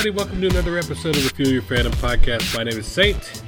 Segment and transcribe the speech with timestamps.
[0.00, 0.16] Everybody.
[0.16, 2.56] Welcome to another episode of the Fuel Your Phantom podcast.
[2.56, 3.42] My name is Saint.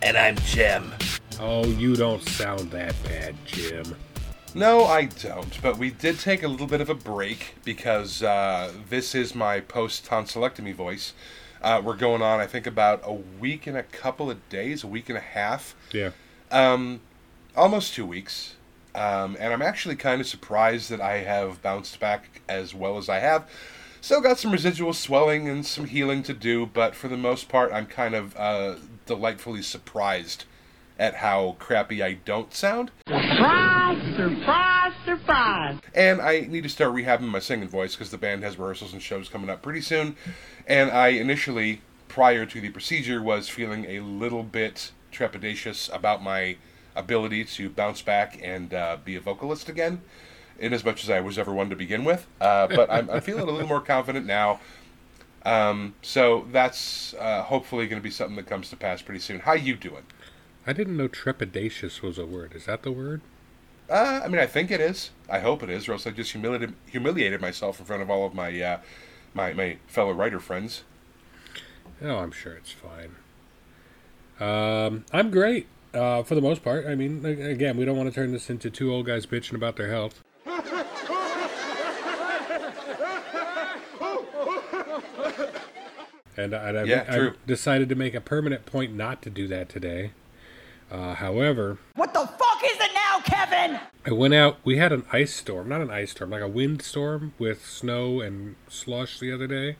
[0.00, 0.94] And I'm Jim.
[1.38, 3.94] Oh, you don't sound that bad, Jim.
[4.54, 5.60] No, I don't.
[5.60, 9.60] But we did take a little bit of a break because uh, this is my
[9.60, 11.12] post tonsillectomy voice.
[11.60, 14.86] Uh, we're going on, I think, about a week and a couple of days, a
[14.86, 16.12] week and a half, Yeah.
[16.50, 17.00] um,
[17.54, 18.54] almost two weeks.
[18.94, 23.10] Um, and I'm actually kind of surprised that I have bounced back as well as
[23.10, 23.46] I have.
[24.00, 27.72] Still got some residual swelling and some healing to do, but for the most part,
[27.72, 28.76] I'm kind of uh,
[29.06, 30.44] delightfully surprised
[30.98, 32.90] at how crappy I don't sound.
[33.06, 35.78] Surprise, surprise, surprise.
[35.94, 39.02] And I need to start rehabbing my singing voice because the band has rehearsals and
[39.02, 40.16] shows coming up pretty soon.
[40.66, 46.56] And I initially, prior to the procedure, was feeling a little bit trepidatious about my
[46.96, 50.02] ability to bounce back and uh, be a vocalist again,
[50.58, 52.26] in as much as I was ever one to begin with.
[52.40, 54.60] Uh, but I'm, I'm feeling a little more confident now.
[55.44, 59.40] Um, so that's uh, hopefully going to be something that comes to pass pretty soon.
[59.40, 60.02] How you doing?
[60.66, 62.54] I didn't know trepidatious was a word.
[62.54, 63.22] Is that the word?
[63.88, 65.10] Uh, I mean, I think it is.
[65.30, 68.26] I hope it is, or else I just humiliated humiliated myself in front of all
[68.26, 68.80] of my uh,
[69.32, 70.82] my my fellow writer friends.
[72.02, 73.16] Oh, I'm sure it's fine.
[74.40, 76.86] Um, I'm great uh, for the most part.
[76.86, 79.76] I mean, again, we don't want to turn this into two old guys bitching about
[79.76, 80.22] their health.
[86.36, 87.34] And, I- and I, Yeah, I true.
[87.46, 90.12] decided to make a permanent point not to do that today.
[90.90, 93.80] Uh, however, What the fuck is it now, Kevin?
[94.06, 94.58] I went out.
[94.64, 98.20] We had an ice storm, not an ice storm, like a wind storm with snow
[98.20, 99.76] and slush the other day,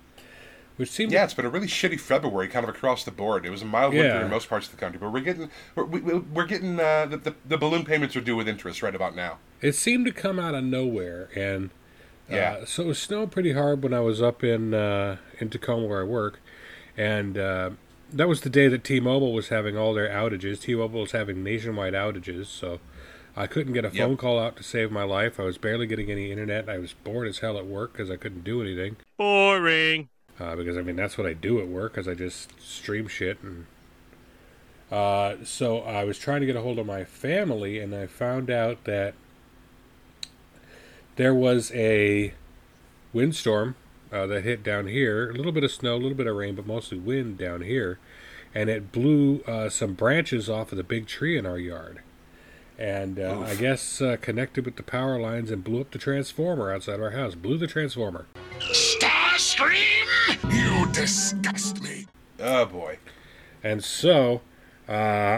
[0.78, 3.44] which seemed Yeah, it's been a really shitty February, kind of across the board.
[3.44, 5.84] It was a mild winter in most parts of the country, but we're getting we're,
[5.84, 9.14] we, we're getting uh, the, the the balloon payments are due with interest right about
[9.14, 9.38] now.
[9.60, 11.68] it seemed to come out of nowhere, and
[12.30, 12.64] uh, Yeah.
[12.64, 16.00] so it was snowing pretty hard when I was up in uh, in Tacoma where
[16.00, 16.40] I work,
[16.96, 17.70] and uh,
[18.12, 20.60] that was the day that T-Mobile was having all their outages.
[20.62, 22.80] T-Mobile was having nationwide outages, so
[23.36, 23.96] I couldn't get a Yep.
[23.96, 25.38] phone call out to save my life.
[25.38, 26.68] I was barely getting any internet.
[26.68, 28.96] I was bored as hell at work because I couldn't do anything.
[29.18, 30.08] Boring.
[30.40, 33.38] Uh, because I mean that's what I do at work because I just stream shit
[33.42, 33.66] and
[34.90, 38.50] uh, so I was trying to get a hold of my family and I found
[38.50, 39.14] out that
[41.16, 42.32] there was a
[43.12, 43.74] windstorm
[44.10, 45.30] uh, that hit down here.
[45.30, 47.98] A little bit of snow a little bit of rain but mostly wind down here.
[48.54, 52.00] And it blew uh, some branches off of the big tree in our yard.
[52.78, 56.72] And uh, I guess uh, connected with the power lines and blew up the transformer
[56.72, 57.34] outside our house.
[57.34, 58.26] Blew the transformer
[59.38, 60.52] Starscream!
[60.52, 62.06] You disgust me.
[62.40, 62.98] Oh boy,
[63.62, 64.40] And so,
[64.88, 64.90] uh,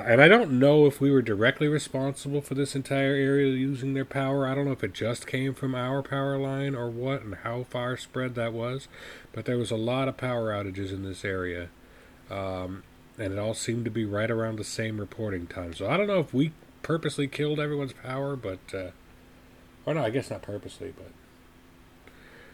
[0.06, 4.06] and I don't know if we were directly responsible for this entire area using their
[4.06, 4.46] power.
[4.46, 7.64] I don't know if it just came from our power line or what, and how
[7.64, 8.88] far spread that was.
[9.34, 11.68] But there was a lot of power outages in this area,
[12.30, 12.84] um,
[13.18, 15.74] and it all seemed to be right around the same reporting time.
[15.74, 18.92] So I don't know if we purposely killed everyone's power, but uh,
[19.84, 21.12] or no, I guess not purposely, but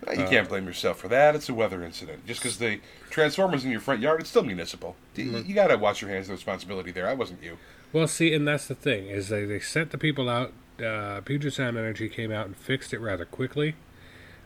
[0.09, 1.35] Uh, you can't blame yourself for that.
[1.35, 2.27] It's a weather incident.
[2.27, 2.81] Just because the
[3.11, 4.97] transformers in your front yard, it's still municipal.
[5.17, 6.27] Y- You, got to watch your hands.
[6.29, 7.09] The responsibility there.
[7.09, 7.59] I wasn't you.
[7.93, 10.53] Well, see, and that's the thing is they, they sent the people out.
[10.85, 13.75] Uh, Puget Sound Energy came out and fixed it rather quickly,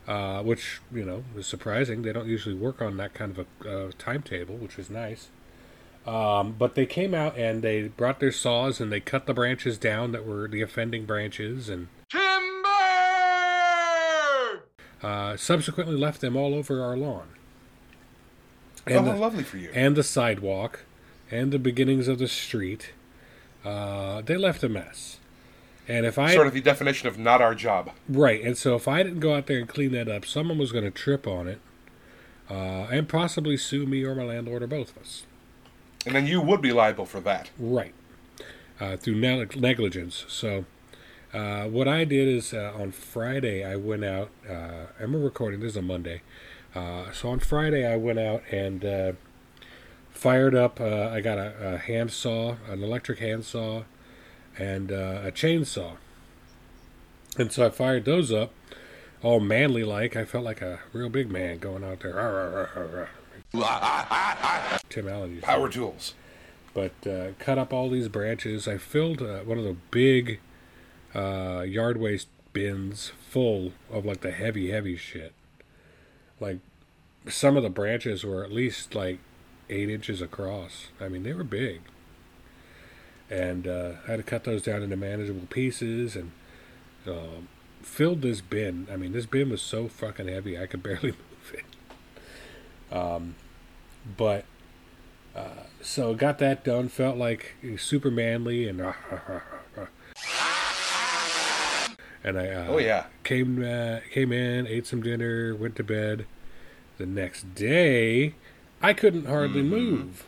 [0.06, 2.02] uh, which you know was surprising.
[2.02, 5.28] They don't usually work on that kind of a uh, timetable, which was nice.
[6.06, 9.76] Um, but they came out and they brought their saws and they cut the branches
[9.76, 11.88] down that were the offending branches and
[15.02, 17.28] uh, subsequently left them all over our lawn.
[18.86, 19.70] Oh, And how the- lovely for you.
[19.74, 20.80] and the sidewalk
[21.30, 22.92] and the beginnings of the street.
[23.64, 25.18] Uh, they left a mess.
[25.86, 27.90] And if I sort of the definition of not our job.
[28.08, 30.70] right, and so if I didn't go out there and clean that up, someone was
[30.72, 31.58] going to trip on it,
[32.48, 35.24] uh, and possibly sue me or my landlord or both of us.
[36.06, 37.50] And then you would be liable for that.
[37.58, 37.92] Right,
[38.80, 40.24] uh, through neg- negligence.
[40.28, 40.64] So,
[41.32, 45.60] uh, what I did is uh, on Friday I went out, uh, we're recording.
[45.60, 46.22] This is a Monday,
[46.74, 49.12] uh, so on Friday I went out and uh,
[50.10, 50.80] fired up.
[50.80, 53.84] Uh, I got a, a hand saw, an electric handsaw,
[54.58, 55.96] and uh, a chainsaw.
[57.38, 58.52] And so I fired those up,
[59.22, 60.16] all manly like.
[60.16, 62.18] I felt like a real big man going out there.
[62.18, 63.08] "Arr, arr, arr,
[63.54, 66.14] arr." Tim Allen Power tools.
[66.74, 68.66] but uh, cut up all these branches.
[68.68, 70.40] I filled uh, one of the big
[71.14, 75.32] uh, yard waste bins full of like the heavy, heavy shit.
[76.38, 76.58] Like
[77.28, 79.18] some of the branches were at least like
[79.68, 80.88] eight inches across.
[81.00, 81.80] I mean, they were big.
[83.28, 86.32] And uh, I had to cut those down into manageable pieces and
[87.06, 87.48] um,
[87.82, 88.88] filled this bin.
[88.92, 92.94] I mean, this bin was so fucking heavy I could barely move it.
[92.94, 93.36] Um,
[94.16, 94.44] but
[95.36, 96.88] uh, so got that done.
[96.88, 98.80] Felt like super manly and
[102.24, 103.06] and I uh, Oh yeah.
[103.24, 106.26] came uh, came in, ate some dinner, went to bed.
[106.98, 108.34] The next day,
[108.82, 110.26] I couldn't hardly move,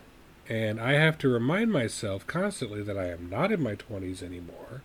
[0.49, 4.83] and I have to remind myself constantly that I am not in my twenties anymore,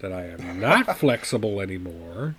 [0.00, 2.34] that I am not flexible anymore,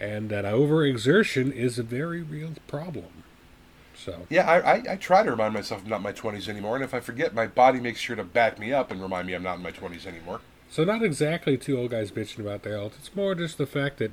[0.00, 3.24] and that overexertion is a very real problem.
[3.94, 6.76] So Yeah, I, I, I try to remind myself I'm not in my 20s anymore,
[6.76, 9.34] and if I forget, my body makes sure to back me up and remind me
[9.34, 10.40] I'm not in my 20s anymore.
[10.76, 12.96] So not exactly two old guys bitching about their health.
[12.98, 14.12] It's more just the fact that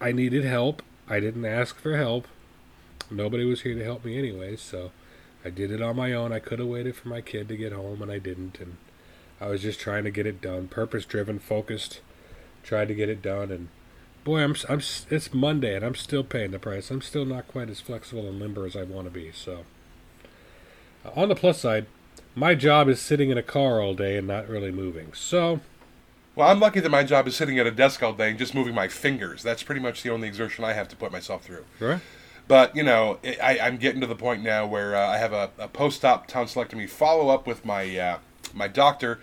[0.00, 0.82] I needed help.
[1.08, 2.26] I didn't ask for help.
[3.08, 4.90] Nobody was here to help me anyway, so
[5.44, 6.32] I did it on my own.
[6.32, 8.58] I could have waited for my kid to get home, and I didn't.
[8.58, 8.78] And
[9.40, 12.00] I was just trying to get it done, purpose-driven, focused.
[12.64, 13.68] Tried to get it done, and
[14.24, 16.90] boy, I'm I'm it's Monday, and I'm still paying the price.
[16.90, 19.30] I'm still not quite as flexible and limber as I want to be.
[19.30, 19.66] So,
[21.14, 21.86] on the plus side,
[22.34, 25.12] my job is sitting in a car all day and not really moving.
[25.14, 25.60] So,
[26.34, 28.54] Well, I'm lucky that my job is sitting at a desk all day and just
[28.54, 29.42] moving my fingers.
[29.42, 31.64] That's pretty much the only exertion I have to put myself through.
[31.78, 32.00] right?
[32.48, 35.50] But, you know, I, I'm getting to the point now where uh, I have a,
[35.58, 38.18] a post-op tonsillectomy follow-up with my, uh,
[38.52, 39.20] my doctor,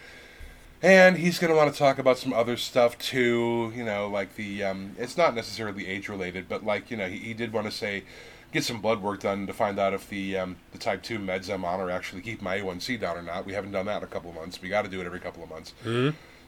[0.81, 4.35] and he's going to want to talk about some other stuff too, you know, like
[4.35, 7.71] the, um, it's not necessarily age-related, but like, you know, he, he did want to
[7.71, 8.03] say,
[8.51, 11.53] get some blood work done to find out if the um, the type 2 meds
[11.53, 13.45] I'm on are actually keep my A1C down or not.
[13.45, 14.61] We haven't done that in a couple of months.
[14.61, 15.73] We got to do it every couple of months.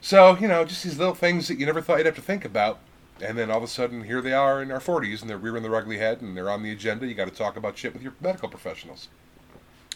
[0.01, 2.43] So, you know, just these little things that you never thought you'd have to think
[2.43, 2.79] about.
[3.21, 5.61] And then all of a sudden, here they are in our 40s, and they're rearing
[5.61, 7.05] their ugly head, and they're on the agenda.
[7.05, 9.09] You got to talk about shit with your medical professionals.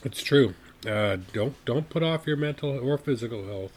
[0.03, 0.53] It's true.
[0.87, 3.71] Uh, don't don't put off your mental or physical health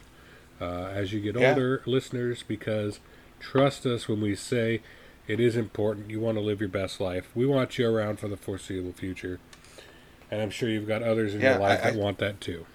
[0.61, 1.49] uh, as you get Yeah.
[1.49, 2.43] older, listeners.
[2.47, 2.99] Because
[3.39, 4.81] trust us when we say
[5.29, 6.09] it is important.
[6.09, 7.29] You want to live your best life.
[7.35, 9.39] We want you around for the foreseeable future,
[10.31, 12.41] and I'm sure you've got others in Yeah, your life I- that I- want that
[12.41, 12.65] too.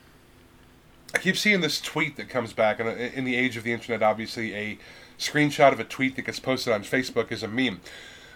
[1.14, 3.72] I keep seeing this tweet that comes back, and uh, in the age of the
[3.72, 4.78] internet, obviously, a
[5.18, 7.80] screenshot of a tweet that gets posted on Facebook is a meme.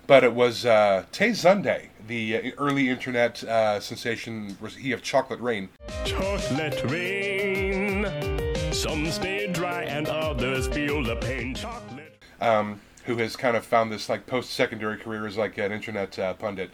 [0.06, 5.02] But it was uh, Tay Zonday, the uh, early internet uh, sensation, was he of
[5.02, 5.68] Chocolate Rain.
[6.04, 8.06] Chocolate rain.
[8.72, 11.54] Some stay dry and others feel the pain.
[11.54, 12.22] Chocolate.
[13.08, 16.70] Who has kind of found this like post-secondary career as like an internet uh, pundit,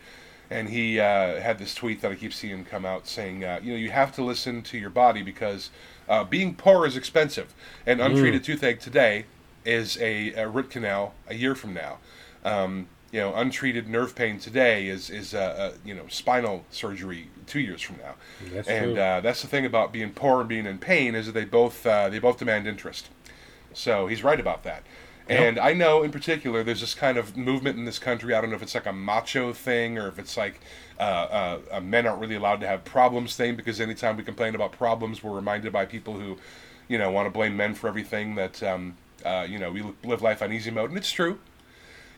[0.51, 3.73] and he uh, had this tweet that I keep seeing come out saying, uh, you
[3.73, 5.71] know, you have to listen to your body because
[6.09, 7.55] uh, being poor is expensive,
[7.87, 9.27] and untreated toothache today
[9.65, 11.99] is a, a root canal a year from now.
[12.45, 17.29] Um, you know, untreated nerve pain today is is uh, uh, you know spinal surgery
[17.47, 18.17] two years from now,
[18.53, 21.33] That's and uh, that's the thing about being poor and being in pain is that
[21.33, 23.09] they both uh, they both demand interest.
[23.73, 24.83] So he's right about that.
[25.29, 28.35] And I know in particular there's this kind of movement in this country.
[28.35, 30.61] I don't know if it's like a macho thing or if it's like
[31.01, 34.55] uh, uh, uh, men aren't really allowed to have problems thing because anytime we complain
[34.55, 36.37] about problems, we're reminded by people who,
[36.89, 40.21] you know, want to blame men for everything that, um, uh, you know, we live
[40.21, 40.91] life on easy mode.
[40.91, 41.39] And it's true.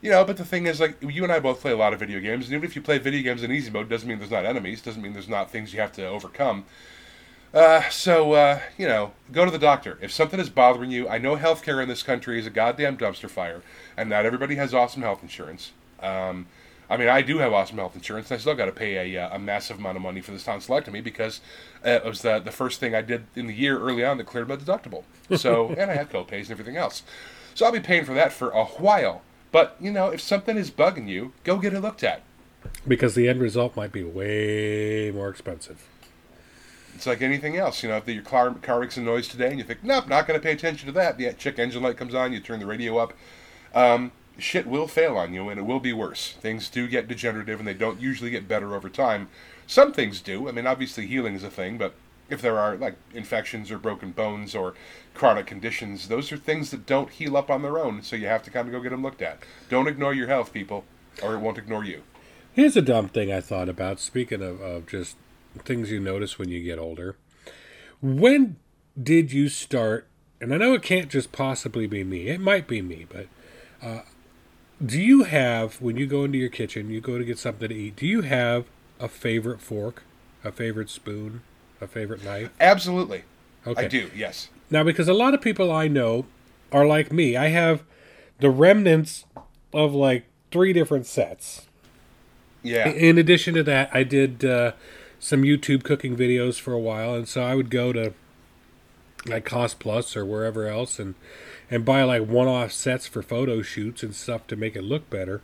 [0.02, 1.98] You know, but the thing is, like, you and I both play a lot of
[1.98, 4.30] video games, and even if you play video games in easy mode, doesn't mean there's
[4.30, 6.64] not enemies, doesn't mean there's not things you have to overcome.
[7.54, 9.98] Uh, so, uh, you know, go to the doctor.
[10.02, 13.30] If something is bothering you, I know healthcare in this country is a goddamn dumpster
[13.30, 13.62] fire,
[13.96, 15.72] and not everybody has awesome health insurance.
[16.00, 16.46] Um,
[16.88, 19.24] I mean, I do have awesome health insurance, and I still got to pay a,
[19.24, 21.40] uh, a massive amount of money for this tonsillectomy because
[21.84, 24.24] uh, it was the, the first thing I did in the year early on that
[24.24, 25.04] cleared my deductible.
[25.36, 27.02] So, and I have copays and everything else.
[27.54, 29.22] So I'll be paying for that for a while.
[29.50, 32.22] But, you know, if something is bugging you, go get it looked at.
[32.86, 35.86] Because the end result might be way more expensive.
[36.96, 37.98] It's like anything else, you know.
[37.98, 40.42] If your car, car makes a noise today, and you think, "Nope, not going to
[40.42, 43.12] pay attention to that," the check engine light comes on, you turn the radio up.
[43.74, 46.32] Um, shit will fail on you, and it will be worse.
[46.40, 49.28] Things do get degenerative, and they don't usually get better over time.
[49.66, 50.48] Some things do.
[50.48, 51.92] I mean, obviously, healing is a thing, but
[52.30, 54.72] if there are like infections or broken bones or
[55.12, 58.00] chronic conditions, those are things that don't heal up on their own.
[58.00, 59.40] So you have to kind of go get them looked at.
[59.68, 60.84] Don't ignore your health, people,
[61.22, 62.04] or it won't ignore you.
[62.54, 64.00] Here's a dumb thing I thought about.
[64.00, 65.16] Speaking of, of just
[65.64, 67.16] things you notice when you get older.
[68.00, 68.56] When
[69.00, 70.06] did you start?
[70.40, 72.28] And I know it can't just possibly be me.
[72.28, 73.26] It might be me, but
[73.82, 74.02] uh,
[74.84, 77.74] do you have when you go into your kitchen, you go to get something to
[77.74, 77.96] eat?
[77.96, 78.66] Do you have
[79.00, 80.02] a favorite fork,
[80.44, 81.42] a favorite spoon,
[81.80, 82.50] a favorite knife?
[82.60, 83.24] Absolutely,
[83.66, 83.84] Okay.
[83.84, 84.10] I do.
[84.14, 84.48] Yes.
[84.70, 86.26] Now, because a lot of people I know
[86.72, 87.84] are like me, I have
[88.40, 89.24] the remnants
[89.72, 91.66] of like three different sets.
[92.62, 92.88] Yeah.
[92.88, 94.72] In addition to that, I did uh,
[95.26, 98.12] some YouTube cooking videos for a while, and so I would go to
[99.26, 101.16] like Cost Plus or wherever else and
[101.68, 105.42] and buy like one-off sets for photo shoots and stuff to make it look better.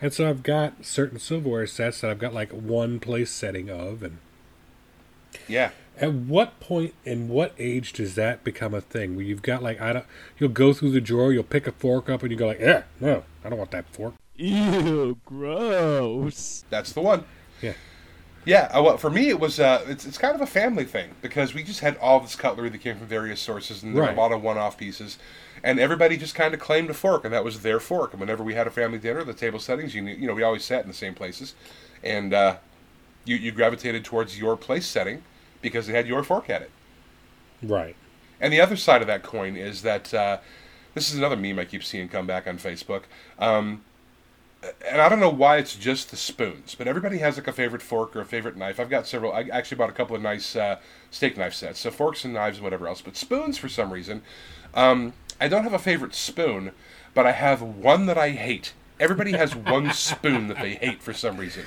[0.00, 4.02] And so I've got certain silverware sets that I've got like one place setting of,
[4.02, 4.16] and
[5.46, 5.72] Yeah.
[6.00, 9.82] at what point and what age does that become a thing where you've got like
[9.82, 10.06] I don't
[10.38, 12.84] you'll go through the drawer, you'll pick a fork up and you go like, Yeah,
[13.00, 14.14] no, I don't want that fork.
[14.36, 16.64] Ew, gross.
[16.70, 17.24] That's the one.
[17.60, 17.74] Yeah.
[18.44, 21.10] Yeah, uh, well, for me, it was uh, it's, it's kind of a family thing
[21.22, 24.10] because we just had all this cutlery that came from various sources, and there were
[24.10, 25.18] a lot of one-off pieces,
[25.62, 28.12] and everybody just kind of claimed a fork, and that was their fork.
[28.12, 30.42] And whenever we had a family dinner, the table settings, you knew, you know, we
[30.42, 31.54] always sat in the same places,
[32.02, 32.56] and uh,
[33.24, 35.22] you you gravitated towards your place setting
[35.62, 36.70] because it had your fork at it.
[37.62, 37.96] Right.
[38.40, 40.38] And the other side of that coin is that uh,
[40.92, 43.04] this is another meme I keep seeing come back on Facebook.
[43.38, 43.82] Um,
[44.88, 47.82] and I don't know why it's just the spoons, but everybody has like a favorite
[47.82, 48.78] fork or a favorite knife.
[48.78, 49.32] I've got several.
[49.32, 50.78] I actually bought a couple of nice uh,
[51.10, 53.02] steak knife sets, so forks and knives and whatever else.
[53.02, 54.22] But spoons, for some reason,
[54.74, 56.72] um, I don't have a favorite spoon,
[57.14, 58.72] but I have one that I hate.
[59.00, 61.64] Everybody has one spoon that they hate for some reason.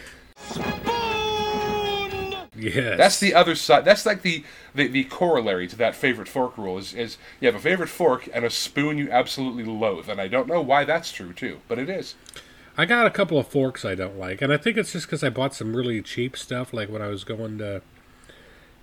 [2.59, 2.97] Yes.
[2.97, 3.85] That's the other side.
[3.85, 7.55] That's like the, the, the corollary to that favorite fork rule is, is you have
[7.55, 10.09] a favorite fork and a spoon you absolutely loathe.
[10.09, 12.15] And I don't know why that's true, too, but it is.
[12.77, 15.23] I got a couple of forks I don't like, and I think it's just because
[15.23, 16.73] I bought some really cheap stuff.
[16.73, 17.81] Like when I was going to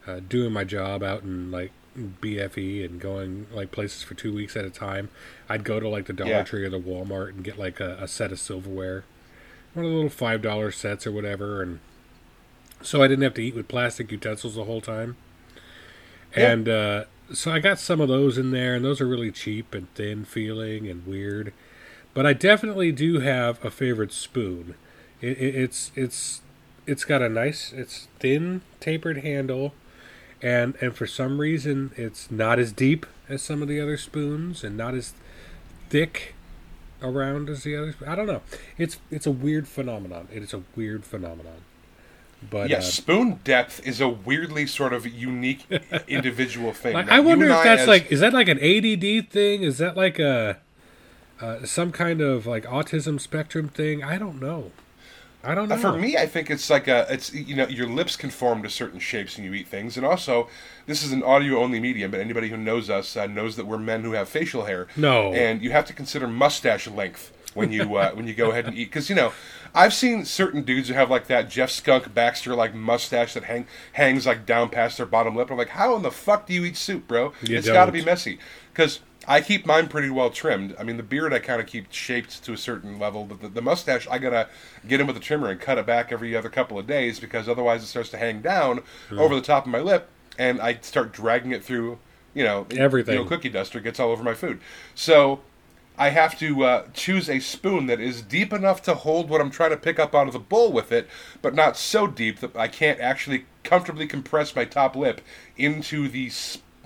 [0.06, 4.56] uh, doing my job out in like BFE and going like places for two weeks
[4.56, 5.10] at a time,
[5.48, 6.42] I'd go to like the Dollar Yeah.
[6.42, 9.04] Tree or the Walmart and get like a, a set of silverware,
[9.74, 11.78] one of the little five dollar sets or whatever, and
[12.82, 15.16] so I didn't have to eat with plastic utensils the whole time.
[16.36, 16.50] Yeah.
[16.50, 19.72] And uh, so I got some of those in there, and those are really cheap
[19.72, 21.52] and thin feeling and weird.
[22.14, 24.74] But I definitely do have a favorite spoon.
[25.20, 26.42] It, it, it's it's
[26.86, 29.74] it's got a nice, it's thin, tapered handle,
[30.40, 34.62] and and for some reason it's not as deep as some of the other spoons,
[34.62, 35.12] and not as
[35.90, 36.34] thick
[37.02, 37.94] around as the others.
[38.06, 38.42] I don't know.
[38.78, 40.28] It's it's a weird phenomenon.
[40.32, 41.62] It is a weird phenomenon.
[42.50, 45.66] But Yeah, uh, spoon depth is a weirdly sort of unique
[46.08, 46.92] individual thing.
[46.94, 49.62] Like I wonder if I that's as- like is that like an ADD thing?
[49.62, 50.58] Is that like a
[51.40, 54.02] uh, some kind of like autism spectrum thing?
[54.02, 54.72] I don't know.
[55.46, 55.74] I don't know.
[55.74, 58.70] Uh, For me, I think it's like a it's you know your lips conform to
[58.70, 60.48] certain shapes when you eat things, and also
[60.86, 62.10] this is an audio only medium.
[62.10, 64.86] But anybody who knows us uh, knows that we're men who have facial hair.
[64.96, 65.32] No.
[65.32, 68.76] and you have to consider mustache length when you uh, when you go ahead and
[68.76, 69.32] eat because you know
[69.74, 73.66] I've seen certain dudes who have like that Jeff Skunk Baxter like mustache that hang
[73.92, 75.50] hangs like down past their bottom lip.
[75.50, 77.32] I'm like, how in the fuck do you eat soup, bro?
[77.42, 78.38] You it's got to be messy
[78.72, 79.00] because.
[79.26, 80.74] I keep mine pretty well trimmed.
[80.78, 83.48] I mean, the beard I kind of keep shaped to a certain level, but the,
[83.48, 84.48] the mustache I gotta
[84.86, 87.48] get in with the trimmer and cut it back every other couple of days because
[87.48, 88.82] otherwise it starts to hang down
[89.18, 91.98] over the top of my lip, and I start dragging it through,
[92.34, 93.14] you know, Everything.
[93.14, 94.60] You know, cookie duster gets all over my food.
[94.94, 95.40] So
[95.96, 99.50] I have to uh, choose a spoon that is deep enough to hold what I'm
[99.50, 101.08] trying to pick up out of the bowl with it,
[101.40, 105.20] but not so deep that I can't actually comfortably compress my top lip
[105.56, 106.30] into the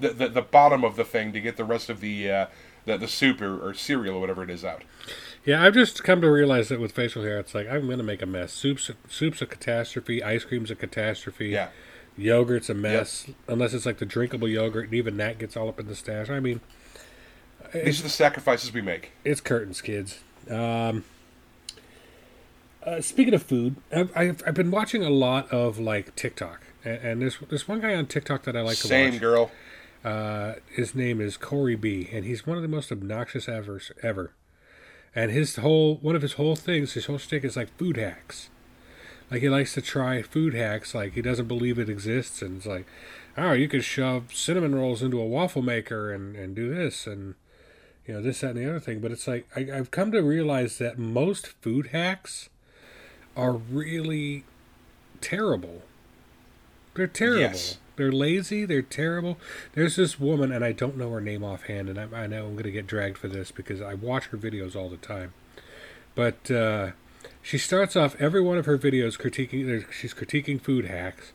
[0.00, 2.46] the, the, the bottom of the thing to get the rest of the uh,
[2.84, 4.82] the, the soup or, or cereal or whatever it is out.
[5.44, 8.22] Yeah, I've just come to realize that with facial hair, it's like I'm gonna make
[8.22, 8.52] a mess.
[8.52, 10.22] Soup's soup's a catastrophe.
[10.22, 11.48] Ice cream's a catastrophe.
[11.48, 11.68] Yeah.
[12.16, 15.78] Yogurt's a mess unless it's like the drinkable yogurt, and even that gets all up
[15.78, 16.28] in the stash.
[16.28, 16.60] I mean,
[17.72, 19.12] These are the sacrifices we make.
[19.24, 20.18] it's curtains, kids.
[20.50, 21.04] Um,
[22.84, 26.98] uh, speaking of food, I've, I've I've been watching a lot of like TikTok, and,
[26.98, 29.50] and there's there's one guy on TikTok that I like to Same girl.
[30.04, 34.32] Uh, his name is Corey B, and he's one of the most obnoxious ever ever.
[35.14, 38.50] And his whole one of his whole things, his whole shtick is like food hacks.
[39.30, 40.94] Like he likes to try food hacks.
[40.94, 42.86] Like he doesn't believe it exists, and it's like,
[43.36, 47.34] oh, you could shove cinnamon rolls into a waffle maker and and do this and
[48.06, 49.00] you know this that and the other thing.
[49.00, 52.48] But it's like I, I've come to realize that most food hacks
[53.36, 54.44] are really
[55.20, 55.82] terrible.
[56.94, 57.40] They're terrible.
[57.40, 57.78] Yes.
[57.98, 58.64] They're lazy.
[58.64, 59.38] They're terrible.
[59.74, 62.52] There's this woman, and I don't know her name offhand, and I, I know I'm
[62.52, 65.34] going to get dragged for this because I watch her videos all the time.
[66.14, 66.92] But uh,
[67.42, 69.84] she starts off every one of her videos critiquing.
[69.92, 71.32] She's critiquing food hacks,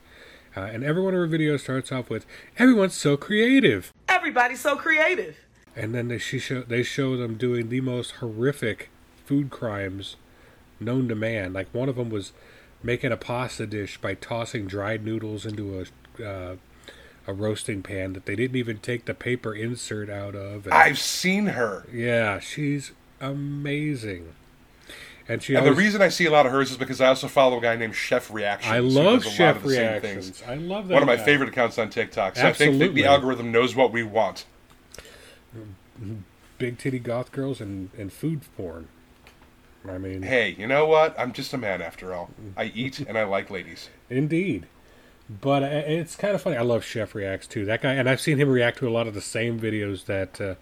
[0.56, 2.26] uh, and every one of her videos starts off with
[2.58, 5.36] "Everyone's so creative," Everybody's so creative.
[5.76, 8.90] and then they, she show they show them doing the most horrific
[9.26, 10.16] food crimes
[10.80, 11.52] known to man.
[11.54, 12.32] Like one of them was
[12.82, 15.86] making a pasta dish by tossing dried noodles into a
[16.20, 16.56] uh,
[17.26, 20.66] a roasting pan that they didn't even take the paper insert out of.
[20.66, 21.86] And, I've seen her.
[21.92, 22.92] yeah, she's
[23.22, 24.34] amazing.
[25.28, 27.30] And she And the reason I see a lot of hers is because I also
[27.30, 28.74] follow a guy named Chef Reactions.
[28.74, 30.44] I love does a lot chef of the same reactions.
[30.46, 30.96] I love that.
[30.96, 31.24] One of my guy.
[31.24, 32.36] favorite accounts on TikTok.
[32.36, 34.46] So I think the algorithm knows what we want.
[36.58, 38.90] big titty goth girls and, and food porn.
[39.88, 41.18] I mean, Hey, you know what?
[41.20, 42.30] I'm just a man after all.
[42.56, 43.90] I eat and I like ladies.
[44.10, 44.66] Indeed.
[45.30, 46.58] But it's kind of funny.
[46.58, 47.66] I love Chef Reacts too.
[47.66, 50.40] That guy, and I've seen him react to a lot of the same videos that
[50.42, 50.56] uh,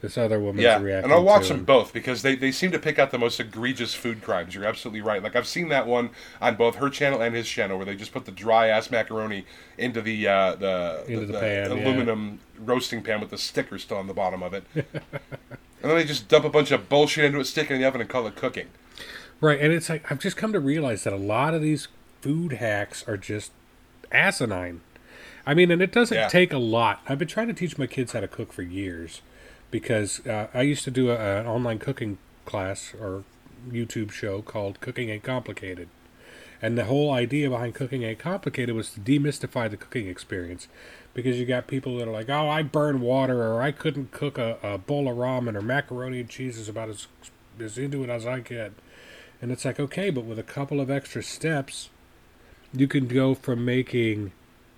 [0.00, 1.54] this other woman's Yeah, reacting and I'll watch to.
[1.54, 4.54] them both because they, they seem to pick out the most egregious food crimes.
[4.54, 5.22] You're absolutely right.
[5.22, 6.10] Like I've seen that one
[6.40, 9.44] on both her channel and his channel where they just put the dry ass macaroni
[9.78, 11.84] into the uh, the, Into the pan, yeah.
[11.84, 14.84] aluminum roasting pan with the sticker still on the bottom of it, and
[15.80, 18.00] then they just dump a bunch of bullshit into it, stick it in the oven,
[18.00, 18.66] and call it cooking.
[19.40, 21.86] Right, and it's like I've just come to realize that a lot of these
[22.20, 23.52] food hacks are just
[24.12, 24.80] asinine.
[25.46, 26.28] I mean, and it doesn't Yeah.
[26.28, 27.00] take a lot.
[27.08, 29.22] I've been trying to teach my kids how to cook for years
[29.70, 33.24] because uh, I used to do a, an online cooking class or
[33.70, 35.88] YouTube show called Cooking Ain't Complicated.
[36.60, 40.66] And the whole idea behind Cooking Ain't Complicated was to demystify the cooking experience
[41.14, 44.38] because you got people that are like, oh, I burn water or I couldn't cook
[44.38, 47.06] a, a bowl of ramen or macaroni and cheese is about as,
[47.60, 48.72] as into it as I get.
[49.40, 51.90] And it's like, okay, but with a couple of extra steps,
[52.72, 54.32] you can go from making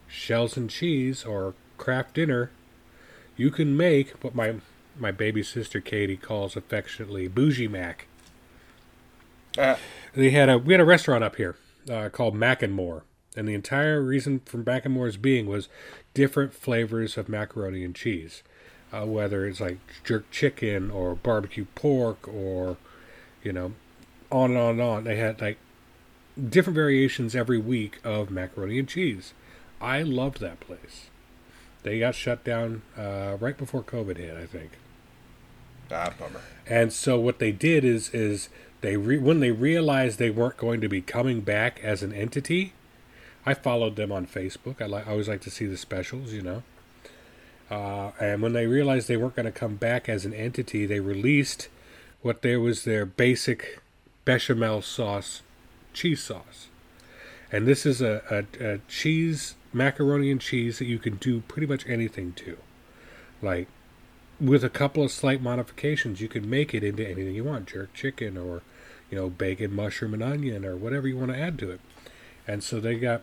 [0.09, 2.51] shells and cheese or Kraft Dinner.
[3.37, 4.57] You can make what my
[4.99, 8.07] my baby sister Katie calls affectionately bougie mac.
[9.59, 9.77] Uh,
[10.15, 11.57] They had a we had a restaurant up here
[11.91, 13.05] uh, called Mac and More,
[13.37, 15.69] and the entire reason for Mac and More's being was
[16.15, 18.43] different flavors of macaroni and cheese,
[18.93, 22.77] uh, whether it's like jerk chicken or barbecue pork or
[23.43, 23.73] you know
[24.31, 25.05] on and on and on.
[25.05, 25.59] They had like
[26.49, 29.35] different variations every week of macaroni and cheese.
[29.81, 31.09] I loved that place.
[31.83, 34.73] They got shut down uh, right before COVID hit, I think.
[35.91, 36.41] ah, bummer.
[36.67, 38.49] And so what they did is is
[38.83, 42.75] they re- when they realized they weren't going to be coming back as an entity,
[43.47, 44.81] I followed them on Facebook.
[44.83, 46.63] I like I always like to see the specials, you know.
[47.71, 51.01] Uh, and when they realized they weren't going to come back as an entity, they
[51.01, 51.69] released
[52.21, 53.81] what there was their basic
[54.25, 55.41] bechamel sauce,
[55.93, 56.69] cheese sauce.
[57.53, 61.67] And this is a, a, a cheese macaroni and cheese that you can do pretty
[61.67, 62.57] much anything to.
[63.43, 63.69] Like
[64.41, 67.93] with a couple of slight modifications, you can make it into anything you want jerk
[67.93, 68.63] chicken or,
[69.11, 71.81] you know, bacon, mushroom, and onion or whatever you want to add to it.
[72.47, 73.23] And so they got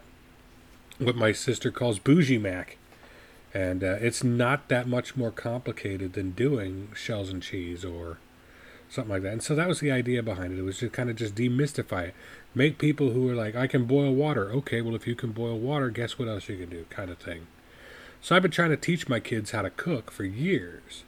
[0.99, 2.77] what my sister calls bougie mac.
[3.53, 8.17] And uh, it's not that much more complicated than doing shells and cheese or
[8.89, 9.33] something like that.
[9.33, 10.59] And so that was the idea behind it.
[10.59, 12.15] It was to kind of just demystify it.
[12.55, 14.51] Make people who are like, I can boil water.
[14.51, 16.85] Okay, well, if you can boil water, guess what else you can do?
[16.89, 17.47] Kind of thing.
[18.21, 21.03] So I've been trying to teach my kids how to cook for years.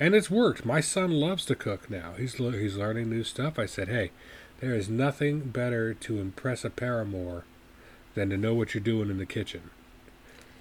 [0.00, 0.64] And it's worked.
[0.64, 2.12] My son loves to cook now.
[2.16, 3.58] He's he's learning new stuff.
[3.58, 4.12] I said, "Hey,
[4.60, 7.44] there is nothing better to impress a paramour
[8.14, 9.70] than to know what you're doing in the kitchen."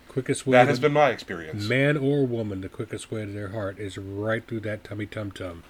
[0.08, 1.67] Quickest way That to- has been my experience.
[1.70, 5.30] man or woman, the quickest way to their heart is right through that tummy tum
[5.30, 5.62] tum.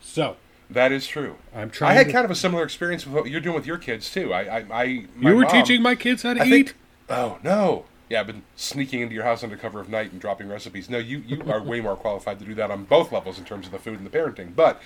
[0.00, 0.36] So
[0.68, 1.36] That is true.
[1.54, 1.92] I'm trying.
[1.92, 4.10] I had to, kind of a similar experience with what you're doing with your kids
[4.12, 4.32] too.
[4.32, 6.50] I, I, I you were mom- teaching my kids how to I eat.
[6.50, 6.74] think.
[7.08, 7.84] Oh no.
[8.08, 10.90] Yeah, I've been sneaking into your house under cover of night and dropping recipes.
[10.90, 13.66] No, you you are way more qualified to do that on both levels in terms
[13.66, 14.54] of the food and the parenting.
[14.56, 14.80] But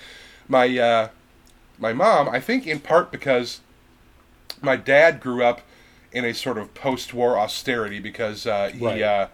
[0.47, 1.09] my uh,
[1.79, 3.61] my mom, I think in part because
[4.61, 5.61] my dad grew up
[6.11, 9.01] in a sort of post-war austerity because uh, he Right.
[9.01, 9.27] uh,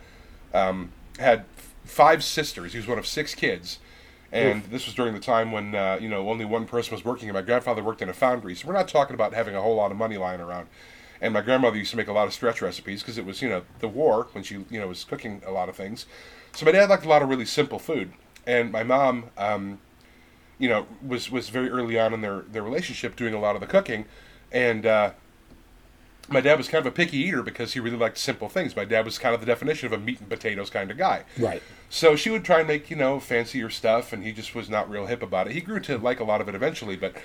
[0.54, 1.44] um, had
[1.86, 2.72] five sisters.
[2.74, 3.78] He was one of six kids.
[4.32, 7.28] And this was during the time when uh, you know only one person was working,
[7.28, 8.56] and my grandfather worked in a foundry.
[8.56, 10.68] So we're not talking about having a whole lot of money lying around.
[11.20, 13.50] And my grandmother used to make a lot of stretch recipes because it was you
[13.50, 16.06] know the war when she you know was cooking a lot of things.
[16.54, 18.14] So my dad liked a lot of really simple food,
[18.48, 19.80] and my mom, um,
[20.58, 23.62] you know, was was very early on in their their relationship doing a lot of
[23.62, 24.06] the cooking,
[24.52, 25.12] and uh,
[26.30, 28.76] my dad was kind of a picky eater because he really liked simple things.
[28.76, 31.24] My dad was kind of the definition of a meat and potatoes kind of guy.
[31.38, 31.62] Right.
[31.90, 34.90] So she would try and make, you know, fancier stuff, and he just was not
[34.90, 35.54] real hip about it.
[35.54, 37.16] He grew to like a lot of it eventually, but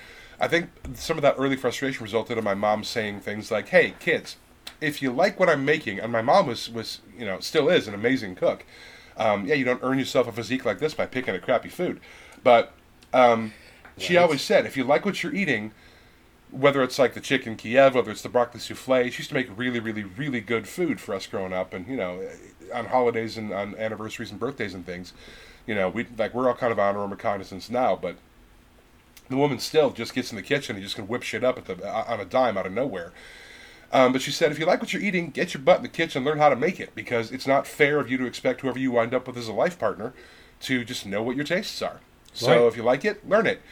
[0.40, 3.94] I think some of that early frustration resulted in my mom saying things like, hey,
[4.00, 4.36] kids,
[4.80, 7.88] if you like what I'm making, and my mom was, was you know, still is
[7.88, 8.64] an amazing cook.
[9.16, 12.00] Um, yeah, you don't earn yourself a physique like this by picking a crappy food.
[12.42, 12.72] But
[13.14, 13.54] um,
[13.96, 15.72] she always said, if you like what you're eating,
[16.50, 19.48] whether it's like the chicken Kiev, whether it's the broccoli souffle, she used to make
[19.56, 22.26] really, really, really good food for us growing up, and you know,
[22.72, 25.12] on holidays and on anniversaries and birthdays and things,
[25.66, 28.16] you know, we like we're all kind of honor and reconnaissance now, but
[29.28, 31.64] the woman still just gets in the kitchen and just can whip shit up at
[31.64, 33.12] the on a dime out of nowhere.
[33.92, 35.88] Um, but she said, if you like what you're eating, get your butt in the
[35.88, 38.60] kitchen, and learn how to make it, because it's not fair of you to expect
[38.60, 40.12] whoever you wind up with as a life partner
[40.60, 42.00] to just know what your tastes are.
[42.32, 42.68] So Right.
[42.68, 43.62] if you like it, learn it.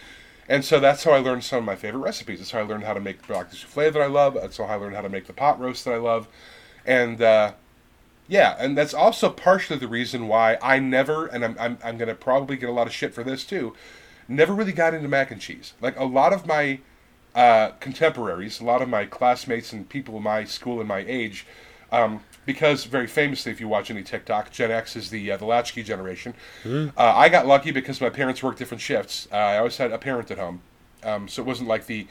[0.48, 2.38] And so that's how I learned some of my favorite recipes.
[2.38, 4.34] That's how I learned how to make broccoli souffle that I love.
[4.34, 6.28] That's how I learned how to make the pot roast that I love.
[6.84, 7.52] And uh,
[8.28, 12.08] yeah, and that's also partially the reason why I never, and I'm, I'm, I'm going
[12.08, 13.74] to probably get a lot of shit for this too,
[14.28, 15.74] never really got into mac and cheese.
[15.80, 16.80] Like a lot of my
[17.34, 21.46] uh, contemporaries, a lot of my classmates and people my school and my age,
[21.90, 25.44] um, because very famously, if you watch any TikTok, Gen X is the uh, the
[25.46, 26.34] latchkey generation.
[26.96, 29.28] Uh, I got lucky because my parents worked different shifts.
[29.32, 30.60] Uh, I always had a parent at home,
[31.02, 32.06] um, so it wasn't like the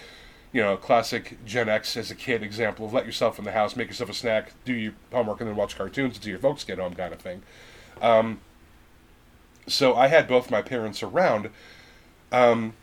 [0.52, 3.76] you know classic Gen X as a kid example of let yourself in the house,
[3.76, 6.80] make yourself a snack, do your homework, and then watch cartoons until your folks get
[6.80, 7.42] home kind of thing.
[8.02, 8.40] Um,
[9.68, 11.50] so I had both my parents around,
[12.32, 12.74] um,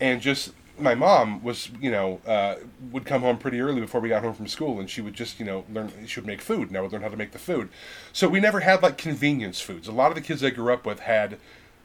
[0.00, 2.56] and just my mom was you know uh,
[2.90, 5.38] would come home pretty early before we got home from school, and she would just
[5.38, 7.38] you know learn she would make food, and I would learn how to make the
[7.38, 7.68] food.
[8.12, 9.88] So we never had like convenience foods.
[9.88, 11.38] A lot of the kids I grew up with had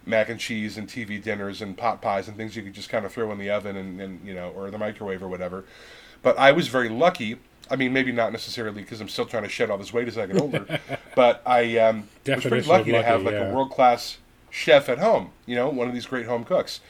[0.06, 3.06] mac and cheese and TV dinners and pot pies and things you could just kind
[3.06, 5.66] of throw in the oven and, and you know or the microwave or whatever.
[6.22, 7.38] But I was very lucky.
[7.70, 10.18] I mean, maybe not necessarily because I'm still trying to shed all this weight as
[10.18, 10.80] I get older,
[11.16, 13.50] but I um, was pretty of lucky to have like yeah.
[13.50, 14.18] a world class
[14.50, 15.32] chef at home.
[15.46, 16.82] You know, one of these great home cooks,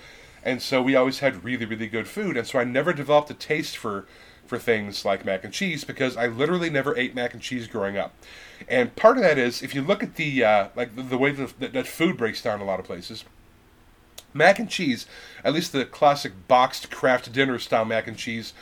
[0.44, 2.38] and so we always had really really good food.
[2.38, 4.06] And so I never developed a taste for
[4.46, 7.98] for things like mac and cheese because I literally never ate mac and cheese growing
[7.98, 8.14] up.
[8.68, 11.32] And part of that is if you look at the uh, like the, the way
[11.32, 13.24] that, that food breaks down in a lot of places.
[14.36, 15.06] Mac and cheese,
[15.44, 18.54] at least the classic boxed Kraft Dinner style mac and cheese,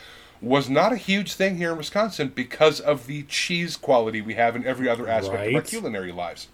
[0.42, 4.56] was not a huge thing here in Wisconsin because of the cheese quality we have
[4.56, 6.48] in every other aspect of our culinary lives.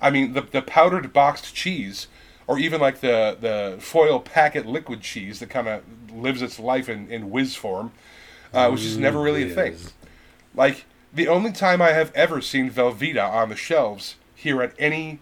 [0.00, 2.06] I mean, the, the powdered boxed cheese,
[2.50, 6.88] or even like the, the foil packet liquid cheese that kind of lives its life
[6.88, 7.92] in, in whiz form,
[8.52, 9.76] uh, was just never really a thing.
[10.52, 10.84] Like,
[11.14, 15.20] the only time I have ever seen Velveeta on the shelves here at any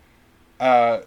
[0.58, 1.00] uh,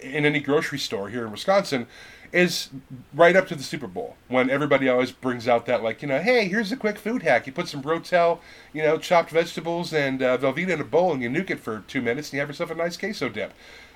[0.00, 1.86] in any grocery store here in Wisconsin
[2.32, 2.70] is
[3.14, 6.20] right up to the Super Bowl when everybody always brings out that like you know
[6.20, 8.40] hey here's a quick food hack you put some Rotel
[8.72, 11.84] you know chopped vegetables and uh, Velveeta in a bowl and you nuke it for
[11.86, 13.54] two minutes and you have yourself a nice queso dip.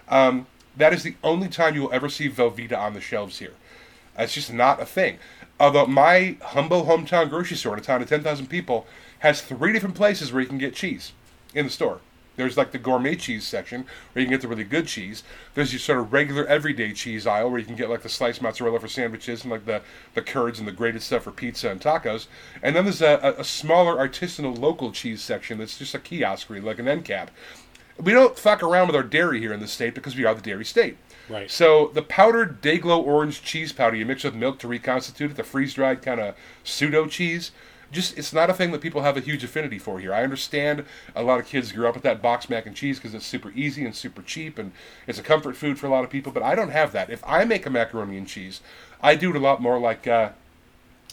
[0.08, 3.54] Um, that is the only time you will ever see Velveeta on the shelves here.
[4.18, 5.18] It's just not a thing.
[5.58, 8.86] Although my humble hometown grocery store in a town of 10,000 people
[9.20, 11.12] has three different places where you can get cheese
[11.54, 12.00] in the store.
[12.36, 15.22] There's like the gourmet cheese section where you can get the really good cheese.
[15.54, 18.40] There's your sort of regular everyday cheese aisle where you can get like the sliced
[18.40, 19.82] mozzarella for sandwiches and like the,
[20.14, 22.26] the curds and the grated stuff for pizza and tacos.
[22.62, 26.48] And then there's a, a, a smaller artisanal local cheese section that's just a kiosk
[26.48, 27.30] really like an end cap.
[28.02, 30.40] We don't fuck around with our dairy here in the state because we are the
[30.42, 30.96] dairy state.
[31.28, 31.50] Right.
[31.50, 35.44] So the powdered Dayglow orange cheese powder you mix with milk to reconstitute it, the
[35.44, 36.34] freeze dried kind of
[36.64, 37.52] pseudo cheese,
[37.92, 40.12] just it's not a thing that people have a huge affinity for here.
[40.12, 40.84] I understand
[41.14, 43.52] a lot of kids grew up with that box mac and cheese because it's super
[43.54, 44.72] easy and super cheap and
[45.06, 46.32] it's a comfort food for a lot of people.
[46.32, 47.08] But I don't have that.
[47.10, 48.60] If I make a macaroni and cheese,
[49.02, 50.30] I do it a lot more like uh,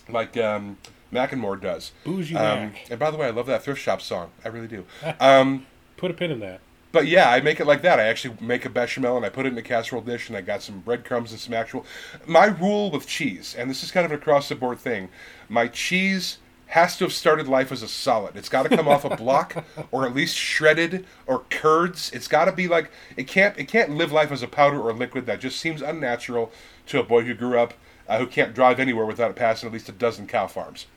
[0.09, 0.77] like um,
[1.13, 1.91] Macklemore does.
[2.03, 2.89] Bougie Um, Mac.
[2.89, 4.31] and by the way, I love that thrift shop song.
[4.43, 4.85] I really do.
[5.19, 5.65] Um,
[5.97, 6.61] Put a pin in that.
[6.91, 7.99] But yeah, I make it like that.
[7.99, 10.41] I actually make a bechamel and I put it in a casserole dish and I
[10.41, 11.85] got some breadcrumbs and some actual.
[12.25, 15.09] My rule with cheese, and this is kind of an across the board thing,
[15.47, 18.35] my cheese has to have started life as a solid.
[18.35, 22.11] It's got to come off a block or at least shredded or curds.
[22.11, 24.91] It's got to be like it can't it can't live life as a powder or
[24.91, 25.25] a liquid.
[25.25, 26.51] That just seems unnatural
[26.87, 27.73] to a boy who grew up
[28.07, 30.87] uh, who can't drive anywhere without passing at least a dozen cow farms.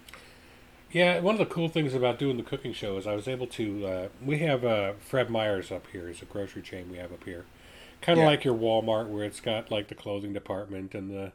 [0.92, 3.46] Yeah, one of the cool things about doing the cooking show is I was able
[3.48, 3.87] to.
[3.87, 6.09] Uh, we have uh, Fred Meyer's up here.
[6.09, 7.46] It's a grocery chain we have up here,
[8.02, 8.28] kind of Yeah.
[8.28, 11.33] like your Walmart, where it's got like the clothing department and the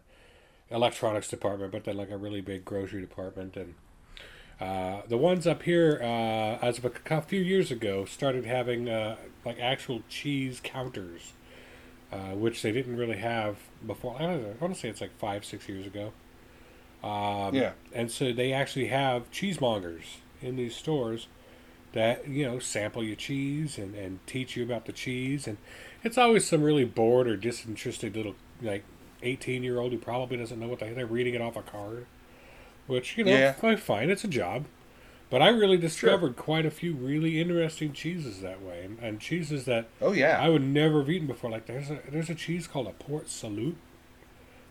[0.70, 3.58] electronics department, but then like a really big grocery department.
[3.58, 3.74] And
[4.62, 9.16] uh, the ones up here, uh, as of a few years ago, started having uh,
[9.44, 11.34] like actual cheese counters,
[12.12, 14.18] uh, which they didn't really have before.
[14.20, 16.14] I, know, I want to say it's like five, six years ago.
[17.04, 17.74] Um, Yeah.
[17.94, 21.28] And so they actually have cheesemongers in these stores
[21.94, 25.48] that, you know, sample your cheese and, and teach you about the cheese.
[25.48, 25.58] And
[26.04, 28.84] it's always some really bored or disinterested little, like,
[29.24, 32.06] 18 year old who probably doesn't know what the they're reading it off a card.
[32.86, 33.54] Which, you know, Yeah.
[33.54, 34.66] fi- fine, it's a job.
[35.30, 39.66] But I really discovered quite a few really interesting cheeses that way, and, and cheeses
[39.66, 40.40] that Oh yeah.
[40.42, 41.50] I would never have eaten before.
[41.50, 43.76] Like there's a there's a cheese called a Port Salute,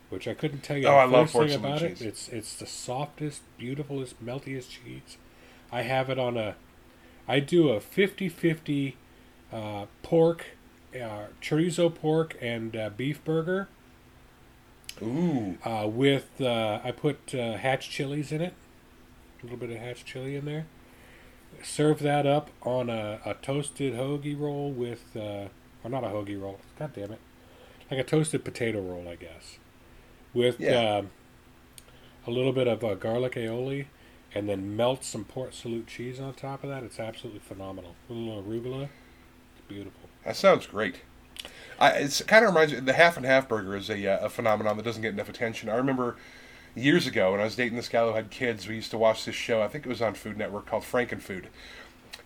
[0.09, 1.97] which I couldn't tell you Oh, I love thing about it.
[1.97, 2.01] cheese.
[2.07, 5.17] It's it's the softest, beautifulest, meltiest cheese.
[5.71, 6.55] I have it on a.
[7.27, 8.93] I do a 50-50
[9.51, 10.45] uh, pork,
[10.95, 13.67] uh, chorizo pork and uh, beef burger
[15.01, 15.57] Ooh.
[15.65, 18.53] uh, with uh, I put uh, hatch chilies in it,
[19.41, 20.65] a little bit of hatch chili in there.
[21.63, 25.47] Serve that up on a, a toasted hoagie roll with, uh,
[25.83, 26.59] or not a hoagie roll.
[26.79, 27.19] God damn it,
[27.91, 29.57] like a toasted potato roll, I guess,
[30.37, 30.97] with Yeah.
[30.97, 31.09] um,
[32.25, 33.85] a little bit of uh, garlic aioli,
[34.35, 36.83] and then melt some Port Salut cheese on top of that.
[36.83, 37.95] It's absolutely phenomenal.
[38.09, 40.09] A little arugula, it's beautiful.
[40.23, 40.97] That sounds great.
[41.79, 42.79] I, it's kind of reminds me.
[42.79, 45.69] The half and half burger is a, uh, a phenomenon that doesn't get enough attention.
[45.69, 46.15] I remember
[46.75, 48.67] years ago when I was dating this guy who had kids.
[48.67, 49.61] We used to watch this show.
[49.61, 51.45] I think it was on Food Network called Frankenfood,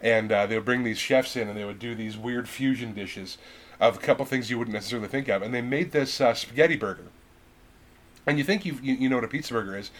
[0.01, 2.93] and uh, they would bring these chefs in and they would do these weird fusion
[2.93, 3.37] dishes
[3.79, 5.41] of a couple things you wouldn't necessarily think of.
[5.41, 7.07] And they made this uh, spaghetti burger,
[8.25, 9.91] and you think you you know what a pizza burger is,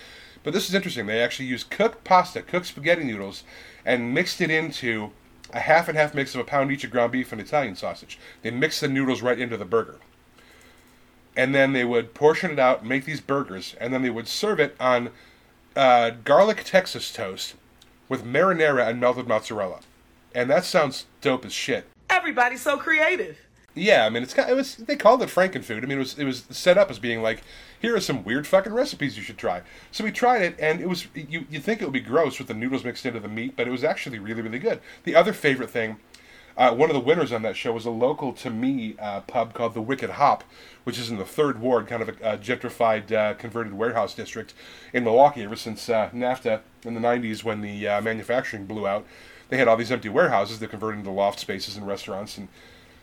[0.44, 1.06] but this is interesting.
[1.06, 3.44] They actually used cooked pasta, cooked spaghetti noodles,
[3.86, 5.12] and mixed it into
[5.54, 8.18] a half and half mix of a pound each of ground beef and Italian sausage.
[8.42, 10.00] They mixed the noodles right into the burger
[11.36, 14.60] and then they would portion it out, make these burgers, and then they would serve
[14.60, 15.10] it on
[15.76, 17.56] uh, garlic Texas toast
[18.10, 19.80] with marinara and melted mozzarella.
[20.36, 21.86] And that sounds dope as shit.
[22.10, 23.38] Everybody's so creative.
[23.74, 25.84] Yeah, I mean, it's kind it was they called it Frankenfood.
[25.84, 27.42] I mean, it was it was set up as being like,
[27.80, 29.62] here are some weird fucking recipes you should try.
[29.92, 32.48] So we tried it, and it was you you think it would be gross with
[32.48, 34.82] the noodles mixed into the meat, but it was actually really really good.
[35.06, 35.98] The other favorite thing
[36.58, 39.54] uh, one of the winners on that show was a local to me uh, pub
[39.54, 40.44] called the Wicked Hop,
[40.84, 44.54] which is in the third ward, kind of a, gentrified, uh, converted warehouse district
[44.94, 45.44] in Milwaukee.
[45.44, 49.06] Ever since uh, NAFTA in the '90s, when the uh, manufacturing blew out,
[49.50, 52.48] they had all these empty warehouses that converted into loft spaces and restaurants and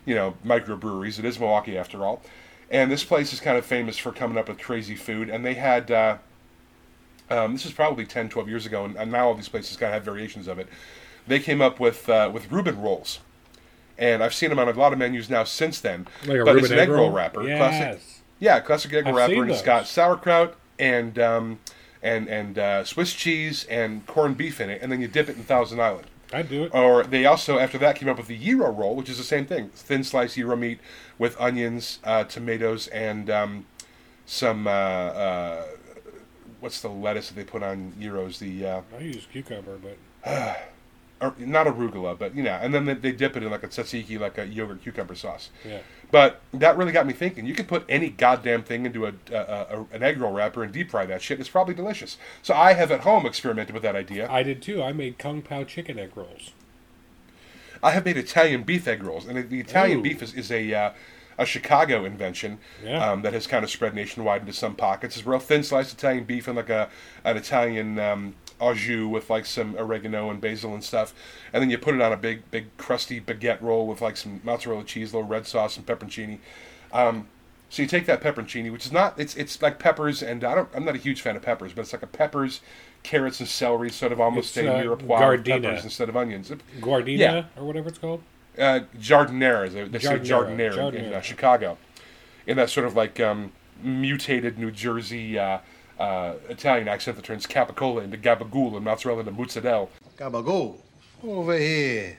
[0.09, 1.18] you know microbreweries.
[1.18, 2.23] It is Milwaukee after all,
[2.71, 5.29] and this place is kind of famous for coming up with crazy food.
[5.29, 6.16] And they had uh,
[7.31, 9.90] um, this is probably 10, 12 years ago, and, and now all these places kind
[9.90, 10.66] of have variations of it.
[11.27, 13.21] They came up with with Reuben rolls
[13.99, 16.07] and I've seen them on a lot of menus now since then.
[16.25, 17.11] Like a but Reuben it's an egg roll, roll?
[17.11, 17.59] wrapper, Yes.
[17.59, 18.03] classic.
[18.38, 19.66] Yeah, classic egg roll wrapper, seen and it's those.
[19.66, 21.59] got sauerkraut and um,
[22.03, 25.37] and and uh, Swiss cheese and corned beef in it, and then you dip it
[25.37, 26.07] in Thousand Island.
[26.33, 26.75] I'd do it.
[26.75, 29.47] Or they also after that came up with the gyro roll, which is the same
[29.47, 30.79] thing: thin sliced gyro meat
[31.19, 33.67] with onions, uh, tomatoes, and um,
[34.27, 35.64] some uh, uh,
[36.61, 38.38] what's the lettuce that they put on gyros?
[38.38, 39.97] The uh, I use cucumber, but
[41.21, 43.69] or not arugula, but you know, and then they, they dip it in like a
[43.69, 45.51] tzatziki, like a yogurt cucumber sauce.
[45.64, 45.81] yeah.
[46.11, 47.44] But that really got me thinking.
[47.44, 50.73] You could put any goddamn thing into a, a, a an egg roll wrapper and
[50.73, 51.38] deep fry that shit.
[51.38, 52.16] It's probably delicious.
[52.42, 54.31] So I have at home experimented with that idea.
[54.31, 54.83] I did too.
[54.83, 56.53] I made kung pao chicken egg rolls.
[57.83, 60.03] I have made Italian beef egg rolls, and the Italian Ooh.
[60.03, 60.90] beef is, is a uh,
[61.38, 63.12] a Chicago invention Yeah.
[63.12, 65.16] um, that has kind of spread nationwide into some pockets.
[65.16, 66.88] It's real thin sliced Italian beef and like a
[67.25, 71.14] an Italian um, au jus with like some oregano and basil and stuff,
[71.53, 74.40] and then you put it on a big big crusty baguette roll with like some
[74.44, 76.38] mozzarella cheese, little red sauce, and pepperoncini.
[76.92, 77.29] Um,
[77.71, 80.68] so you take that pepperoncini, which is not it's it's like peppers, and I don't
[80.75, 82.61] I'm not a huge fan of peppers, but it's like a peppers,
[83.03, 84.97] carrots, and celery, sort of almost It's, a uh,
[85.44, 86.51] peppers instead of onions.
[86.81, 87.44] Guardina Yeah.
[87.57, 88.23] or whatever it's called.
[88.59, 91.77] uh, Jardinera, they, they say Jardinera, Jardinera in uh, Chicago,
[92.47, 95.59] in that sort of like um, mutated New Jersey uh,
[95.99, 99.89] uh, Italian accent that turns capicola into gabagool and mozzarella into mozzarella.
[100.17, 100.77] Gabagool.
[101.23, 102.19] Over here.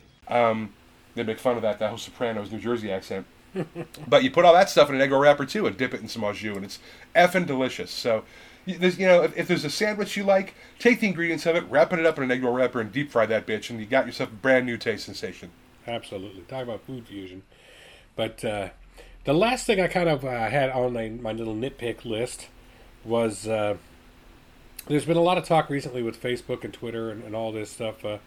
[1.19, 3.25] They make fun of that, that whole Sopranos New Jersey accent.
[4.07, 5.99] but you put all that stuff in an egg roll wrapper too and dip it
[5.99, 6.79] in some au jus, and it's
[7.15, 7.91] effing delicious.
[7.91, 8.23] So,
[8.65, 11.57] you, there's, you know, if, if there's a sandwich you like, take the ingredients of
[11.57, 13.79] it, wrap it up in an egg roll wrapper, and deep fry that bitch, and
[13.79, 15.51] you got yourself a brand new taste sensation.
[15.87, 16.43] Absolutely.
[16.43, 17.41] Talk about food fusion.
[18.15, 18.69] But uh,
[19.25, 22.47] the last thing I kind of uh, had on my, my little nitpick list
[23.05, 23.77] was uh,
[24.87, 27.69] there's been a lot of talk recently with Facebook and Twitter and, and all this
[27.71, 28.03] stuff.
[28.03, 28.17] Uh,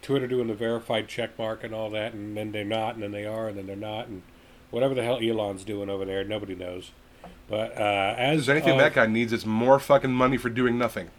[0.00, 3.12] Twitter doing the verified check mark and all that, and then they're not, and then
[3.12, 4.22] they are, and then they're not, and
[4.70, 6.90] whatever the hell Elon's doing over there, nobody knows.
[7.48, 10.76] But uh, as there's anything of- that guy needs, it's more fucking money for doing
[10.76, 11.10] nothing.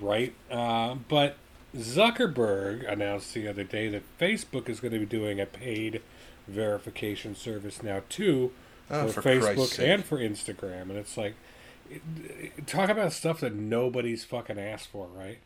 [0.00, 0.34] right?
[0.50, 1.36] Uh, but
[1.76, 6.00] Zuckerberg announced the other day that Facebook is going to be doing a paid
[6.48, 8.52] verification service now too
[8.90, 11.34] Oh, for, for Facebook and for Instagram, and it's like
[12.66, 15.38] talk about stuff that nobody's fucking asked for, right?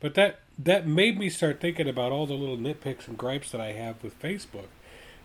[0.00, 3.60] But that that made me start thinking about all the little nitpicks and gripes that
[3.60, 4.66] I have with Facebook.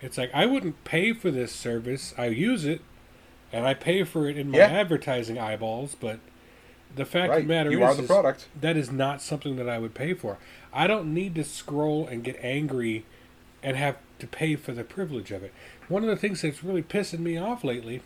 [0.02, 2.14] It's like I wouldn't pay for this service.
[2.18, 2.82] I use it,
[3.52, 4.68] and I pay for it in my Yeah.
[4.68, 5.96] advertising eyeballs.
[6.00, 6.20] But
[6.96, 8.48] the fact of the matter You is, are the is product.
[8.60, 10.38] that is not something that I would pay for.
[10.74, 13.06] I don't need to scroll and get angry
[13.62, 15.54] and have to pay for the privilege of it.
[15.90, 18.02] One of the things that's really pissing me off lately,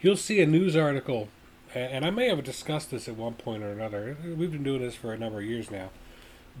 [0.00, 1.28] you'll see a news article,
[1.74, 4.16] and I may have discussed this at one point or another.
[4.22, 5.90] We've been doing this for a number of years now.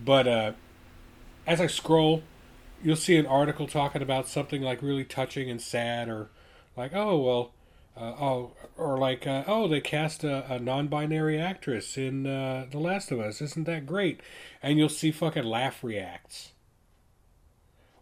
[0.02, 0.52] But uh,
[1.46, 2.22] as I scroll,
[2.82, 6.30] you'll see an article talking about something like really touching and sad, or
[6.76, 7.52] like, oh, well,
[7.96, 12.78] uh, oh, or like, uh, oh, they cast a, a non-binary actress in uh, The
[12.78, 13.40] Last of Us.
[13.40, 14.20] Isn't that great?
[14.60, 16.50] And you'll see fucking laugh reacts,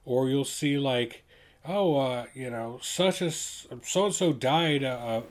[0.04, 1.24] or you'll see like,
[1.66, 5.22] oh, uh, you know, such as so and so died uh, uh,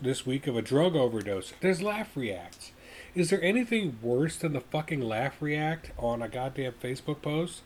[0.00, 1.52] this week of a drug overdose.
[1.60, 2.72] There's laugh reacts.
[3.14, 7.62] Is there anything worse than the fucking laugh react on a goddamn Facebook post?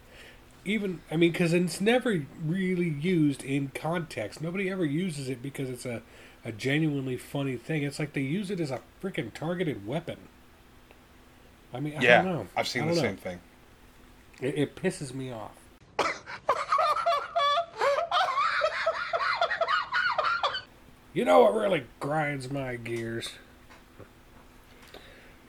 [0.64, 4.40] even I mean, because it's never really used in context.
[4.40, 6.02] Nobody ever uses it because it's a,
[6.44, 7.82] a genuinely funny thing.
[7.82, 10.18] It's like they use it as a freaking targeted weapon.
[11.74, 12.46] I mean, I yeah, don't know.
[12.56, 13.40] I've seen the don't same thing.
[14.40, 15.56] It, it pisses me off.
[21.14, 23.30] You know what really grinds my gears?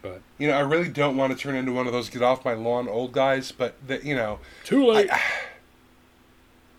[0.01, 2.43] But You know, I really don't want to turn into one of those get off
[2.43, 5.10] my lawn old guys, but the, you know, too late.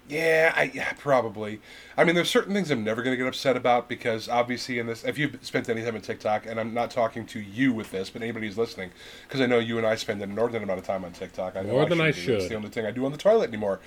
[0.08, 1.60] Yeah, I yeah, probably.
[1.96, 4.86] I mean, there's certain things I'm never going to get upset about because obviously, in
[4.86, 7.90] this, if you've spent any time on TikTok, and I'm not talking to you with
[7.90, 8.90] this, but anybody who's listening,
[9.26, 11.56] because I know you and I spend an inordinate amount of time on TikTok.
[11.56, 12.40] I know More than I shouldn't.
[12.40, 13.80] It's the only thing I do on the toilet anymore.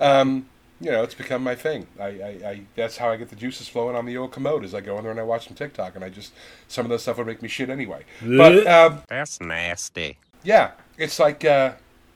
[0.00, 0.46] Um,
[0.80, 1.88] you know, it's become my thing.
[1.98, 4.64] I, I, I that's how I get the juices flowing on the old commode.
[4.64, 6.32] Is I go in there and I watch some TikTok, and I just
[6.68, 8.04] some of the stuff would make me shit anyway.
[8.22, 10.18] But um, That's nasty.
[10.44, 11.72] yeah, it's like uh,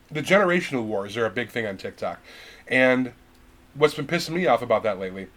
[0.09, 2.19] the generational wars are a big thing on TikTok,
[2.69, 3.11] and
[3.75, 5.27] what's been pissing me off about that lately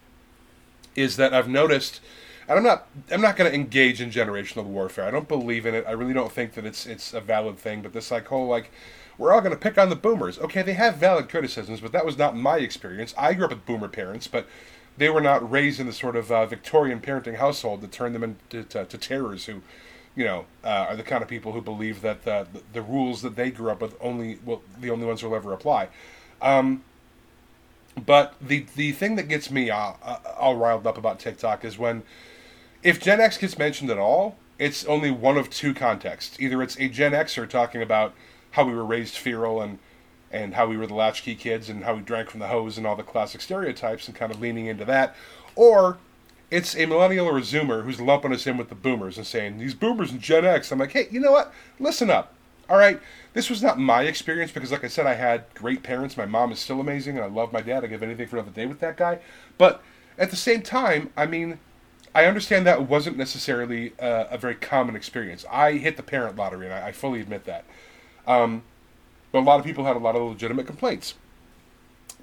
[0.95, 2.01] is that I've noticed,
[2.49, 5.07] and I'm not I'm not going to engage in generational warfare.
[5.07, 5.85] I don't believe in it.
[5.87, 7.83] I really don't think that it's it's a valid thing.
[7.83, 8.71] But this like whole like
[9.19, 10.39] we're all going to pick on the boomers.
[10.39, 13.15] Okay, they have valid criticisms, but that was not my experience.
[13.17, 14.47] I grew up with boomer parents, but
[14.99, 18.23] they were not raised in the sort of uh, Victorian parenting household that turned them
[18.23, 19.63] into to, to terrors who
[20.17, 23.21] you know, uh, are the kind of people who believe that the, the, the rules
[23.21, 25.89] that they grew up with only well, the only ones will ever apply.
[26.41, 26.83] Um,
[28.05, 31.79] but the the thing that gets me all, uh, all riled up about TikTok is
[31.79, 32.03] when,
[32.83, 36.39] if Gen X gets mentioned at all, it's only one of two contexts.
[36.41, 38.15] Either it's a Gen Xer talking about
[38.53, 39.79] how we were raised feral and
[40.31, 42.87] and how we were the latchkey kids and how we drank from the hose and
[42.87, 45.15] all the classic stereotypes and kind of leaning into that,
[45.55, 45.99] or
[46.51, 49.59] it's a millennial or a zoomer who's lumping us in with the boomers and saying
[49.59, 50.71] these boomers and Gen X.
[50.71, 51.53] I'm like, hey, you know what?
[51.79, 52.36] Listen up.
[52.69, 53.01] All right,
[53.33, 56.17] this was not my experience because, like I said, I had great parents.
[56.17, 57.85] My mom is still amazing, and I love my dad.
[57.85, 59.21] I give anything for another day with that guy.
[59.57, 59.83] But
[60.19, 61.61] at the same time, I mean,
[62.15, 65.45] I understand that wasn't necessarily uh, a very common experience.
[65.51, 67.65] I hit the parent lottery, and I, I fully admit that.
[68.27, 68.65] Um,
[69.31, 71.15] but a lot of people had a lot of legitimate complaints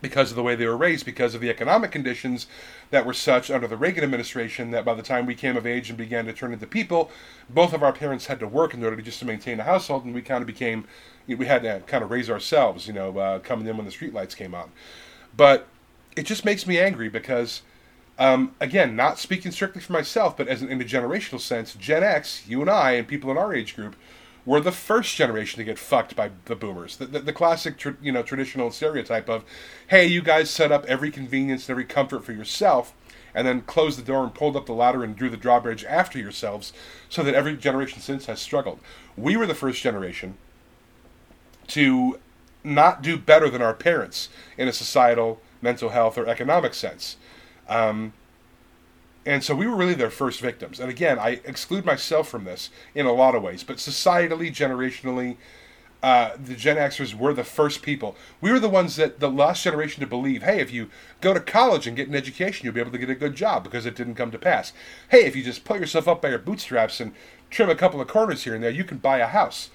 [0.03, 2.45] because of the way they were raised, because of the economic conditions
[2.91, 5.89] that were such under the Reagan administration that by the time we came of age
[5.89, 7.09] and began to turn into people,
[7.49, 10.05] both of our parents had to work in order to just to maintain a household,
[10.05, 10.85] and we kind of became,
[11.25, 14.35] we had to kind of raise ourselves, you know, uh, coming in when the streetlights
[14.35, 14.69] came on.
[15.35, 15.67] But
[16.15, 17.63] it just makes me angry because,
[18.19, 22.03] um, again, not speaking strictly for myself, but as an, in a generational sense, Gen
[22.03, 23.95] X, you and I, and people in our age group,
[24.45, 26.97] were the first generation to get fucked by the boomers.
[26.97, 29.45] The, the, the classic, tr- you know, traditional stereotype of,
[29.87, 32.93] hey, you guys set up every convenience and every comfort for yourself,
[33.33, 36.19] and then closed the door and pulled up the ladder and drew the drawbridge after
[36.19, 36.73] yourselves,
[37.09, 38.79] so that every generation since has struggled.
[39.17, 40.37] We were the first generation
[41.67, 42.19] to
[42.63, 47.17] not do better than our parents in a societal, mental health, or economic sense.
[47.67, 48.13] Um,
[49.25, 50.79] and so we were really their first victims.
[50.79, 55.37] And again, I exclude myself from this in a lot of ways, but societally, generationally,
[56.03, 58.17] uh, the Gen Xers were the first people.
[58.41, 60.89] We were the ones that the last generation to believe, hey, if you
[61.21, 63.63] go to college and get an education, you'll be able to get a good job
[63.63, 64.73] because it didn't come to pass.
[65.09, 67.13] Hey, if you just pull yourself up by your bootstraps and
[67.49, 69.69] trim a couple of corners here and there, you can buy a house.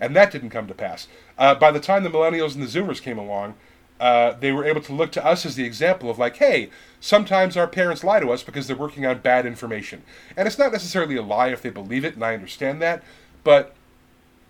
[0.00, 1.06] And that didn't come to pass.
[1.38, 3.54] Uh, by the time the millennials and the Zoomers came along,
[4.02, 7.56] uh, they were able to look to us as the example of like, hey, sometimes
[7.56, 10.02] our parents lie to us because they're working on bad information,
[10.36, 13.04] and it's not necessarily a lie if they believe it, and I understand that.
[13.44, 13.76] But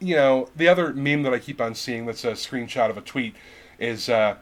[0.01, 3.03] you know, the other meme that I keep on seeing that's a screenshot of a
[3.03, 3.37] tweet
[3.79, 4.37] is, uh,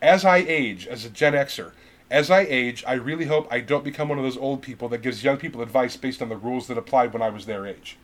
[0.00, 1.72] as I age as a Gen Xer.
[2.08, 5.02] As I age, I really hope I don't become one of those old people that
[5.02, 7.96] gives young people advice based on the rules that applied when I was their age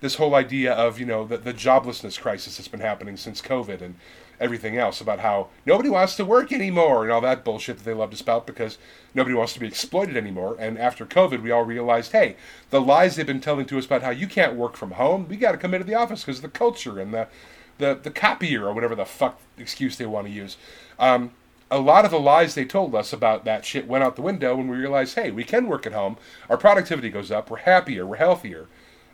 [0.00, 3.80] this whole idea of you know the, the joblessness crisis that's been happening since COVID
[3.82, 3.96] and
[4.40, 7.94] everything else about how nobody wants to work anymore and all that bullshit that they
[7.94, 8.78] love to spout because
[9.14, 10.56] nobody wants to be exploited anymore.
[10.58, 12.36] And after COVID, we all realized, hey,
[12.70, 15.36] the lies they've been telling to us about how you can't work from home, we
[15.36, 17.28] got to come into the office because of the culture and the
[17.78, 20.56] the the copier or whatever the fuck excuse they want to use.
[20.98, 21.30] Um,
[21.70, 24.56] a lot of the lies they told us about that shit went out the window
[24.56, 26.16] when we realized, hey, we can work at home.
[26.48, 27.50] Our productivity goes up.
[27.50, 28.06] We're happier.
[28.06, 28.66] We're healthier.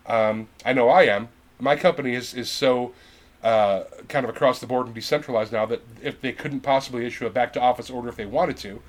[0.07, 1.29] Um, I know I am.
[1.59, 2.93] My company is is so
[3.45, 7.27] uh, kind of across the board and decentralized now that if they couldn't possibly issue
[7.27, 8.83] a back to office order if they wanted to,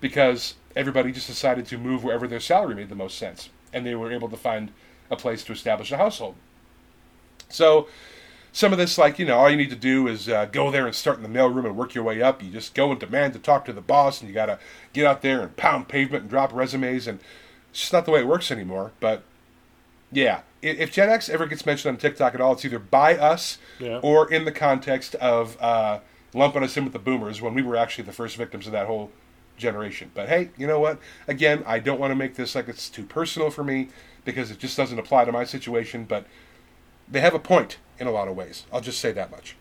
[0.00, 3.94] because everybody just decided to move wherever their salary made the most sense, and they
[3.94, 4.72] were able to find
[5.10, 6.34] a place to establish a household.
[7.48, 7.86] So.
[8.50, 10.86] Some of this, like, you know, all you need to do is uh, go there
[10.86, 12.42] and start in the mailroom and work your way up.
[12.42, 14.58] You just go and demand to talk to the boss, and you got to
[14.94, 17.06] get out there and pound pavement and drop resumes.
[17.06, 17.20] And
[17.70, 18.92] it's just not the way it works anymore.
[19.00, 19.22] But
[20.10, 23.58] yeah, if Gen X ever gets mentioned on TikTok at all, it's either by us
[23.78, 24.00] Yeah.
[24.02, 26.00] or in the context of uh,
[26.34, 28.86] lumping us in with the boomers when we were actually the first victims of that
[28.86, 29.10] whole
[29.56, 30.10] generation.
[30.14, 30.98] But hey, you know what?
[31.26, 33.88] Again, I don't want to make this like it's too personal for me
[34.24, 36.26] because it just doesn't apply to my situation, but
[37.08, 38.64] they have a point in a lot of ways.
[38.72, 39.56] I'll just say that much.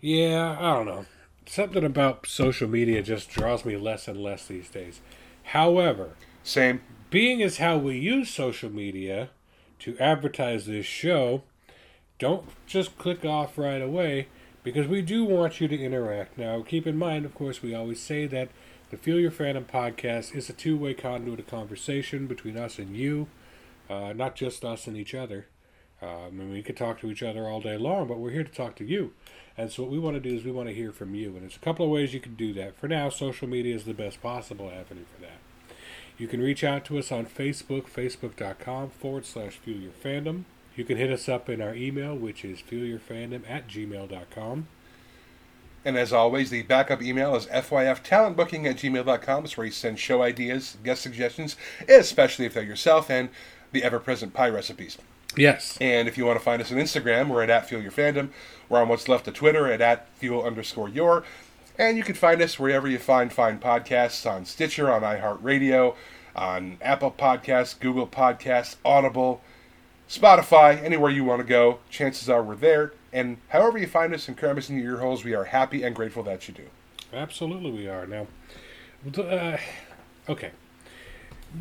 [0.00, 1.06] Yeah, I don't know.
[1.46, 5.00] Something about social media just draws me less and less these days.
[5.44, 6.10] However,
[6.44, 6.80] Same.
[7.10, 9.30] being as how we use social media
[9.80, 11.42] to advertise this show,
[12.18, 14.28] don't just click off right away
[14.62, 16.36] because we do want you to interact.
[16.36, 18.50] Now, keep in mind, of course, we always say that
[18.90, 22.96] the Fuel Your Fandom podcast is a two way conduit of conversation between us and
[22.96, 23.28] you,
[23.88, 25.46] uh, not just us and each other.
[26.02, 28.52] I mean, we could talk to each other all day long, but we're here to
[28.52, 29.12] talk to you.
[29.56, 31.32] And so, what we want to do is we want to hear from you.
[31.32, 32.76] And there's a couple of ways you can do that.
[32.76, 35.38] For now, social media is the best possible avenue for that.
[36.20, 40.44] You can reach out to us on Facebook, facebook.com forward slash fuel your fandom.
[40.76, 44.68] You can hit us up in our email, which is fuelyourfandom at gmail.com.
[45.82, 49.44] And as always, the backup email is fyftalentbooking at gmail.com.
[49.46, 51.56] It's where you send show ideas, guest suggestions,
[51.88, 53.30] especially if they're yourself, and
[53.72, 54.98] the ever present pie recipes.
[55.38, 55.78] Yes.
[55.80, 58.28] And if you want to find us on Instagram, we're at, at Fuel Your Fandom.
[58.68, 61.24] We're on what's left of Twitter at, at Fuel underscore Your.
[61.80, 65.96] And you can find us wherever you find fine podcasts on Stitcher, on iHeartRadio,
[66.36, 69.40] on Apple Podcasts, Google Podcasts, Audible,
[70.06, 71.78] Spotify, anywhere you want to go.
[71.88, 72.92] Chances are we're there.
[73.14, 75.82] And however you find us and cram us in your ear holes, we are happy
[75.82, 76.64] and grateful that you do.
[77.14, 78.06] Absolutely, we are.
[78.06, 78.26] Now,
[79.16, 79.56] uh,
[80.28, 80.50] okay.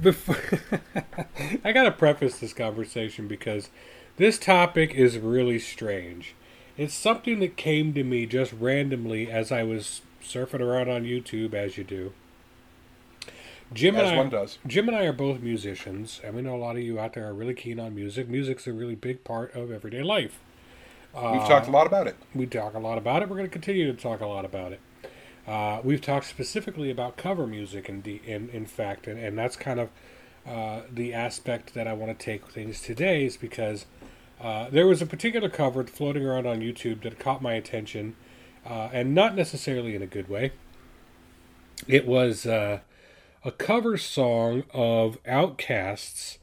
[0.01, 0.35] Before
[1.63, 3.69] I got to preface this conversation because
[4.17, 6.35] this topic is really strange.
[6.75, 11.53] It's something that came to me just randomly as I was surfing around on YouTube,
[11.53, 12.13] as you do.
[13.73, 14.57] Jim As and I, one does.
[14.65, 17.27] Jim and I are both musicians, and we know a lot of you out there
[17.27, 18.27] are really keen on music.
[18.27, 20.39] Music's a really big part of everyday life.
[21.13, 22.15] We've talked a lot about it.
[22.35, 23.29] We talk a lot about it.
[23.29, 24.79] We're going to continue to talk a lot about it.
[25.47, 29.55] Uh, we've talked specifically about cover music, in, de- in, in fact, and, and that's
[29.55, 29.89] kind of
[30.45, 33.85] uh, the aspect that I want to take things today is because
[34.39, 38.15] uh, there was a particular cover floating around on YouTube that caught my attention,
[38.69, 40.51] uh, and not necessarily in a good way.
[41.87, 42.79] It was uh,
[43.43, 46.37] a cover song of Outkast's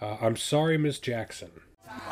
[0.00, 1.50] uh, "I'm Sorry, Miss Jackson."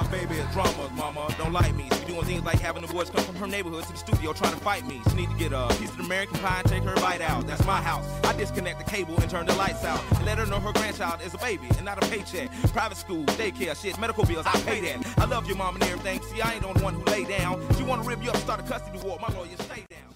[0.01, 1.89] My baby is drama, mama, don't like me.
[1.93, 4.33] She be doing things like having the boys come from her neighborhood to the studio
[4.33, 5.01] trying to fight me.
[5.09, 7.47] She need to get a piece of American pie and take her bite out.
[7.47, 8.05] That's my house.
[8.25, 10.03] I disconnect the cable and turn the lights out.
[10.13, 12.51] And let her know her grandchild is a baby and not a paycheck.
[12.73, 15.19] Private school, daycare, shit, medical bills, I pay that.
[15.19, 16.21] I love your mom and everything.
[16.23, 17.67] See, I ain't the only one who lay down.
[17.77, 19.19] She wanna rip you up, start a custody war.
[19.21, 20.15] My lawyer, stay down.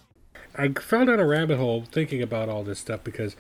[0.56, 3.34] I fell down a rabbit hole thinking about all this stuff because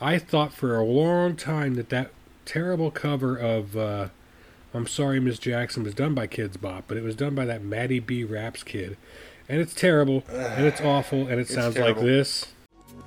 [0.00, 2.10] I thought for a long time that that
[2.44, 4.08] terrible cover of uh,
[4.76, 7.62] "I'm Sorry, Miss Jackson" was done by Kidz Bop, but it was done by that
[7.62, 8.24] Maddie B.
[8.24, 8.96] Raps kid,
[9.48, 12.46] and it's terrible and it's awful and it sounds like this.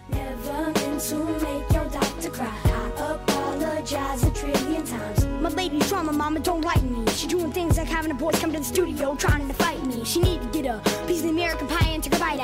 [0.09, 2.51] Never meant to make your doctor cry.
[2.65, 5.25] I apologize a trillion times.
[5.41, 7.05] My baby's trauma, mama don't like me.
[7.11, 10.03] She doing things like having the boys come to the studio trying to fight me.
[10.03, 11.88] She need to get a piece of the American pie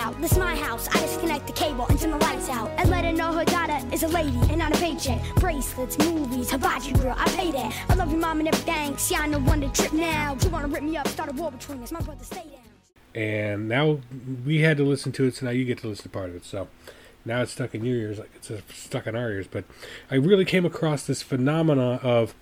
[0.06, 0.22] out.
[0.22, 0.88] This my house.
[0.94, 2.70] I disconnect the cable and turn the lights out.
[2.78, 5.20] And let her know her daughter is a lady and not a paycheck.
[5.36, 7.74] Bracelets, movies, hibachi girl, I pay that.
[7.90, 8.98] I love your mom and everything.
[8.98, 10.38] See, I know one to trip now.
[10.38, 11.92] She wanna rip me up, start a war between us.
[11.92, 12.62] My brother, stay down.
[13.16, 14.00] And now
[14.46, 16.36] we had to listen to it, so now you get to listen to part of
[16.36, 16.46] it.
[16.46, 16.68] So
[17.24, 19.48] now it's stuck in your ears, like it's stuck in our ears.
[19.48, 19.64] But
[20.12, 22.36] I really came across this phenomena of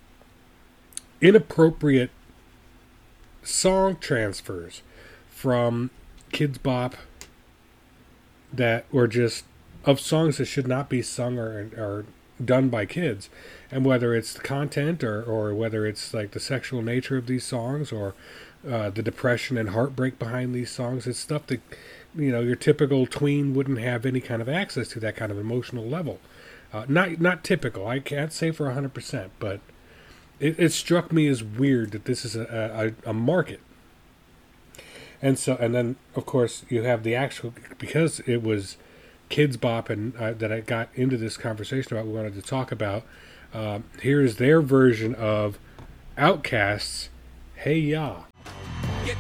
[1.22, 2.10] inappropriate
[3.44, 4.82] song transfers
[5.30, 5.92] from
[6.32, 6.96] Kidz Bop
[8.54, 9.46] that were just
[9.86, 12.06] of songs that should not be sung or, or
[12.44, 13.30] done by kids.
[13.72, 17.44] And whether it's the content or, or whether it's like the sexual nature of these
[17.44, 18.14] songs or
[18.70, 21.62] uh, the depression and heartbreak behind these songs, it's stuff that,
[22.16, 25.38] you know, your typical tween wouldn't have any kind of access to that kind of
[25.38, 26.20] emotional level.
[26.72, 27.88] Uh, not not typical.
[27.88, 29.60] I can't say for 100%, but
[30.40, 33.60] it, it struck me as weird that this is a, a, a market.
[35.24, 38.76] And so, and then of course you have the actual because it was
[39.30, 42.06] Kidz Bop and uh, that I got into this conversation about.
[42.06, 43.04] We wanted to talk about.
[43.54, 45.58] Um, here is their version of
[46.18, 47.10] Outkast's.
[47.56, 48.24] Hey ya.
[49.06, 49.16] You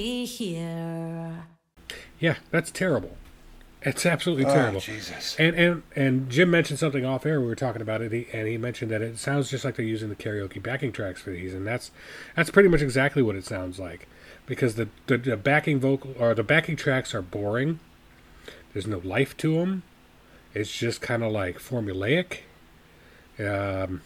[0.00, 1.44] here.
[2.18, 3.16] Yeah, that's terrible.
[3.82, 4.80] It's absolutely Oh, terrible.
[4.80, 5.36] Jesus.
[5.38, 7.40] And and and Jim mentioned something off air.
[7.40, 9.84] We were talking about it, he, and he mentioned that it sounds just like they're
[9.86, 11.92] using the karaoke backing tracks for these, and that's
[12.34, 14.08] that's pretty much exactly what it sounds like,
[14.46, 17.78] because the the, the backing vocal or the backing tracks are boring.
[18.72, 19.84] There's no life to them.
[20.52, 22.38] It's just kind of like formulaic.
[23.38, 24.00] Um,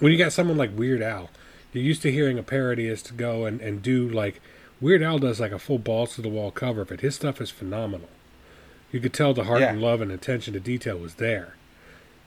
[0.00, 1.30] when you got someone like Weird Al,
[1.72, 4.40] you're used to hearing a parodyist go and, and do like
[4.80, 7.00] Weird Al does like a full balls to the wall cover of it.
[7.00, 8.08] His stuff is phenomenal.
[8.90, 9.70] You could tell the heart Yeah.
[9.72, 11.54] and love and attention to detail was there.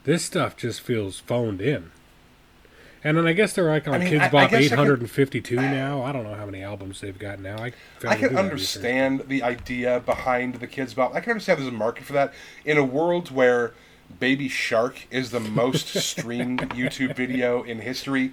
[0.03, 1.91] This stuff just feels phoned in.
[3.05, 4.75] And then I guess they're like on I mean, Kids I- I Bop guess I
[4.75, 6.03] could- 852 now.
[6.03, 7.57] I don't know how many albums they've got now.
[7.61, 7.73] I,
[8.07, 11.13] I can understand the idea behind the Kidz Bop.
[11.13, 12.33] I can understand there's a market for that
[12.63, 13.73] in a world where
[14.21, 18.31] Baby Shark is the most streamed YouTube video in history.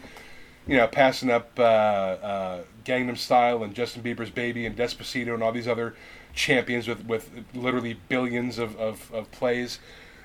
[0.70, 5.42] You know, passing up uh, uh, Gangnam Style and Justin Bieber's Baby and Despacito and
[5.42, 5.94] all these other
[6.32, 9.80] champions with, with literally billions of, of, of plays.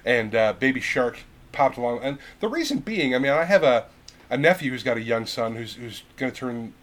[0.05, 1.17] And uh, Baby Shark
[1.51, 2.01] popped along.
[2.03, 3.85] And the reason being, I mean, I have a,
[4.29, 6.73] a nephew who's got a young son who's, who's going to turn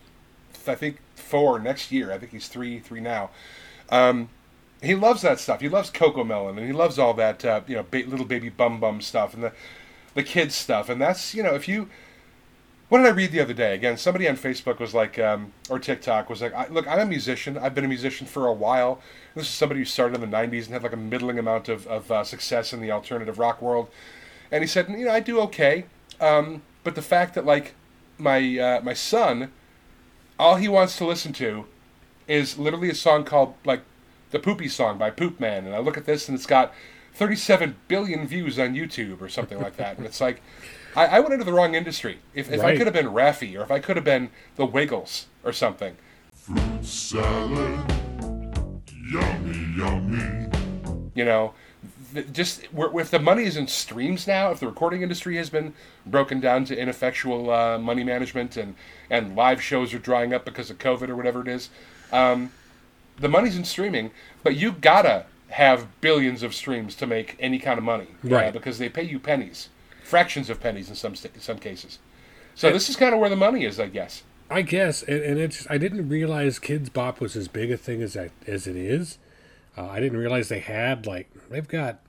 [0.69, 2.13] I think four next year.
[2.13, 3.31] I think he's three, three now.
[3.91, 4.29] Um,
[4.83, 5.61] he loves that stuff.
[5.61, 8.81] He loves Cocomelon, and he loves all that, uh, you know, ba- little baby bum
[8.81, 9.53] bum stuff and the
[10.15, 10.89] the kids stuff.
[10.89, 11.89] And that's, you know, if you,
[12.93, 13.75] what did I read the other day?
[13.75, 17.07] Again, somebody on Facebook was like, um, or TikTok was like, I, look, I'm a
[17.07, 17.57] musician.
[17.57, 19.01] I've been a musician for a while.
[19.35, 21.87] This is somebody who started in the '90s and had like a middling amount of
[21.87, 23.89] of uh, success in the alternative rock world.
[24.51, 25.87] And he said, you know, I do okay.
[26.21, 27.77] Um, but the fact that like
[28.19, 29.51] my uh, my son
[30.39, 31.65] all he wants to listen to
[32.29, 33.85] is literally a song called like
[34.33, 36.75] the Poopy Song by Poop Man, and I look at this and it's got
[37.15, 40.43] 37 billion views on YouTube or something like that, and it's like
[40.95, 42.19] I, I went into the wrong industry.
[42.35, 45.27] If, if I could have been Raffi, or if I could have been the Wiggles
[45.45, 45.97] or something,
[46.83, 47.81] Salad,
[49.11, 50.49] yummy, yummy.
[51.15, 51.55] you know,
[52.33, 55.73] just if the money is in streams now, if the recording industry has been
[56.05, 58.75] broken down to ineffectual uh, money management and
[59.09, 61.71] and live shows are drying up because of COVID or whatever it is,
[62.13, 62.51] um,
[63.19, 64.11] the money's in streaming,
[64.43, 68.53] but you gotta have billions of streams to make any kind of money, uh, Right.
[68.53, 69.69] because they pay you pennies,
[70.13, 71.99] fractions of pennies in some st- some cases.
[72.55, 74.25] So this is kind of where the money is, I guess.
[74.51, 78.03] I guess, and, and it's I didn't realize Kidz Bop was as big a thing
[78.03, 79.17] as I, as it is.
[79.75, 82.01] Uh, I didn't realize they had like they've got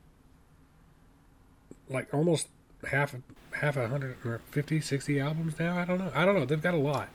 [1.90, 2.50] like almost
[2.90, 3.16] half
[3.54, 5.78] half a hundred or 50, 60 albums now.
[5.78, 6.12] I don't know.
[6.14, 6.44] I don't know.
[6.44, 7.08] They've got a lot.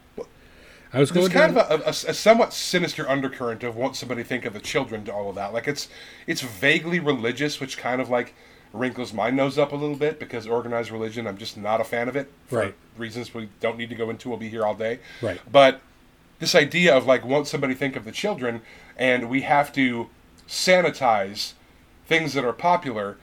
[0.90, 4.22] I was There's kind down, of a, a, a somewhat sinister undercurrent of what somebody
[4.22, 5.52] think of the children to all of that.
[5.52, 5.88] Like it's
[6.26, 8.34] it's vaguely religious, which kind of like
[8.72, 12.08] wrinkles my nose up a little bit because organized religion, I'm just not a fan
[12.08, 12.74] of it for Right.
[12.96, 14.28] reasons we don't need to go into.
[14.28, 14.98] We'll be here all day.
[15.22, 15.40] Right.
[15.50, 15.80] But
[16.38, 18.62] this idea of like won't somebody think of the children,
[18.96, 20.08] and we have to
[20.48, 21.52] sanitize
[22.06, 23.16] things that are popular.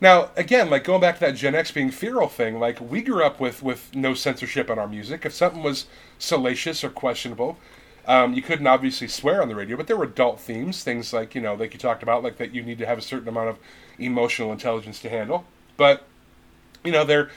[0.00, 3.22] Now, again, like going back to that Gen X being feral thing, like we grew
[3.22, 5.24] up with with no censorship on our music.
[5.26, 5.86] If something was
[6.18, 7.58] salacious or questionable,
[8.06, 11.34] um, you couldn't obviously swear on the radio, but there were adult themes, things like
[11.34, 13.50] you know, like you talked about, like that you need to have a certain amount
[13.50, 13.58] of
[14.00, 15.44] emotional intelligence to handle.
[15.76, 16.06] But
[16.84, 17.30] you know, they're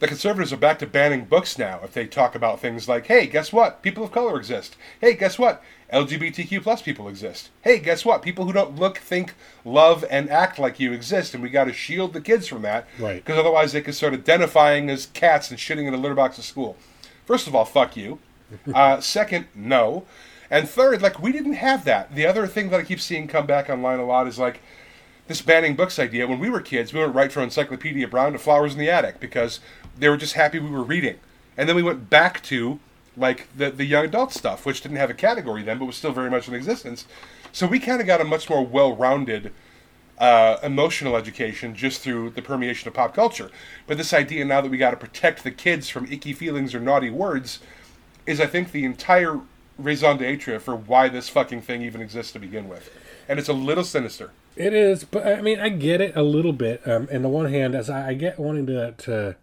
[0.00, 3.26] the conservatives are back to banning books now if they talk about things like, hey,
[3.26, 3.82] guess what?
[3.82, 4.76] People of color exist.
[5.00, 5.62] Hey, guess what?
[5.92, 7.50] LGBTQ plus people exist.
[7.62, 8.22] Hey, guess what?
[8.22, 9.34] People who don't look, think,
[9.64, 12.86] love, and act like you exist, and we got to shield the kids from that.
[12.98, 13.16] Right.
[13.16, 16.44] Because otherwise they could start identifying as cats and shitting in a litter box at
[16.44, 16.76] school.
[17.26, 18.20] First of all, fuck you.
[18.74, 20.04] uh, second, no.
[20.50, 22.14] And third, like, we didn't have that.
[22.14, 24.60] The other thing that I keep seeing come back online a lot is like,
[25.28, 26.26] this banning books idea.
[26.26, 29.20] When we were kids, we went right from Encyclopedia Brown to Flowers in the Attic
[29.20, 29.60] because
[29.96, 31.18] they were just happy we were reading.
[31.56, 32.80] And then we went back to
[33.16, 36.12] like the the young adult stuff, which didn't have a category then, but was still
[36.12, 37.06] very much in existence.
[37.52, 39.52] So we kind of got a much more well-rounded
[40.18, 43.50] uh, emotional education just through the permeation of pop culture.
[43.86, 46.80] But this idea now that we got to protect the kids from icky feelings or
[46.80, 47.60] naughty words
[48.26, 49.40] is, I think, the entire
[49.78, 52.90] raison d'etre for why this fucking thing even exists to begin with.
[53.28, 54.32] And it's a little sinister.
[54.58, 56.86] It is, but I mean, I get it a little bit.
[56.86, 59.36] Um, on the one hand, as I, I get wanting to to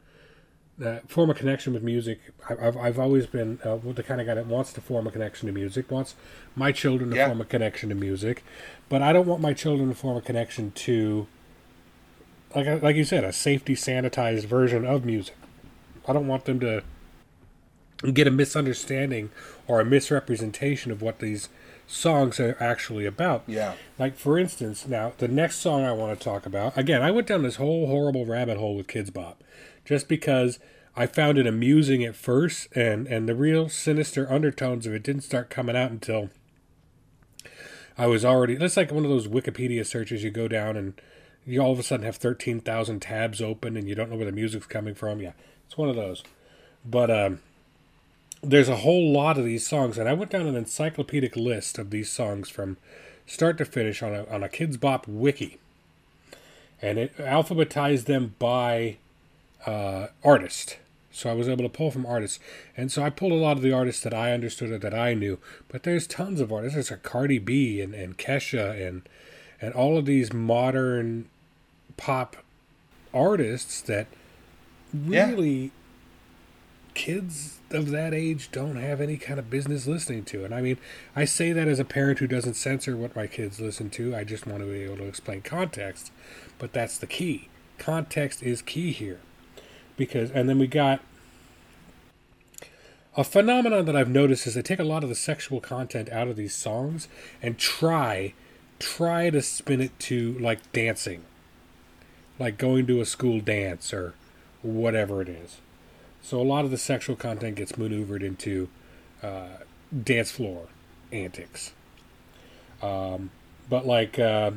[0.86, 4.28] uh, form a connection with music, I, I've I've always been uh, the kind of
[4.28, 6.16] guy that wants to form a connection to music, wants
[6.53, 7.28] my children to Yeah.
[7.28, 8.43] form a connection to music,
[8.89, 11.28] but I don't want my children to form a connection to,
[12.53, 15.36] like like you said, a safety sanitized version of music.
[16.09, 16.84] I don't want them to
[18.11, 19.30] get a misunderstanding
[19.66, 21.47] or a misrepresentation of what these
[21.88, 23.43] songs are actually about.
[23.47, 23.73] Yeah.
[23.97, 26.77] Like for instance, now the next song I want to talk about.
[26.77, 29.43] Again, I went down this whole horrible rabbit hole with Kidz Bop,
[29.83, 30.59] just because
[30.95, 35.23] I found it amusing at first, and and the real sinister undertones of it didn't
[35.23, 36.29] start coming out until
[37.97, 38.55] I was already.
[38.55, 40.23] That's like one of those Wikipedia searches.
[40.23, 40.99] You go down and
[41.45, 44.25] you all of a sudden have thirteen thousand tabs open and you don't know where
[44.25, 45.21] the music's coming from.
[45.21, 45.33] Yeah,
[45.65, 46.23] it's one of those.
[46.83, 47.39] But um,
[48.50, 51.89] there's a whole lot of these songs, and I went down an encyclopedic list of
[51.89, 52.78] these songs from
[53.26, 55.58] start to finish on a on a Kidz Bop wiki,
[56.82, 58.98] and it alphabetized them by
[59.66, 60.78] uh, artist.
[61.12, 62.39] So I was able to pull from artists,
[62.76, 65.14] and so I pulled a lot of the artists that I understood or that I
[65.14, 65.39] knew.
[65.70, 66.74] But there's tons of artists.
[66.76, 69.02] There's a Cardi B and, and Kesha and
[69.62, 71.30] and all of these modern
[71.98, 72.36] pop
[73.14, 74.08] artists that
[74.93, 75.30] Yeah.
[75.30, 75.72] really
[76.93, 80.45] kids of that age don't have any kind of business listening to.
[80.45, 80.78] And I mean,
[81.16, 84.16] I say that as a parent who doesn't censor what my kids listen to.
[84.16, 86.11] I just want to be able to explain context.
[86.59, 87.49] But that's the key.
[87.78, 89.20] Context is key here.
[89.97, 91.01] Because, and then we got
[93.18, 96.28] a phenomenon that I've noticed is they take a lot of the sexual content out
[96.28, 97.07] of these songs
[97.41, 98.34] and try,
[98.78, 101.24] try to spin it to like dancing.
[102.38, 104.13] Like going to a school dance or
[104.61, 105.61] whatever it is.
[106.26, 108.67] So a lot of the sexual content gets maneuvered into
[109.21, 109.57] uh,
[110.03, 110.69] dance floor
[111.11, 111.71] antics.
[112.82, 113.30] Um,
[113.69, 114.51] but like uh,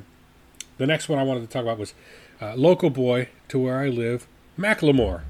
[0.79, 1.93] the next one I wanted to talk about was
[2.41, 4.27] uh, local boy to where I live,
[4.59, 5.25] Macklemore.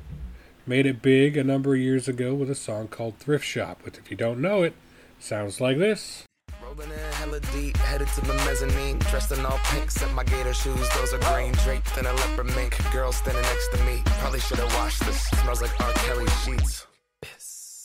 [0.65, 3.99] Made it big a number of years ago with a song called Thrift Shop, which
[3.99, 4.75] if you don't know it,
[5.19, 6.28] sounds like this.
[6.69, 8.99] Rolling in hella deep, headed to the mezzanine.
[9.11, 10.89] Dressed in all pink, set my gator shoes.
[10.97, 12.77] Those are green, draped in a leopard mink.
[12.93, 14.03] Girl standing next to me.
[14.05, 15.23] Probably should have washed this.
[15.41, 15.93] Smells like R.
[15.93, 16.87] Kelly sheets.
[17.23, 17.85] Piss.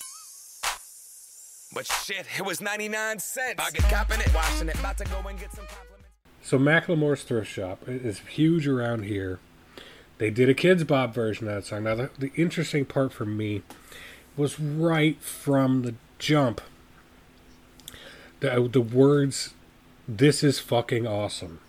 [1.74, 3.64] But shit, it was 99 cents.
[3.64, 4.76] I get copping it, washing it.
[4.76, 6.10] About to go and get some compliments.
[6.42, 9.40] So Macklemore's Thrift Shop is huge around here.
[10.18, 11.84] They did a Kidz Bop version of that song.
[11.84, 13.64] Now, the, the interesting part for me
[14.36, 16.60] was right from the jump.
[18.44, 19.54] The, the words,
[20.06, 21.62] this is fucking awesome.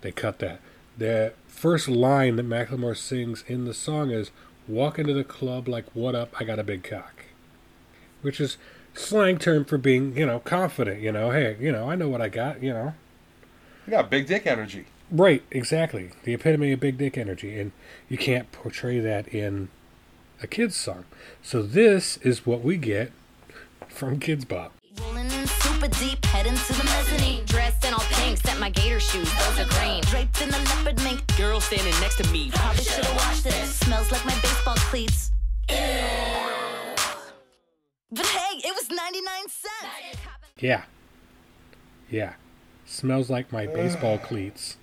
[0.00, 0.58] They cut that.
[0.98, 4.32] The first line that Macklemore sings in the song is,
[4.66, 7.26] walk into the club like, what up, I got a big cock.
[8.22, 8.56] Which is
[8.92, 12.20] slang term for being, you know, confident, you know, hey, you know, I know what
[12.20, 12.94] I got, you know.
[13.86, 14.86] You got big dick energy.
[15.12, 16.10] Right, exactly.
[16.24, 17.56] The epitome of big dick energy.
[17.60, 17.70] And
[18.08, 19.68] you can't portray that in
[20.42, 21.04] a kid's song.
[21.40, 23.12] So this is what we get
[23.88, 24.72] from Kidz Bop.
[25.00, 27.44] Rolling in super deep, heading to the mezzanine.
[27.46, 30.02] Dressed in all pink, set my gator shoes, those are green.
[30.04, 31.20] Draped in a leopard mink.
[31.36, 32.50] Girl standing next to me.
[32.52, 33.74] Probably should've washed this.
[33.76, 35.32] Smells like my baseball cleats.
[35.70, 35.76] Ew.
[38.12, 40.20] But hey, it was 99 cents.
[40.58, 40.82] Yeah.
[42.10, 42.34] Yeah.
[42.86, 44.76] Smells like my baseball cleats.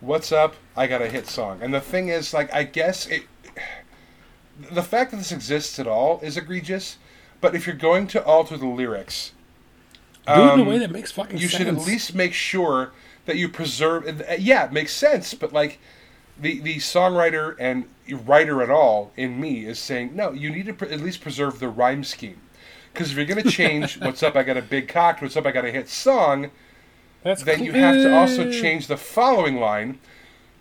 [0.00, 0.54] What's up?
[0.76, 1.60] I got a hit song.
[1.62, 3.24] And the thing is, like, I guess it.
[4.70, 6.98] The fact that this exists at all is egregious,
[7.42, 9.32] but if you're going to alter the lyrics,
[10.32, 11.58] Do it in a um, way that makes fucking you sense.
[11.58, 12.92] should at least make sure
[13.26, 14.06] that you preserve.
[14.22, 15.78] uh, Yeah, it makes sense, but like
[16.38, 17.86] the the songwriter and
[18.26, 20.32] writer at all in me is saying no.
[20.32, 22.40] You need to pre- at least preserve the rhyme scheme,
[22.92, 24.36] because if you're going to change "What's up?
[24.36, 25.46] I got a big cock" "What's up?
[25.46, 26.50] I got a hit song,"
[27.22, 29.98] That's then you have to also change the following line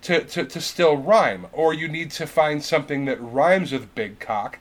[0.03, 4.19] to, to, to still rhyme, or you need to find something that rhymes with big
[4.19, 4.59] cock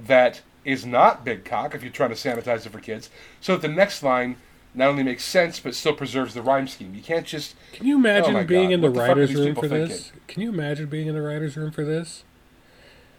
[0.00, 3.10] that is not big cock if you're trying to sanitize it for kids,
[3.40, 4.36] so that the next line
[4.74, 6.94] not only makes sense but still preserves the rhyme scheme.
[6.94, 7.54] You can't just.
[7.72, 9.88] Can you imagine Oh being God, in the are writer's room for thinking?
[9.88, 10.12] this?
[10.26, 12.24] Can you imagine being in the writer's room for this?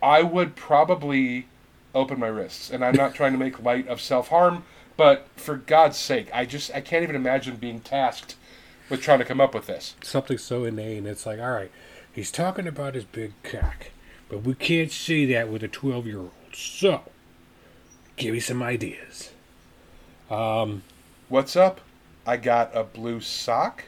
[0.04, 1.48] I would probably
[1.94, 4.66] open my wrists, and I'm not trying to make light of self harm,
[4.98, 8.36] but for God's sake, I just I can't even imagine being tasked
[8.90, 9.96] with trying to come up with this.
[10.04, 11.06] Something so inane.
[11.06, 11.72] It's like, all right,
[12.12, 13.88] he's talking about his big cock,
[14.30, 16.32] but we can't say that with a 12 year old.
[16.54, 17.02] So,
[18.18, 19.32] give me some ideas.
[20.30, 20.84] Um,
[21.30, 21.82] What's up?
[22.26, 23.84] I got a blue sock.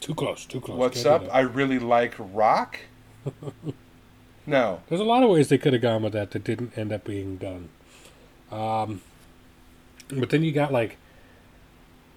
[0.00, 0.78] too close, too close.
[0.78, 1.34] What's Can't up?
[1.34, 2.80] I really like rock.
[4.46, 4.80] no.
[4.88, 7.04] There's a lot of ways they could have gone with that that didn't end up
[7.04, 7.68] being done.
[8.50, 9.02] Um,
[10.08, 10.96] but then you got like,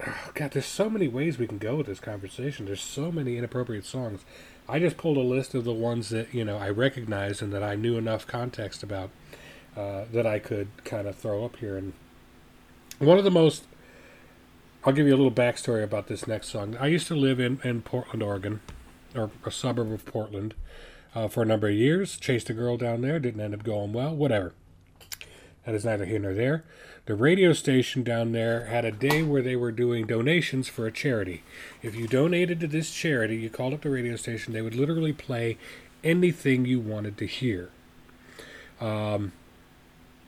[0.06, 2.66] oh God, there's so many ways we can go with this conversation.
[2.66, 4.22] There's so many inappropriate songs.
[4.68, 7.62] I just pulled a list of the ones that you know I recognized and that
[7.62, 9.10] I knew enough context about
[9.76, 11.76] uh, that I could kind of throw up here.
[11.76, 11.92] And
[12.98, 13.64] one of the most,
[14.84, 16.76] I'll give you a little backstory about this next song.
[16.78, 18.60] I used to live in in Portland, Oregon,
[19.14, 20.54] or a suburb of Portland
[21.14, 22.16] uh, for a number of years.
[22.16, 24.14] Chased a girl down there, didn't end up going well.
[24.14, 24.52] Whatever.
[25.64, 26.64] That is neither here nor there.
[27.06, 30.92] The radio station down there had a day where they were doing donations for a
[30.92, 31.42] charity.
[31.82, 35.12] If you donated to this charity, you called up the radio station, they would literally
[35.12, 35.58] play
[36.04, 37.70] anything you wanted to hear.
[38.80, 39.32] Um,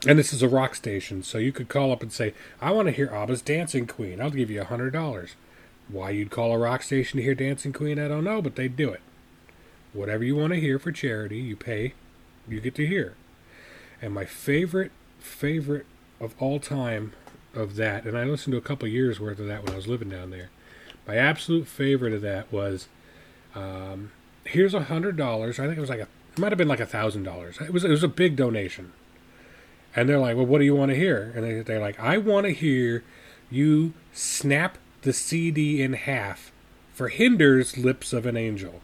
[0.07, 2.86] And this is a rock station, so you could call up and say, I want
[2.86, 4.20] to hear ABBA's Dancing Queen.
[4.20, 5.30] I'll give you a $100.
[5.88, 8.76] Why you'd call a rock station to hear Dancing Queen, I don't know, but they'd
[8.76, 9.01] do it.
[9.92, 11.94] Whatever you want to hear for charity, you pay,
[12.46, 13.14] you get to hear.
[14.01, 15.86] And my favorite, favorite
[16.20, 17.12] of all time
[17.55, 19.88] of that, and I listened to a couple years worth of that when I was
[19.88, 20.51] living down there.
[21.09, 22.86] My absolute favorite of that was,
[23.55, 24.12] um,
[24.44, 25.59] here's a hundred dollars.
[25.59, 27.59] I think it was like a, it might have been like a thousand dollars.
[27.61, 28.92] It was it was a big donation.
[29.99, 31.32] And they're like, well, what do you want to hear?
[31.34, 33.03] And they, they're like, I want to hear
[33.51, 36.53] you snap the CD in half
[36.92, 38.80] for Hinder's Lips of an Angel.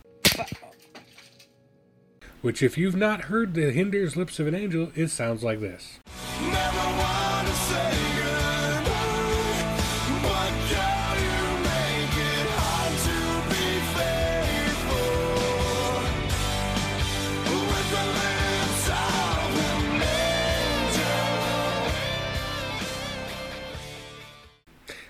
[2.42, 6.00] Which, if you've not heard the Hinder's Lips of an Angel, it sounds like this.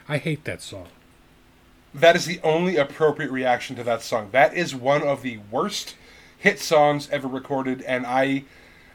[0.09, 0.87] I hate that song.
[1.95, 4.31] That is the only appropriate reaction to that song.
[4.33, 5.95] That is one of the worst
[6.39, 8.45] hit songs ever recorded, and I.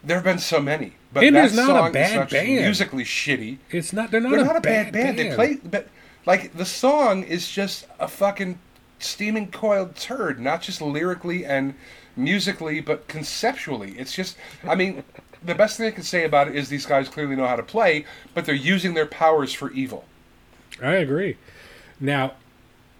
[0.01, 2.63] There have been so many, but Hinder's that not a song bad is not band.
[2.63, 3.57] musically shitty.
[3.69, 4.11] It's not.
[4.11, 5.19] They're not, They're a, not a bad, bad band.
[5.19, 5.89] They play, but
[6.25, 8.59] like the song is just a fucking
[8.99, 11.73] steaming coiled turd, not just lyrically and
[12.15, 13.91] musically, but conceptually.
[13.97, 15.03] It's just, I mean,
[15.43, 17.63] the best thing I can say about it is these guys clearly know how to
[17.63, 20.05] play, but they're using their powers for evil.
[20.81, 21.37] I agree.
[21.99, 22.33] Now,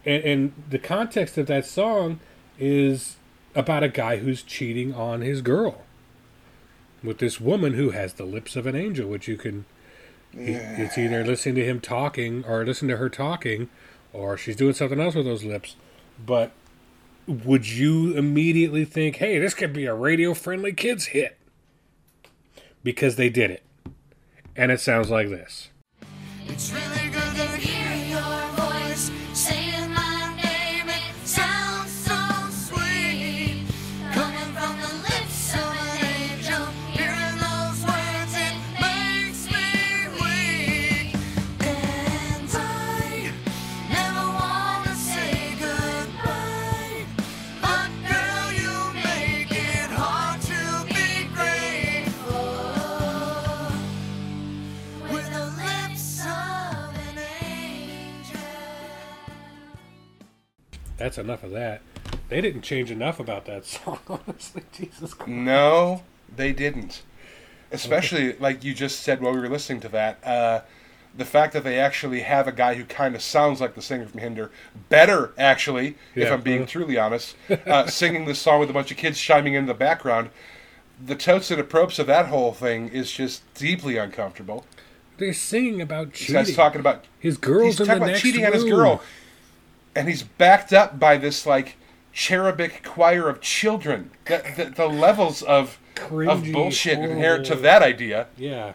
[0.04, 2.20] and, and the context of that song
[2.58, 3.16] is
[3.54, 5.82] about a guy who's cheating on his girl
[7.02, 9.64] with this woman who has the lips of an angel, which you can.
[10.32, 13.68] he- It's either listening to him talking or listening to her talking,
[14.12, 15.76] or she's doing something else with those lips.
[16.24, 16.52] But
[17.26, 21.38] would you immediately think, hey, this could be a radio friendly kids hit?
[22.82, 23.62] Because they did it.
[24.56, 25.68] And it sounds like this.
[26.48, 27.79] It's really good to
[61.00, 61.80] That's enough of that.
[62.28, 64.62] They didn't change enough about that song, honestly.
[64.70, 65.30] Jesus Christ.
[65.30, 66.02] No,
[66.34, 67.02] they didn't.
[67.72, 70.60] Especially like you just said while we were listening to that, uh,
[71.16, 74.06] the fact that they actually have a guy who kind of sounds like the singer
[74.06, 74.50] from Hinder,
[74.90, 77.34] better actually, if I'm being truly honest,
[77.66, 80.28] uh, singing this song with a bunch of kids chiming in the background.
[81.04, 84.66] The totes and the approps of that whole thing is just deeply uncomfortable.
[85.16, 86.34] They're singing about cheating.
[86.34, 89.02] guy's talking about his girl's he's in talking the about next cheating on his girl,
[90.00, 91.76] and he's backed up by this like
[92.12, 94.10] cherubic choir of children.
[94.24, 98.28] The, the, the levels of of Cringy, bullshit inherent to that idea.
[98.36, 98.72] Yeah.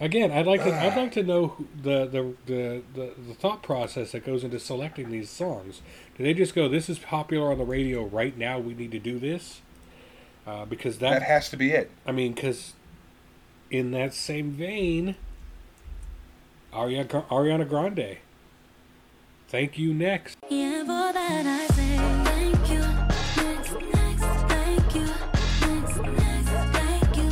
[0.00, 0.74] Again, I'd like to.
[0.74, 5.10] I'd like to know the, the the the the thought process that goes into selecting
[5.10, 5.80] these songs.
[6.18, 8.58] Do they just go, "This is popular on the radio right now.
[8.58, 9.60] We need to do this,"
[10.46, 11.90] uh, because that That has to be it.
[12.04, 12.74] I mean, because
[13.70, 15.14] in that same vein,
[16.72, 18.18] Ariana Grande.
[19.48, 19.94] Thank you.
[19.94, 20.38] Next.
[20.50, 22.80] Yeah, for that I say thank you.
[23.44, 25.06] Next, next, thank you.
[25.60, 27.28] Next, next, thank you.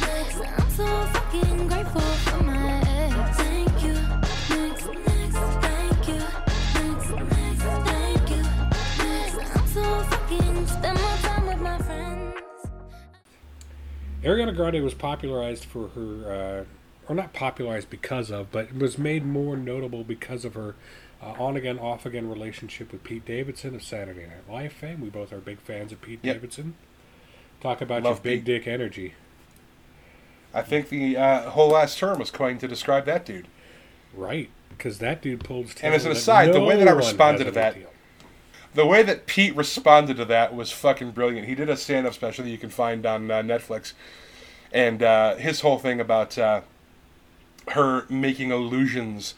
[0.00, 3.36] Next, I'm so fucking grateful for my ex.
[3.36, 3.94] Thank you.
[4.56, 6.20] Next, next, thank you.
[6.74, 8.42] Next, next, thank you.
[9.04, 12.36] Next, I'm so fucking spend more time with my friends.
[14.24, 19.24] Ariana Grande was popularized for her, uh, or not popularized because of, but was made
[19.24, 20.74] more notable because of her
[21.22, 25.00] uh, on again, off again relationship with Pete Davidson of Saturday Night Live fame.
[25.00, 26.36] We both are big fans of Pete Yep.
[26.36, 26.74] Davidson.
[27.60, 28.44] Talk about Love your big Pete.
[28.44, 29.14] dick energy.
[30.52, 33.48] I think the uh, whole last term was coined to describe that dude.
[34.14, 34.50] Right.
[34.70, 37.76] Because that dude pulls And as an aside, the way that I responded to that,
[38.74, 41.46] the way that Pete responded to that was fucking brilliant.
[41.46, 43.92] He did a stand-up special that you can find on uh, Netflix,
[44.72, 46.62] and uh, his whole thing about uh,
[47.68, 49.34] her making allusions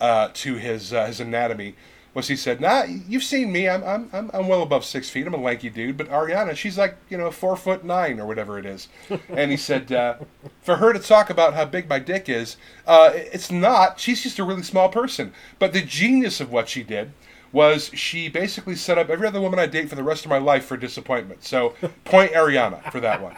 [0.00, 1.74] uh, to his uh, his anatomy
[2.14, 3.68] was he said, "Nah, you've seen me.
[3.68, 5.26] I'm I'm I'm I'm well above six feet.
[5.26, 8.58] I'm a lanky dude, but Ariana, she's like you know four foot nine or whatever
[8.58, 8.88] it is."
[9.28, 10.16] and he said, uh,
[10.62, 13.98] "For her to talk about how big my dick is, uh, it's not.
[13.98, 15.32] She's just a really small person.
[15.58, 17.12] But the genius of what she did."
[17.52, 20.38] Was she basically set up every other woman I date for the rest of my
[20.38, 21.44] life for disappointment?
[21.44, 21.74] So,
[22.04, 23.36] point Ariana for that one.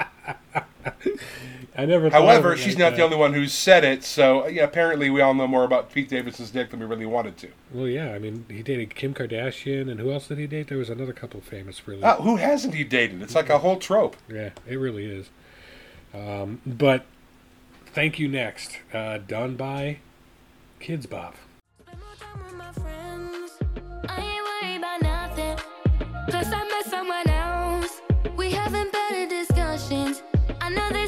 [1.77, 2.09] I never.
[2.09, 2.97] However, she's like not that.
[2.97, 6.09] the only one who's said it, so yeah, apparently we all know more about Pete
[6.09, 7.49] Davidson's dick than we really wanted to.
[7.73, 8.13] Well, yeah.
[8.13, 10.69] I mean, he dated Kim Kardashian, and who else did he date?
[10.69, 12.03] There was another couple famous, really.
[12.03, 13.21] Uh, who hasn't he dated?
[13.21, 14.17] It's like a whole trope.
[14.29, 15.29] Yeah, it really is.
[16.15, 17.05] Um, but
[17.93, 19.99] thank you next, uh, done by
[20.81, 21.37] Kidz Bop.
[24.09, 25.59] I ain't worried about nothing.
[26.31, 28.01] Cause I met someone else.
[28.37, 30.23] We having better discussions.
[30.61, 31.06] I know they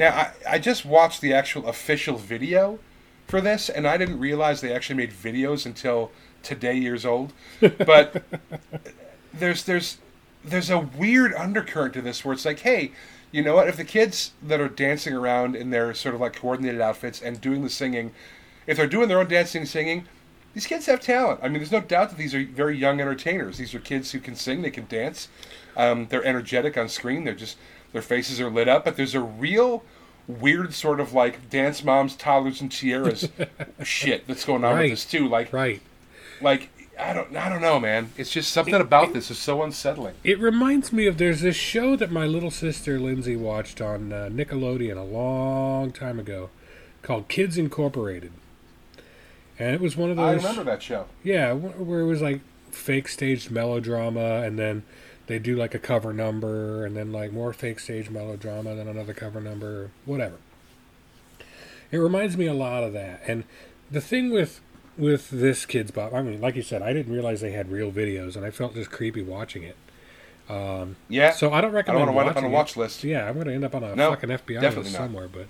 [0.00, 2.78] Now, I, I just watched the actual official video
[3.26, 6.10] for this, and I didn't realize they actually made videos until
[6.42, 7.34] today years old.
[7.60, 8.22] But
[9.34, 9.98] there's there's
[10.42, 12.92] there's a weird undercurrent to this where it's like, hey,
[13.30, 13.68] you know what?
[13.68, 17.38] If the kids that are dancing around in their sort of like coordinated outfits and
[17.38, 18.12] doing the singing,
[18.66, 20.06] if they're doing their own dancing and singing,
[20.54, 21.40] these kids have talent.
[21.42, 23.58] I mean, there's no doubt that these are very young entertainers.
[23.58, 25.28] These are kids who can sing, they can dance,
[25.76, 27.24] um, they're energetic on screen.
[27.24, 27.58] They're just
[27.92, 28.84] their faces are lit up.
[28.84, 29.82] But there's a real
[30.28, 33.28] weird sort of like dance moms, toddlers, and tiaras
[33.82, 34.82] shit that's going on Right.
[34.90, 35.28] with this too.
[35.28, 35.80] Like, right,
[36.40, 36.68] like
[36.98, 38.10] I don't, I don't know, man.
[38.16, 40.14] It's just something about this is so unsettling.
[40.22, 44.28] It reminds me of there's this show that my little sister Lindsay watched on uh,
[44.30, 46.50] Nickelodeon a long time ago
[47.02, 48.32] called Kids Incorporated.
[49.58, 50.44] And it was one of those.
[50.44, 51.06] I remember that show.
[51.24, 54.82] Yeah, where it was like fake staged melodrama, and then
[55.30, 59.14] they do like a cover number, and then like more fake stage melodrama, then another
[59.14, 60.36] cover number, whatever.
[61.92, 63.22] It reminds me a lot of that.
[63.26, 63.44] And
[63.90, 64.60] the thing with
[64.98, 67.92] with this Kidz Bop, I mean, like you said, I didn't realize they had real
[67.92, 69.76] videos, and I felt just creepy watching it.
[70.48, 71.30] Um, Yeah.
[71.30, 72.56] So I don't recommend I don't wanna wind up on a watching it.
[72.56, 73.04] watch list.
[73.04, 75.46] Yeah, I'm going to end up on a No, fucking FBI list somewhere, but.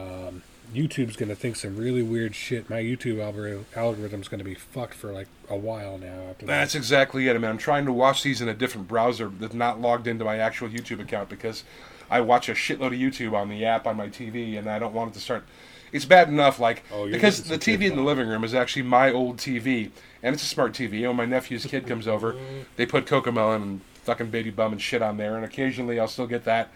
[0.00, 0.42] Um,
[0.72, 2.70] YouTube's gonna think some really weird shit.
[2.70, 6.28] My YouTube algori- algorithm's gonna be fucked for like a while now.
[6.30, 7.34] After That's exactly it.
[7.34, 10.24] I mean, I'm trying to watch these in a different browser that's not logged into
[10.24, 11.64] my actual YouTube account because
[12.10, 14.94] I watch a shitload of YouTube on the app on my TV, and I don't
[14.94, 15.44] want it to start.
[15.92, 19.12] It's bad enough, like Oh, because the TV in the living room is actually my
[19.12, 19.90] old TV,
[20.22, 21.00] and it's a smart TV.
[21.00, 22.34] You know, my nephew's kid comes over,
[22.76, 26.26] they put Cocomelon and fucking Baby Bum and shit on there, and occasionally I'll still
[26.26, 26.70] get that,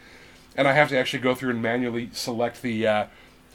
[0.54, 2.86] and I have to actually go through and manually select the.
[2.86, 3.06] Uh,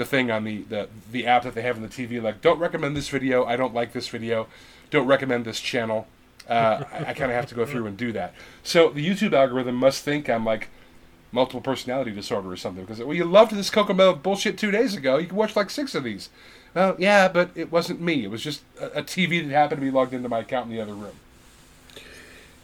[0.02, 2.58] the thing on the, the the app that they have in the TV, like don't
[2.58, 3.46] recommend this video.
[3.46, 4.48] I don't like this video.
[4.90, 6.08] Don't recommend this channel.
[6.50, 8.34] Uh, I, I kind of have to go through and do that.
[8.64, 10.70] So the YouTube algorithm must think I'm like
[11.32, 12.84] multiple personality disorder or something.
[12.84, 15.18] Because well, you loved this Cocomelon bullshit two days ago.
[15.18, 16.30] You can watch like six of these.
[16.74, 18.24] Well, yeah, but it wasn't me.
[18.24, 20.76] It was just a, a TV that happened to be logged into my account in
[20.76, 21.16] the other room.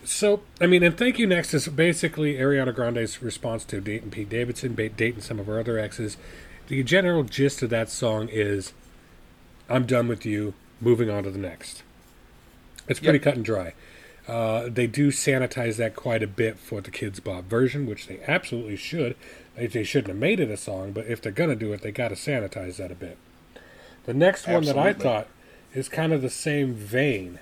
[0.04, 4.30] So, I mean, and thank you next is basically Ariana Grande's response to Dayton Pete
[4.30, 6.18] Davidson, dating some of her other exes.
[6.68, 8.74] The general gist of that song is,
[9.70, 11.84] "I'm done with you, moving on to the next."
[12.88, 13.24] It's pretty Yep.
[13.24, 13.74] cut and dry.
[14.28, 18.20] Uh, they do sanitize that quite a bit for the Kidz Bop version, which they
[18.28, 19.16] absolutely should.
[19.56, 21.92] They, they shouldn't have made it a song, but if they're gonna do it, they
[21.92, 23.18] got to sanitize that a bit.
[24.06, 25.28] The next one that I thought
[25.74, 27.40] is kind of the same vein.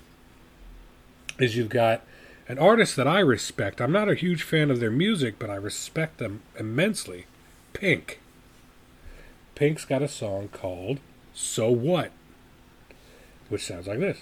[1.40, 2.04] Is you've got
[2.48, 3.82] an artist that I respect.
[3.82, 7.26] I'm not a huge fan of their music, but I respect them immensely.
[7.74, 8.20] Pink.
[9.56, 11.00] Pink's got a song called
[11.34, 12.12] "So What,"
[13.48, 14.20] which sounds like this.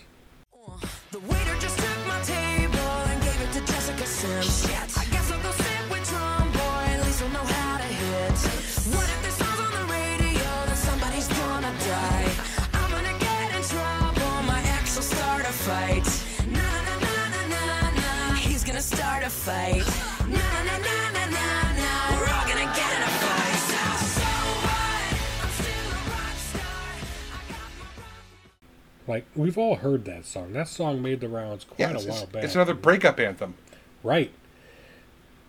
[29.08, 30.54] Like we've all heard that song.
[30.54, 32.44] That song made the rounds quite Yeah, a while back.
[32.44, 33.56] it's another breakup anthem.
[34.02, 34.32] Right.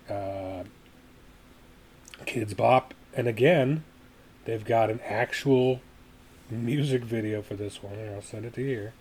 [0.08, 0.64] Uh,
[2.26, 3.84] Kidz Bop, and again,
[4.44, 5.80] they've got an actual
[6.50, 7.94] music video for this one.
[7.94, 8.92] Here, I'll send it to you here.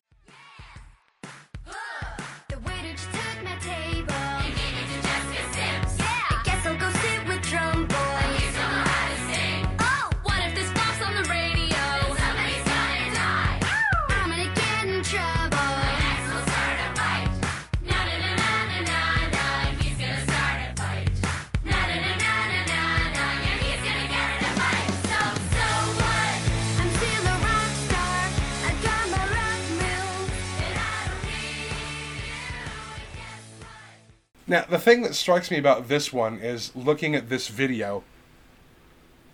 [34.54, 38.04] Now, the thing that strikes me about this one is looking at this video.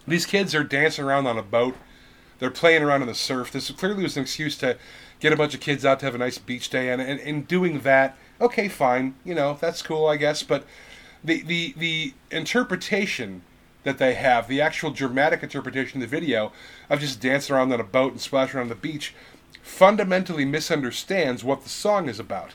[0.07, 1.75] These kids are dancing around on a boat.
[2.39, 3.51] They're playing around in the surf.
[3.51, 4.77] This clearly was an excuse to
[5.19, 7.45] get a bunch of kids out to have a nice beach day, and and, and
[7.45, 10.41] doing that, okay, fine, you know, that's cool, I guess.
[10.41, 10.63] But
[11.21, 13.41] the the the interpretation
[13.83, 16.53] that they have, the actual dramatic interpretation of the video
[16.89, 19.13] of just dancing around on a boat and splashing around the beach,
[19.61, 22.53] fundamentally misunderstands what the song is about.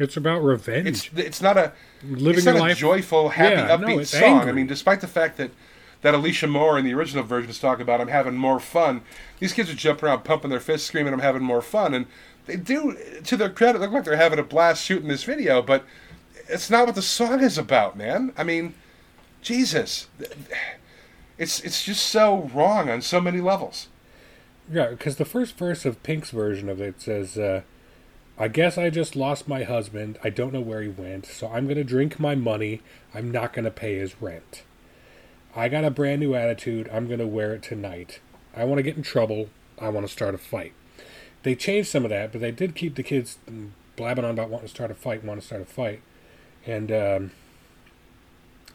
[0.00, 0.88] It's about revenge.
[0.88, 1.72] It's it's not a
[2.02, 4.22] Living it's not a life- joyful, happy, Yeah, upbeat it's song.
[4.22, 4.48] angry.
[4.50, 5.50] I mean, despite the fact that
[6.02, 9.02] that Alicia Moore in the original version is talking about I'm having more fun,
[9.38, 12.06] these kids are jumping around, pumping their fists, screaming I'm having more fun, and
[12.46, 15.84] they do, to their credit, look like they're having a blast shooting this video, but
[16.48, 18.32] it's not what the song is about, man.
[18.38, 18.72] I mean,
[19.42, 20.08] Jesus,
[21.38, 23.88] it's it's just so wrong on so many levels.
[24.72, 27.60] Yeah, because the first verse of Pink's version of it says, uh,
[28.40, 30.18] I guess I just lost my husband.
[30.24, 32.80] I don't know where he went, so I'm going to drink my money.
[33.14, 34.62] I'm not going to pay his rent.
[35.54, 36.88] I got a brand new attitude.
[36.90, 38.20] I'm going to wear it tonight.
[38.56, 39.50] I want to get in trouble.
[39.78, 40.72] I want to start a fight.
[41.42, 43.36] They changed some of that, but they did keep the kids
[43.96, 46.00] blabbing on about wanting to start a fight, want to start a fight.
[46.66, 47.30] And um,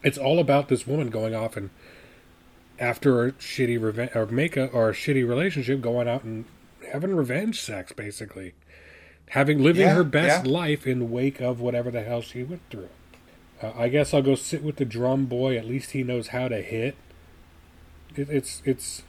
[0.04, 1.72] it's all about this woman going off and
[2.78, 6.46] after a shitty revenge or make a or a shitty relationship, going out and
[6.92, 8.54] having revenge sex, basically,
[9.30, 10.52] having living Yeah, her best yeah.
[10.52, 12.90] life in the wake of whatever the hell she went through.
[13.62, 15.58] Uh, I guess I'll go sit with the drum boy.
[15.58, 16.96] At least he knows how to hit.
[18.16, 19.04] It, it's it's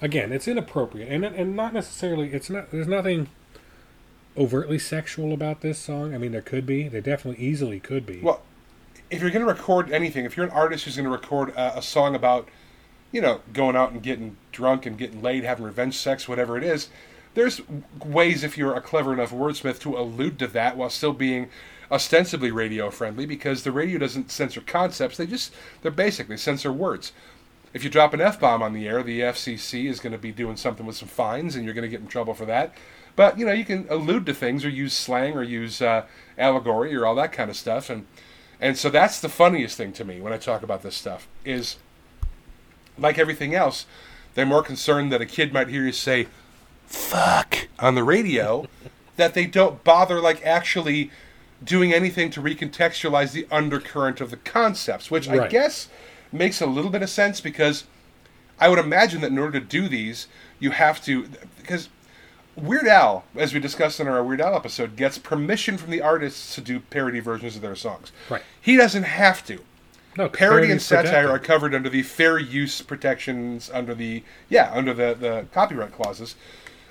[0.00, 2.32] again, it's inappropriate, and and not necessarily.
[2.32, 2.70] It's not.
[2.70, 3.28] There's nothing
[4.36, 6.14] overtly sexual about this song.
[6.14, 6.88] I mean, there could be.
[6.88, 8.20] There definitely easily could be.
[8.20, 8.42] Well,
[9.10, 11.78] if you're going to record anything, if you're an artist who's going to record a,
[11.78, 12.48] a song about,
[13.12, 16.64] you know, going out and getting drunk and getting laid, having revenge sex, whatever it
[16.64, 16.88] is,
[17.34, 17.60] there's
[18.04, 21.48] ways if you're a clever enough wordsmith to allude to that while still being
[21.90, 27.12] ostensibly radio friendly because the radio doesn't censor concepts, they just, they're basically censor words.
[27.72, 30.30] If you drop an F bomb on the air, the FCC is going to be
[30.30, 32.72] doing something with some fines and you're going to get in trouble for that.
[33.16, 36.06] But, you know, you can allude to things or use slang or use uh,
[36.38, 37.90] allegory or all that kind of stuff.
[37.90, 38.06] And,
[38.60, 41.76] and so that's the funniest thing to me when I talk about this stuff is
[42.96, 43.86] like everything else,
[44.34, 46.28] they're more concerned that a kid might hear you say
[46.86, 48.66] fuck on the radio
[49.16, 51.10] that they don't bother like actually
[51.62, 55.88] doing anything to recontextualize the undercurrent of the concepts, which I guess
[56.32, 57.84] makes a little bit of sense because
[58.58, 60.26] I would imagine that in order to do these,
[60.58, 61.88] you have to because
[62.56, 66.54] Weird Al, as we discussed in our Weird Al episode, gets permission from the artists
[66.54, 68.12] to do parody versions of their songs.
[68.30, 68.42] Right.
[68.60, 69.58] He doesn't have to.
[70.16, 71.30] No, parody and satire protected.
[71.30, 76.36] are covered under the fair use protections under the yeah under the the copyright clauses.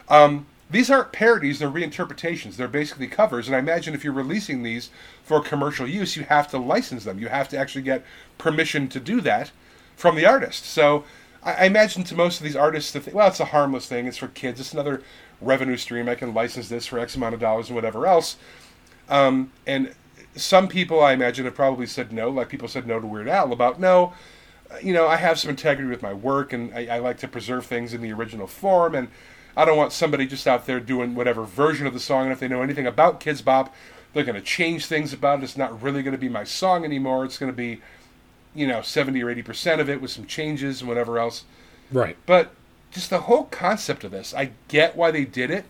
[0.10, 2.56] Um, these aren't parodies; they're reinterpretations.
[2.56, 3.48] They're basically covers.
[3.48, 4.90] And I imagine if you're releasing these
[5.24, 7.20] for commercial use, you have to license them.
[7.20, 8.04] You have to actually get
[8.38, 9.52] permission to do that
[9.96, 10.66] from the artist.
[10.66, 11.04] So
[11.44, 14.08] I, I imagine to most of these artists, well, it's a harmless thing.
[14.08, 14.60] It's for kids.
[14.60, 15.04] It's another
[15.42, 16.10] revenue stream.
[16.10, 18.38] I can license this for X amount of dollars and whatever else.
[19.10, 19.94] Um, and
[20.36, 23.52] some people, I imagine, have probably said no, like people said no to Weird Al
[23.52, 24.14] about no.
[24.72, 27.28] uh, You know, I have some integrity with my work, and I, I like to
[27.28, 29.10] preserve things in the original form, and
[29.56, 32.24] I don't want somebody just out there doing whatever version of the song.
[32.24, 33.74] And if they know anything about Kidz Bop,
[34.14, 35.44] they're going to change things about it.
[35.44, 37.26] It's not really going to be my song anymore.
[37.26, 37.82] It's going to be,
[38.56, 41.44] you know, seventy or eighty percent of it with some changes and whatever else.
[41.92, 42.18] Right.
[42.26, 42.52] But
[42.92, 45.66] just the whole concept of this, I get why they did it,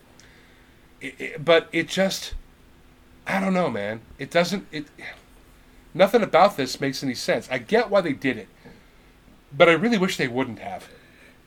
[1.02, 2.34] it, it- but it just,
[3.28, 4.02] I don't know, man.
[4.20, 4.68] It doesn't.
[4.72, 4.86] It
[5.94, 7.48] nothing about this makes any sense.
[7.52, 8.48] I get why they did it,
[9.56, 10.88] but I really wish they wouldn't have.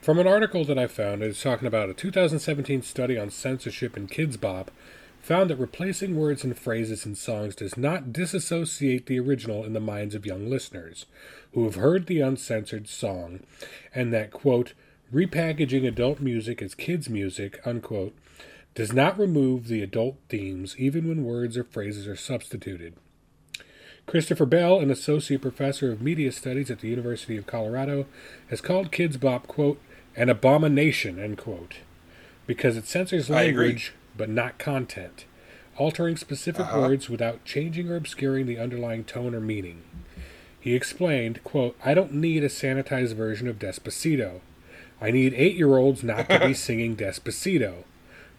[0.07, 4.07] From an article that I found, it's talking about a 2017 study on censorship in
[4.07, 4.71] Kidz Bop
[5.21, 9.81] found that replacing words and phrases in songs does not disassociate the original in the
[9.81, 11.07] minds of young listeners
[11.55, 13.41] who have heard the uncensored song,
[13.93, 14.75] and that, quote,
[15.13, 18.15] repackaging adult music as kids' music, unquote,
[18.77, 22.95] does not remove the adult themes even when words or phrases are substituted.
[24.07, 28.07] Christopher Bell, an associate professor of media studies at the University of Colorado,
[28.51, 29.81] has called Kidz Bop, quote,
[30.17, 31.75] an abomination, end quote,
[32.47, 35.25] because it censors language but not content,
[35.77, 36.81] altering specific Uh-huh.
[36.81, 39.83] words without changing or obscuring the underlying tone or meaning.
[40.59, 44.41] He explained, quote, I don't need a sanitized version of Despacito.
[45.01, 47.85] I need eight year olds not to be singing Despacito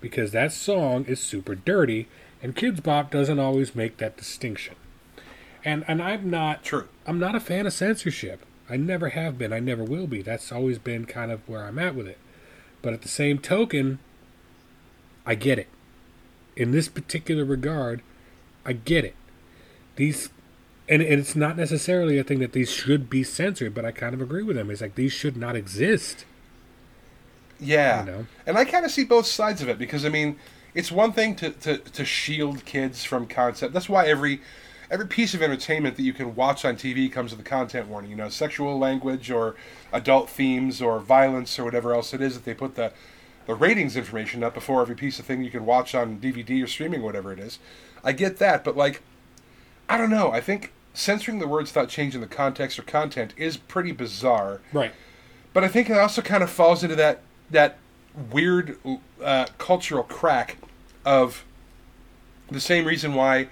[0.01, 2.07] because that song is super dirty
[2.41, 4.75] and Kidz Bop doesn't always make that distinction.
[5.63, 6.87] And and I'm not True.
[7.05, 8.41] I'm not a fan of censorship.
[8.69, 9.53] I never have been.
[9.53, 10.21] I never will be.
[10.21, 12.17] That's always been kind of where I'm at with it.
[12.81, 13.99] But at the same token,
[15.25, 15.67] I get it.
[16.55, 18.01] In this particular regard,
[18.65, 19.15] I get it.
[19.95, 20.29] These
[20.89, 24.13] and, and it's not necessarily a thing that these should be censored, but I kind
[24.13, 24.71] of agree with them.
[24.71, 26.25] It's like these should not exist.
[27.59, 28.27] Yeah, You know?
[28.45, 30.37] and I kind of see both sides of it because I mean,
[30.73, 33.73] it's one thing to, to, to shield kids from concept.
[33.73, 34.41] That's why every
[34.89, 38.11] every piece of entertainment that you can watch on TV comes with a content warning.
[38.11, 39.55] You know, sexual language or
[39.91, 42.93] adult themes or violence or whatever else it is that they put the
[43.45, 46.67] the ratings information up before every piece of thing you can watch on DVD or
[46.67, 47.59] streaming, whatever it is.
[48.03, 49.01] I get that, but like,
[49.87, 50.31] I don't know.
[50.31, 54.59] I think censoring the words without changing the context or content is pretty bizarre.
[54.73, 54.91] Right.
[55.53, 57.77] But I think it also kind of falls into that that
[58.31, 58.77] weird
[59.23, 60.57] uh, cultural crack
[61.05, 61.45] of
[62.51, 63.47] the same reason why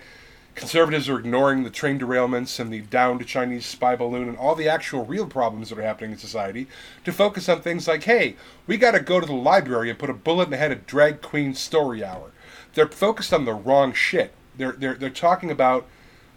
[0.55, 4.69] conservatives are ignoring the train derailments and the downed Chinese spy balloon and all the
[4.69, 6.67] actual real problems that are happening in society
[7.03, 8.35] to focus on things like, hey,
[8.65, 10.87] we got to go to the library and put a bullet in the head of
[10.87, 12.31] drag queen story hour.
[12.73, 14.33] They're focused on the wrong shit.
[14.57, 15.85] They're they're they're talking about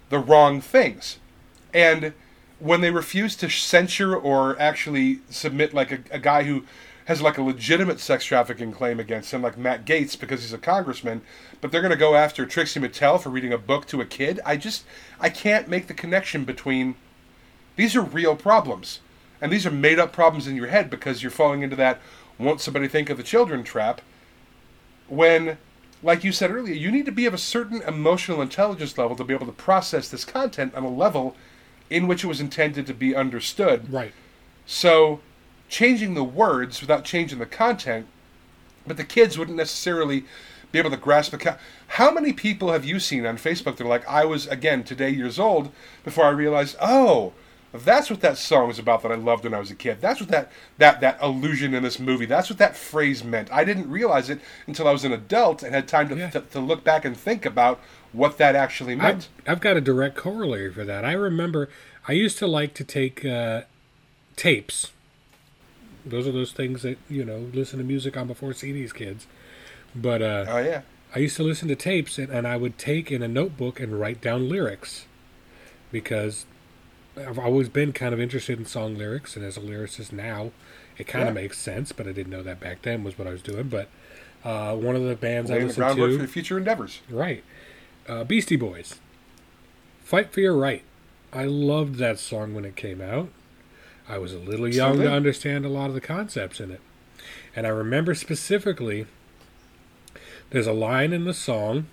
[0.09, 1.19] the wrong things,
[1.73, 2.13] and
[2.59, 6.65] when they refuse to censure or actually submit like a, a guy who
[7.09, 10.59] has like a legitimate sex trafficking claim against him, like Matt Gaetz, because he's a
[10.59, 11.23] congressman,
[11.59, 14.39] but they're going to go after Trixie Mattel for reading a book to a kid.
[14.45, 14.85] I just
[15.19, 16.93] I can't make the connection between
[17.77, 18.99] these are real problems,
[19.41, 21.99] and these are made up problems in your head because you're falling into that
[22.37, 24.01] won't somebody think of the children trap.
[25.07, 25.57] When,
[26.03, 29.23] like you said earlier, you need to be of a certain emotional intelligence level to
[29.23, 31.35] be able to process this content on a level
[31.89, 33.91] in which it was intended to be understood.
[33.91, 34.13] Right.
[34.67, 35.21] So,
[35.69, 38.07] changing the words without changing the content,
[38.85, 40.25] but the kids wouldn't necessarily
[40.71, 41.37] be able to grasp the.
[41.37, 41.57] Co-
[41.87, 45.09] How many people have you seen on Facebook that are like, I was, again, today
[45.09, 45.71] years old
[46.03, 47.33] before I realized, oh,
[47.71, 49.99] that's what that song was about that I loved when I was a kid.
[50.01, 53.51] That's what that, that, that allusion in this movie, that's what that phrase meant.
[53.51, 56.59] I didn't realize it until I was an adult and had time to, to, to
[56.59, 57.79] look back and think about
[58.11, 59.27] what that actually meant.
[59.45, 61.05] I've, I've got a direct corollary for that.
[61.05, 61.69] I remember
[62.07, 63.61] I used to like to take uh,
[64.35, 64.91] tapes.
[66.05, 69.27] Those are those things that you know listen to music on before CDs, kids.
[69.95, 70.81] But uh, oh yeah,
[71.15, 73.99] I used to listen to tapes, and, and I would take in a notebook and
[73.99, 75.05] write down lyrics
[75.91, 76.45] because
[77.17, 80.51] I've always been kind of interested in song lyrics, and as a lyricist now,
[80.97, 81.91] it kind of makes sense.
[81.91, 83.69] But I didn't know that back then was what I was doing.
[83.69, 83.89] But
[84.43, 87.01] uh, one of the bands I Laying the listened groundwork to for your future endeavors.
[87.09, 87.43] Right.
[88.07, 88.99] Uh, Beastie Boys.
[90.03, 90.83] Fight for Your Right.
[91.31, 93.29] I loved that song when it came out.
[94.09, 96.81] I was a little young to understand a lot of the concepts in it.
[97.55, 99.05] And I remember specifically
[100.49, 101.85] there's a line in the song.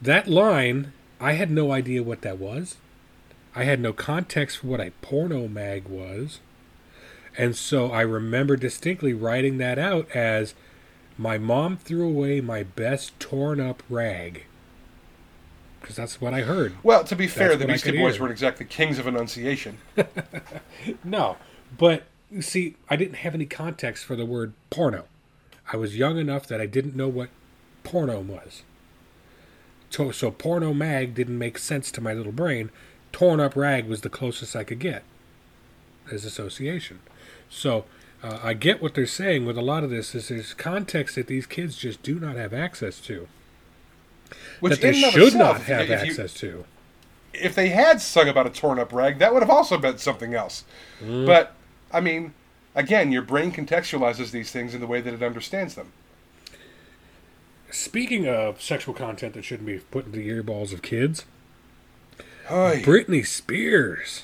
[0.00, 2.76] That line, I had no idea what that was.
[3.58, 6.38] I had no context for what a porno mag was.
[7.36, 10.54] And so I remember distinctly writing that out as
[11.16, 14.44] my mom threw away my best torn up rag.
[15.80, 16.74] Because that's what I heard.
[16.84, 18.22] Well, to be fair, the Beastie Boys hear.
[18.22, 19.78] weren't exactly kings of enunciation.
[21.02, 21.36] No,
[21.76, 25.06] but you see, I didn't have any context for the word porno.
[25.72, 27.30] I was young enough that I didn't know what
[27.82, 28.62] porno was.
[29.90, 32.70] So, so porno mag didn't make sense to my little brain.
[33.18, 35.02] Torn up rag was the closest I could get
[36.08, 37.00] as association.
[37.50, 37.84] So
[38.22, 40.14] uh, I get what they're saying with a lot of this.
[40.14, 43.26] Is there's context that these kids just do not have access to.
[44.60, 46.64] Which that they in and of should not have if you- access to.
[47.34, 50.34] if they had sung about a torn up rag, that would have also meant something
[50.34, 50.62] else.
[51.02, 51.26] Mm.
[51.26, 51.54] But
[51.92, 52.34] I mean,
[52.76, 55.90] again, your brain contextualizes these things in the way that it understands them.
[57.72, 61.24] Speaking of sexual content that shouldn't be put into the earballs of kids,
[62.50, 62.82] Oy.
[62.82, 64.22] Britney Spears.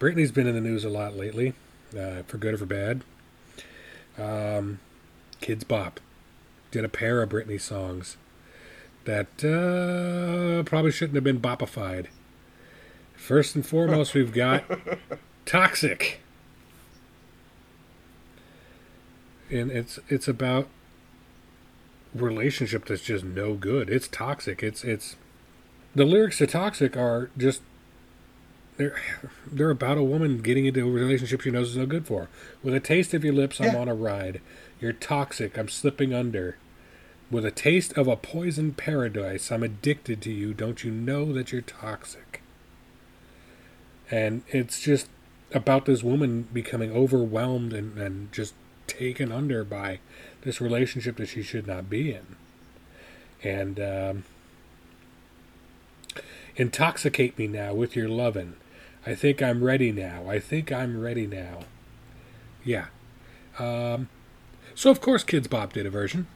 [0.00, 1.54] Britney's been in the news a lot lately,
[1.96, 3.04] uh, for good or for bad.
[4.18, 4.80] Um,
[5.40, 6.00] Kidz Bop
[6.72, 8.16] did a pair of Britney songs
[9.04, 12.06] that uh, probably shouldn't have been bopified.
[13.22, 14.64] First and foremost, we've got
[15.46, 16.18] Toxic.
[19.48, 20.66] And it's it's about
[22.12, 23.88] relationship that's just no good.
[23.88, 24.64] It's toxic.
[24.64, 25.14] It's it's
[25.94, 27.62] the lyrics to Toxic are just
[28.76, 29.00] they're
[29.46, 32.28] they're about a woman getting into a relationship she knows is no good for.
[32.60, 33.76] With a taste of your lips, I'm Yeah.
[33.82, 34.40] on a ride.
[34.80, 35.56] You're toxic.
[35.56, 36.56] I'm slipping under.
[37.30, 40.54] With a taste of a poison paradise, I'm addicted to you.
[40.54, 42.21] Don't you know that you're toxic?
[44.12, 45.08] And it's just
[45.54, 48.52] about this woman becoming overwhelmed and, and just
[48.86, 50.00] taken under by
[50.42, 52.36] this relationship that she should not be in.
[53.42, 54.24] And um,
[56.56, 58.56] intoxicate me now with your lovin'.
[59.06, 60.28] I think I'm ready now.
[60.28, 61.60] I think I'm ready now.
[62.64, 62.86] Yeah.
[63.58, 64.10] Um,
[64.74, 66.26] so, of course, Kidz Bop did a version.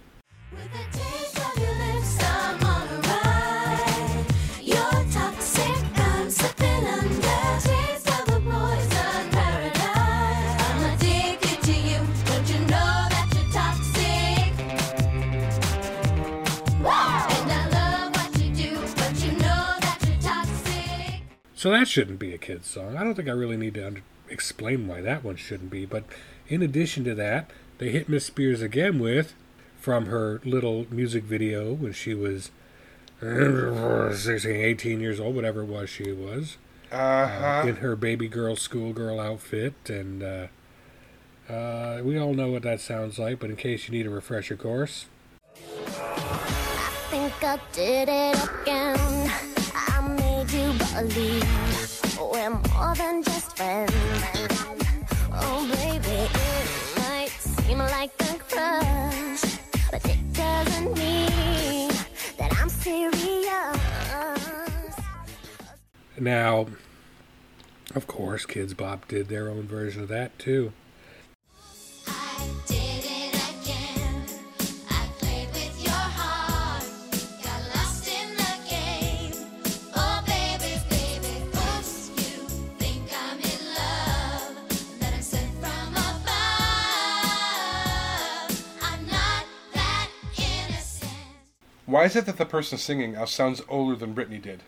[21.66, 22.96] So that shouldn't be a kid's song.
[22.96, 25.84] I don't think I really need to under- explain why that one shouldn't be.
[25.84, 26.04] But
[26.46, 29.34] in addition to that, they hit Miss Spears again with
[29.80, 32.52] from her little music video when she was
[33.20, 36.56] 16, 18 years old, whatever it was she was,
[36.92, 37.64] Uh-huh.
[37.66, 39.74] in her baby girl schoolgirl outfit.
[39.88, 40.46] And uh,
[41.52, 44.54] uh, we all know what that sounds like, but in case you need a refresher
[44.56, 45.06] course,
[47.10, 49.55] think I did it again.
[50.96, 53.92] You believe we're more than just friends.
[55.30, 59.42] Oh, baby, it might seem like a crush,
[59.90, 61.90] but it doesn't mean
[62.38, 63.76] that I'm serious.
[66.18, 66.66] Now,
[67.94, 70.72] of course, Kidz Bop did their own version of that too.
[91.86, 94.62] Why is it that the person singing uh, sounds older than Britney did?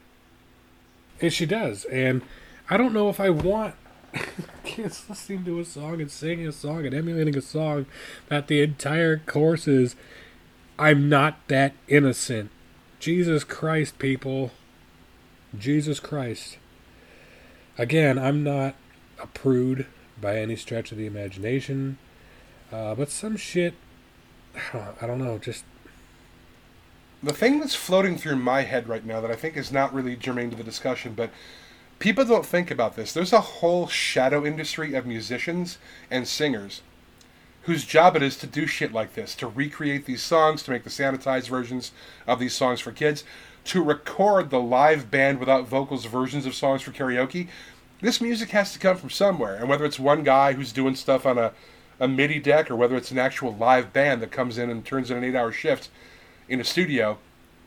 [1.21, 1.85] And she does.
[1.87, 2.23] And
[2.71, 3.75] I don't know if I want
[4.65, 7.87] kids listening to a song and singing a song and emulating a song
[8.29, 9.97] that the entire course is
[10.79, 12.51] I'm not that innocent.
[13.01, 14.53] Jesus Christ, people.
[15.59, 16.59] Jesus Christ.
[17.77, 18.77] Again, I'm not
[19.21, 19.87] a prude
[20.21, 21.99] by any stretch of the imagination.
[22.71, 23.75] Uh, but some shit,
[25.01, 25.65] I don't know, just
[27.23, 30.15] The thing that's floating through my head right now that I think is not really
[30.15, 31.31] germane to the discussion, but
[31.99, 33.13] people don't think about this.
[33.13, 35.79] There's a whole shadow industry of musicians
[36.13, 36.83] and singers
[37.63, 40.85] whose job it is to do shit like this, to recreate these songs, to make
[40.85, 41.91] the sanitized versions
[42.27, 43.25] of these songs for kids,
[43.65, 47.49] to record the live band without vocals versions of songs for karaoke.
[48.01, 51.27] This music has to come from somewhere, and whether it's one guy who's doing stuff
[51.27, 51.53] on a,
[51.99, 55.11] a MIDI deck or whether it's an actual live band that comes in and turns
[55.11, 55.91] in an eight hour shift
[56.49, 57.19] in a studio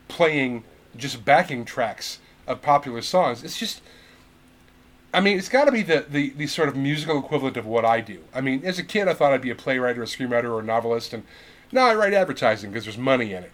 [0.08, 0.64] playing
[0.96, 3.82] just backing tracks of popular songs, it's just
[5.14, 7.84] I mean, it's got to be the, the, the sort of musical equivalent of what
[7.84, 8.24] I do.
[8.34, 10.62] I mean, as a kid, I thought I'd be a playwright or a screenwriter or
[10.62, 11.24] a novelist, and
[11.72, 13.52] now I write advertising because there's money in it.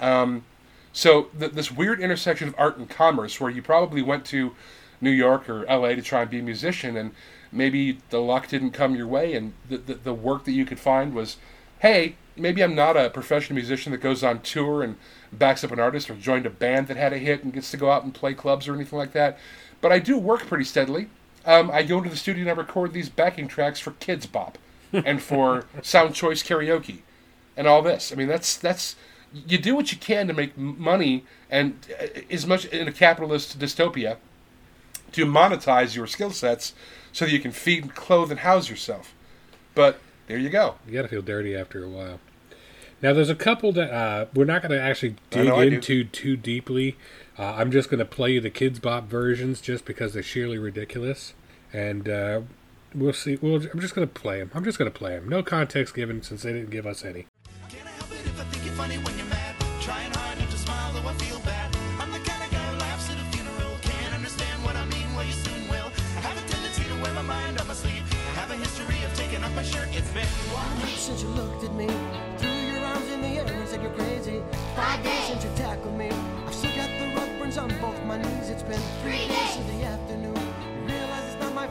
[0.00, 0.44] Um,
[0.92, 4.54] so th- this weird intersection of art and commerce, where you probably went to
[5.00, 5.94] New York or L.A.
[5.94, 7.12] to try and be a musician, and
[7.50, 10.80] maybe the luck didn't come your way, and the, the, the work that you could
[10.80, 11.38] find was,
[11.78, 14.96] hey, maybe I'm not a professional musician that goes on tour and
[15.32, 17.76] backs up an artist or joined a band that had a hit and gets to
[17.76, 19.38] go out and play clubs or anything like that.
[19.80, 21.08] But I do work pretty steadily.
[21.44, 24.58] Um, I go into the studio and I record these backing tracks for Kidz Bop
[24.92, 27.00] and for Sound Choice Karaoke
[27.56, 28.12] and all this.
[28.12, 28.96] I mean, that's that's
[29.32, 33.58] you do what you can to make money and uh, as much in a capitalist
[33.58, 34.16] dystopia
[35.12, 36.74] to monetize your skill sets
[37.12, 39.14] so that you can feed and clothe and house yourself.
[39.74, 40.76] But there you go.
[40.86, 42.20] You got to feel dirty after a while.
[43.00, 46.36] Now, there's a couple that uh, we're not going to actually dig know into too
[46.36, 46.96] deeply.
[47.38, 50.58] Uh, I'm just going to play you the Kidz Bop versions just because they're sheerly
[50.58, 51.34] ridiculous,
[51.72, 52.40] and uh,
[52.94, 53.36] we'll see.
[53.40, 54.50] We'll, I'm just going to play them.
[54.54, 55.28] I'm just going to play them.
[55.28, 57.26] No context given since they didn't give us any.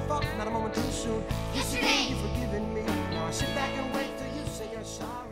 [0.07, 1.23] It's not fault, not a moment too soon.
[1.53, 2.81] Yesterday you forgiven me.
[3.11, 5.26] Now I sit back and wait till you say you're sorry.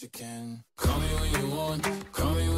[0.00, 0.62] That you can.
[0.76, 2.57] Call me when you want, call me when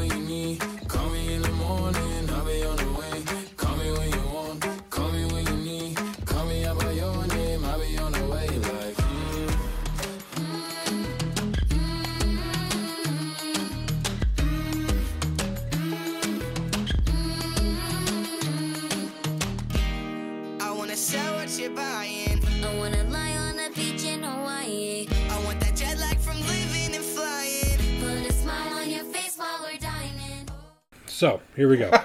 [31.21, 31.91] So here we go.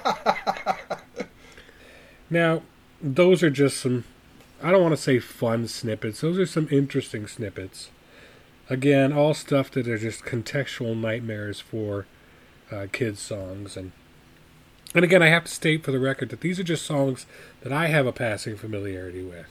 [2.30, 2.64] now,
[3.02, 4.04] those are just some.
[4.62, 6.20] I don't want to say fun snippets.
[6.20, 7.92] Those are some interesting snippets.
[8.70, 12.08] Again, all stuff that are just contextual nightmares for
[12.70, 13.94] uh, kids' songs, and
[14.94, 17.26] and again, I have to state for the record that these are just songs
[17.62, 19.48] that I have a passing familiarity with.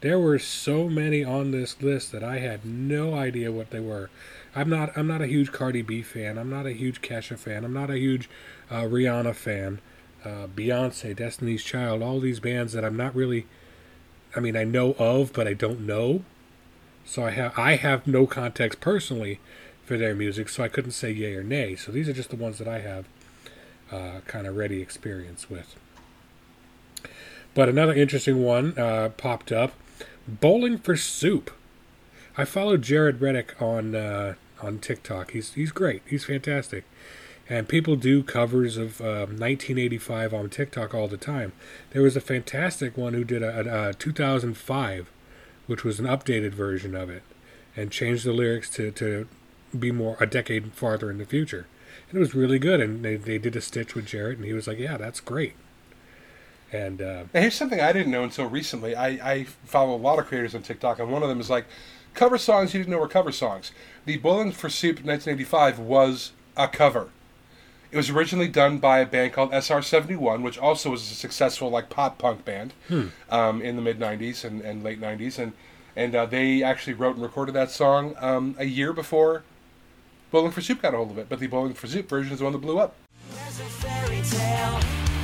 [0.00, 4.10] There were so many on this list that I had no idea what they were.
[4.54, 4.96] I'm not.
[4.96, 6.38] I'm not a huge Cardi B fan.
[6.38, 7.64] I'm not a huge Kesha fan.
[7.64, 8.30] I'm not a huge
[8.70, 9.80] uh, Rihanna fan.
[10.24, 13.46] Uh, Beyonce, Destiny's Child, all these bands that I'm not really.
[14.34, 16.22] I mean, I know of, but I don't know.
[17.04, 19.40] So I have I have no context personally
[19.84, 21.74] for their music, so I couldn't say yay or nay.
[21.74, 23.06] So these are just the ones that I have
[23.90, 25.74] uh, kind of ready experience with.
[27.54, 29.72] But another interesting one uh, popped up:
[30.28, 31.50] bowling for soup.
[32.36, 35.30] I followed Jaret Reddick on uh, on TikTok.
[35.30, 36.02] He's he's great.
[36.04, 36.84] He's fantastic,
[37.48, 41.52] and people do covers of uh, 1985 on TikTok all the time.
[41.90, 45.10] There was a fantastic one who did a, a, a 2005,
[45.66, 47.22] which was an updated version of it,
[47.76, 49.26] and changed the lyrics to to
[49.78, 51.66] be more a decade farther in the future.
[52.08, 52.80] And it was really good.
[52.80, 55.54] And they they did a stitch with Jaret, and he was like, "Yeah, that's great."
[56.70, 58.94] And uh, Now, here's something I didn't know until recently.
[58.94, 61.64] I, I follow a lot of creators on TikTok, and one of them is like,
[62.12, 63.72] cover songs you didn't know were cover songs.
[64.04, 67.08] The Bowling for Soup 1985 was a cover.
[67.90, 71.88] It was originally done by a band called SR71, which also was a successful like
[71.88, 73.06] pop punk band Hmm.
[73.30, 75.38] um, in the mid 90s and, and late 90s.
[75.38, 75.52] And,
[75.96, 79.42] and uh, they actually wrote and recorded that song um, a year before
[80.30, 81.28] Bowling for Soup got a hold of it.
[81.30, 82.94] But the Bowling for Soup version is the one that blew up.
[83.30, 84.80] Where's a fairy tale?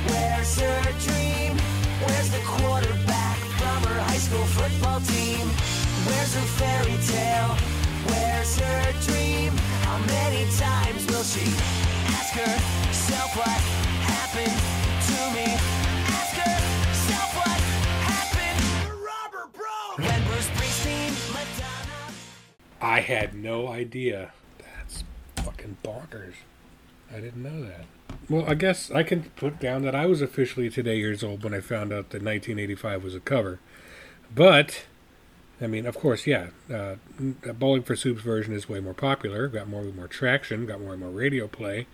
[0.07, 1.57] Where's her dream?
[2.01, 5.47] Where's the quarterback from her high school football team?
[6.07, 7.84] Where's her fairy tale?
[8.07, 9.51] Where's her dream?
[9.83, 11.45] How many times will she
[12.13, 13.61] ask herself what
[14.05, 14.57] happened
[15.07, 15.47] to me?
[16.13, 17.59] Ask herself what
[18.05, 18.91] happened
[19.53, 20.05] Bro.
[20.05, 22.13] When Bruce Springsteen, Madonna.
[22.81, 24.31] I had no idea.
[24.59, 25.03] That's
[25.37, 26.35] fucking bonkers.
[27.13, 27.85] I didn't know that.
[28.29, 31.53] Well, I guess I can put down that I was officially today years old when
[31.53, 33.59] I found out that 1985 was a cover.
[34.33, 34.85] But,
[35.61, 36.95] I mean, of course, yeah, uh,
[37.53, 40.91] Bowling for Soup's version is way more popular, got more and more traction, got more
[40.91, 41.87] and more radio play.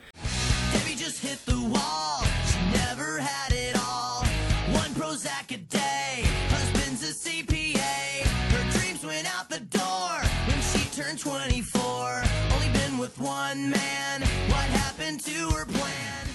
[0.74, 2.24] Debbie just hit the wall.
[2.48, 4.26] She never had it all.
[4.74, 6.24] One Prozac a day.
[6.50, 8.24] Husband's a CPA.
[8.24, 12.24] Her dreams went out the door when she turned 24.
[12.54, 14.22] Only been with one man.
[14.22, 16.28] What happened to her plan?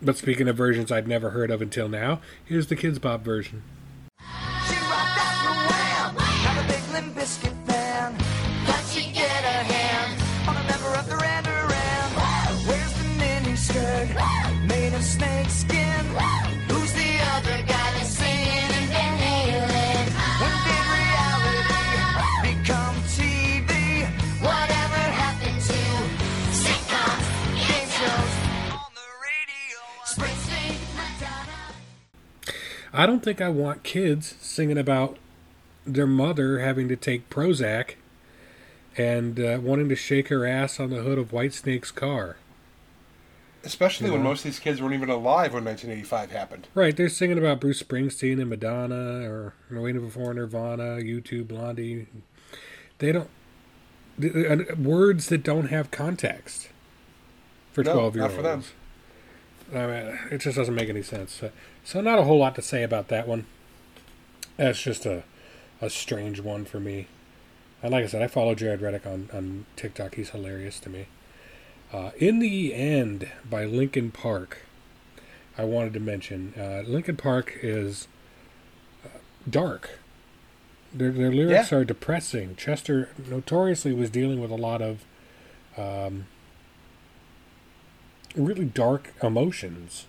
[0.00, 3.62] But speaking of versions I'd never heard of until now, here's the Kidz Bop version.
[32.92, 35.16] I don't think I want kids singing about
[35.86, 37.94] their mother having to take Prozac
[38.96, 42.36] and uh, wanting to shake her ass on the hood of Whitesnake's car.
[43.64, 44.24] Especially when Yeah.
[44.24, 46.66] most of these kids weren't even alive when 1985 happened.
[46.74, 52.06] Right, they're singing about Bruce Springsteen and Madonna or Waiting Before Nirvana, U2, Blondie.
[52.98, 53.30] They don't.
[54.78, 56.68] Words that don't have context
[57.72, 58.34] for No, 12 year olds.
[58.34, 58.64] not for them.
[59.74, 61.40] I mean, it just doesn't make any sense.
[61.84, 63.46] So, not a whole lot to say about that one.
[64.56, 65.24] That's just a,
[65.80, 67.06] a strange one for me.
[67.82, 70.14] And like I said, I follow Jaret Reddick on, on TikTok.
[70.14, 71.06] He's hilarious to me.
[71.92, 74.58] Uh, In the End by Linkin Park.
[75.58, 76.54] I wanted to mention.
[76.56, 78.06] Uh, Linkin Park is
[79.04, 79.08] uh,
[79.50, 79.98] dark.
[80.94, 81.78] Their, their lyrics Yeah.
[81.78, 82.54] are depressing.
[82.56, 85.04] Chester notoriously was dealing with a lot of
[85.76, 86.26] um,
[88.36, 90.06] really dark emotions,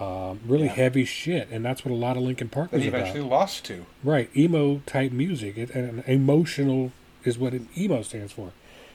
[0.00, 3.00] um, really heavy shit, and that's what a lot of Linkin Park was he about.
[3.00, 3.86] eventually lost to.
[4.04, 6.92] Right, emo type music, it, and emotional
[7.24, 8.52] is what an emo stands for.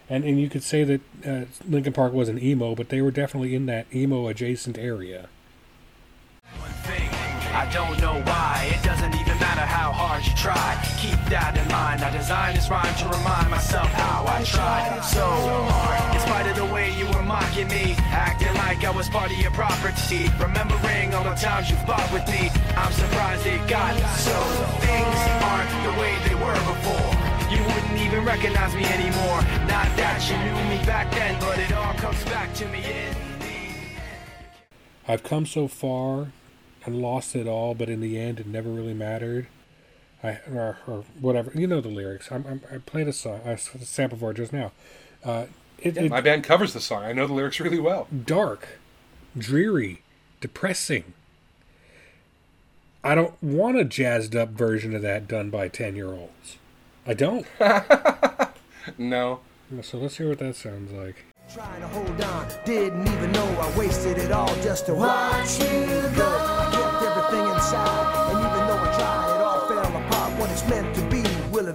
[0.09, 3.11] And and you could say that uh, Linkin Park was an emo, but they were
[3.11, 5.29] definitely in that emo adjacent area.
[9.71, 10.75] How hard you try.
[10.99, 12.03] Keep that in mind.
[12.03, 16.15] I designed this rhyme to remind myself how I tried so hard.
[16.15, 19.39] In spite of the way you were mocking me, acting like I was part of
[19.39, 20.27] your property.
[20.43, 24.35] Remembering all the times you fought with me, I'm surprised it got so.
[24.83, 27.11] Things aren't the way they were before.
[27.47, 29.39] You wouldn't even recognize me anymore.
[29.71, 33.21] Not that you knew me back then, but it all comes back to me in
[35.07, 36.31] I've come so far
[36.85, 39.47] and lost it all, but in the end, it never really mattered.
[40.23, 42.31] I or, or whatever you know the lyrics.
[42.31, 44.71] I'm, I'm, I played a song, a sample for it just now.
[45.23, 45.45] Uh,
[45.79, 47.03] it, Yeah, it- my band covers the song.
[47.03, 48.07] I know the lyrics really well.
[48.25, 48.67] dark,
[49.37, 50.01] dreary,
[50.39, 51.13] depressing.
[53.03, 56.57] I don't want a jazzed up version of that done by 10 year olds.
[57.07, 57.47] I don't.
[58.97, 59.39] no.
[59.81, 61.15] So let's hear what that sounds like.
[61.51, 65.85] Trying to hold on, didn't even know I wasted it all just to watch you
[66.15, 66.40] go.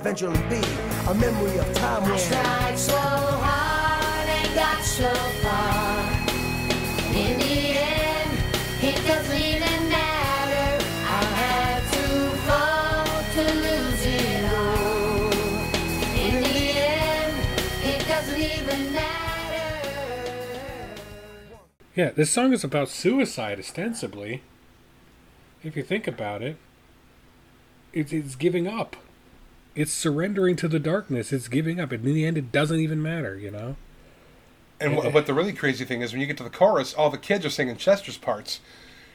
[0.06, 0.62] Eventually be
[1.08, 2.16] a memory of time when.
[2.16, 5.12] Tried so hard and got so
[5.42, 5.98] far.
[7.12, 8.38] In the end,
[8.84, 10.84] it doesn't even matter.
[11.08, 13.04] I had to fall
[13.34, 15.32] to lose it all.
[16.14, 17.36] In the end,
[17.82, 19.90] it doesn't even matter.
[21.96, 24.42] Yeah, this song is about suicide, ostensibly.
[25.64, 26.58] If you think about it,
[27.92, 28.94] it's, it's giving up.
[29.76, 31.32] It's surrendering to the darkness.
[31.32, 31.92] It's giving up.
[31.92, 33.76] And in the end, it doesn't even matter, you know?
[34.80, 35.10] And Yeah.
[35.10, 37.18] wh- but the really crazy thing is when you get to the chorus, all the
[37.18, 38.60] kids are singing Chester's parts.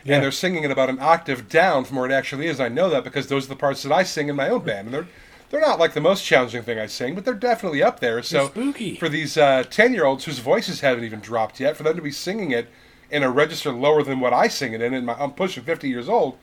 [0.04, 0.16] Yeah.
[0.16, 2.60] And they're singing it about an octave down from where it actually is.
[2.60, 4.88] I know that because those are the parts that I sing in my own band.
[4.88, 5.08] And they're
[5.50, 8.24] they're not like the most challenging thing I sing, but they're definitely up there.
[8.24, 8.96] So spooky.
[8.96, 12.12] for these ten year olds whose voices haven't even dropped yet, for them to be
[12.12, 12.70] singing it
[13.12, 15.90] in a register lower than what I sing it in, and my, I'm pushing fifty
[15.90, 16.38] years old,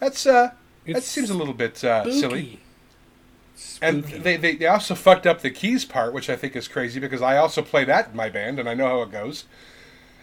[0.00, 0.52] that's uh
[0.86, 2.60] that seems a little bit uh, silly.
[3.58, 3.86] Spooky.
[3.86, 7.00] And they, they, they also fucked up the keys part, which I think is crazy
[7.00, 9.46] because I also play that in my band and I know how it goes.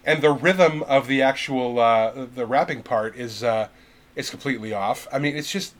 [0.05, 3.67] And the rhythm of the actual uh, the rapping part is uh,
[4.15, 5.07] is completely off.
[5.11, 5.73] I mean, it's just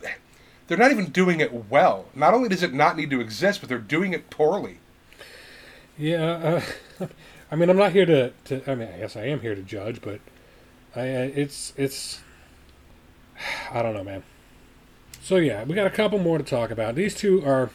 [0.67, 2.05] they're not even doing it well.
[2.13, 4.79] Not only does it not need to exist, but they're doing it poorly.
[5.97, 6.61] Yeah,
[6.99, 7.07] uh,
[7.51, 8.69] I mean, I'm not here to, to.
[8.69, 10.19] I mean, I guess I am here to judge, but
[10.95, 12.19] I, uh, it's it's.
[13.71, 14.23] I don't know, man.
[15.25, 16.93] So yeah, we got a couple more to talk about.
[16.93, 17.71] These two are.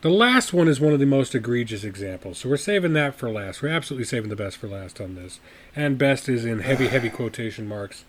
[0.00, 3.30] The last one is one of the most egregious examples, so we're saving that for
[3.30, 3.62] last.
[3.62, 5.38] We're absolutely saving the best for last on this,
[5.76, 8.04] and best is in heavy, heavy quotation marks,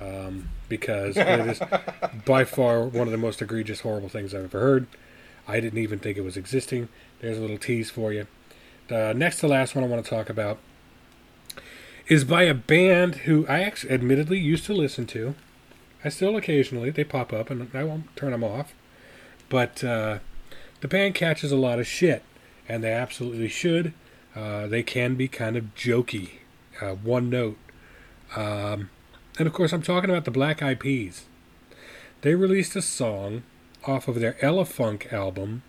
[0.00, 1.60] um, because it is
[2.24, 4.86] by far one of the most egregious, horrible things I've ever heard.
[5.48, 6.88] I didn't even think it was existing.
[7.18, 8.28] There's a little tease for you.
[8.86, 10.60] The next to last one I want to talk about
[12.06, 15.34] is by a band who I actually admittedly used to listen to.
[16.04, 18.74] I still occasionally they pop up and I won't turn them off.
[19.48, 20.18] But uh,
[20.80, 22.22] the band catches a lot of shit,
[22.68, 23.92] and they absolutely should.
[24.34, 26.30] Uh, they can be kind of jokey,
[26.80, 27.58] uh, one note.
[28.36, 28.90] Um,
[29.38, 31.24] and of course, I'm talking about the Black Eyed Peas.
[32.22, 33.42] They released a song
[33.86, 35.62] off of their Elephunk album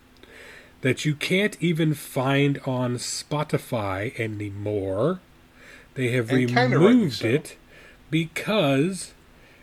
[0.81, 5.19] that you can't even find on Spotify anymore.
[5.95, 7.27] They have And removed so.
[7.27, 7.57] it
[8.09, 9.13] because,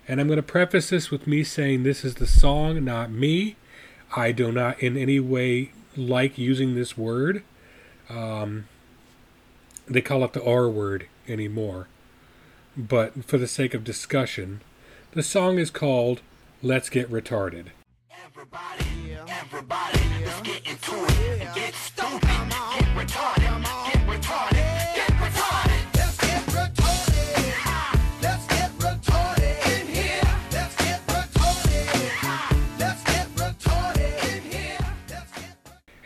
[0.09, 3.57] and I'm going to preface this with me saying this is the song, not me.
[4.17, 7.43] I do not in any way like using this word.
[8.09, 8.67] Um,
[9.87, 11.89] they call it the R word anymore.
[12.75, 14.63] But for the sake of discussion,
[15.13, 16.23] the song is called
[16.63, 17.67] Let's Get Retarded.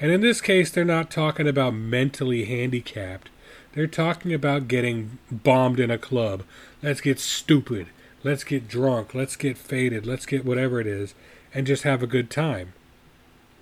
[0.03, 3.31] And in this case, they're not talking about mentally handicapped.
[3.73, 6.43] They're talking about getting bombed in a club.
[6.83, 7.87] Let's get stupid.
[8.25, 9.15] Let's get drunk.
[9.15, 10.05] Let's get faded.
[10.05, 11.15] Let's get whatever it is
[11.55, 12.73] and just have a good time.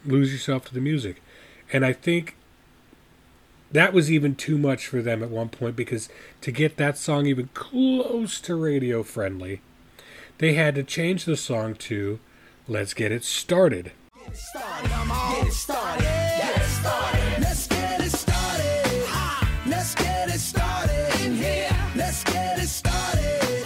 [0.07, 1.21] Lose yourself to the music.
[1.75, 2.37] And I think
[3.71, 6.09] that was even too much for them at one point because
[6.41, 9.61] to get that song even close to radio friendly,
[10.39, 12.19] they had to change the song to
[12.67, 13.93] Let's Get It Started.
[14.23, 14.91] Get it started.
[14.91, 17.41] Get it started.
[17.41, 19.07] Let's get it started.
[19.67, 21.69] Let's get it started in here.
[21.97, 23.65] Let's get it started.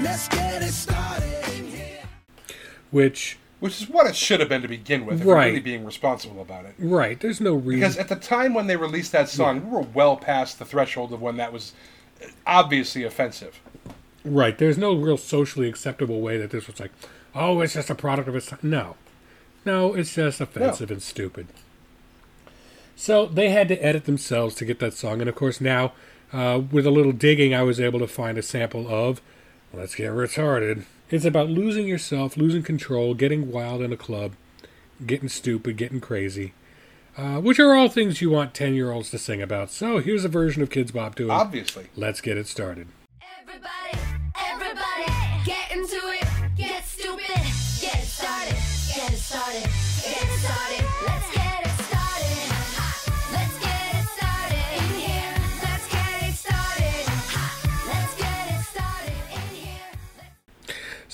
[0.00, 1.98] Let's get it started in here.
[2.90, 5.46] which Which is what it should have been to begin with, if you're Right.
[5.46, 6.74] really being responsible about it.
[6.78, 7.18] Right.
[7.18, 7.80] There's no reason.
[7.80, 11.12] Because at the time when they released that song, we were well past the threshold
[11.14, 11.72] of when that was
[12.22, 13.60] uh, obviously offensive.
[14.26, 14.58] Right.
[14.58, 16.90] There's no real socially acceptable way that this was like,
[17.34, 18.58] oh, it's just a product of its time.
[18.62, 18.96] No.
[19.66, 21.48] No, it's just offensive and stupid.
[22.94, 25.20] So they had to edit themselves to get that song.
[25.20, 25.92] And of course, now,
[26.32, 29.20] uh, with a little digging, I was able to find a sample of
[29.74, 30.84] Let's Get Retarded.
[31.10, 34.32] It's about losing yourself, losing control, getting wild in a club,
[35.04, 36.54] getting stupid, getting crazy.
[37.16, 39.70] Uh, which are all things you want 10 year olds to sing about.
[39.70, 41.86] So here's a version of Kidz Bop doing Obviously.
[41.96, 42.88] Let's Get It Started.
[44.38, 45.12] Everybody,
[45.44, 45.85] get into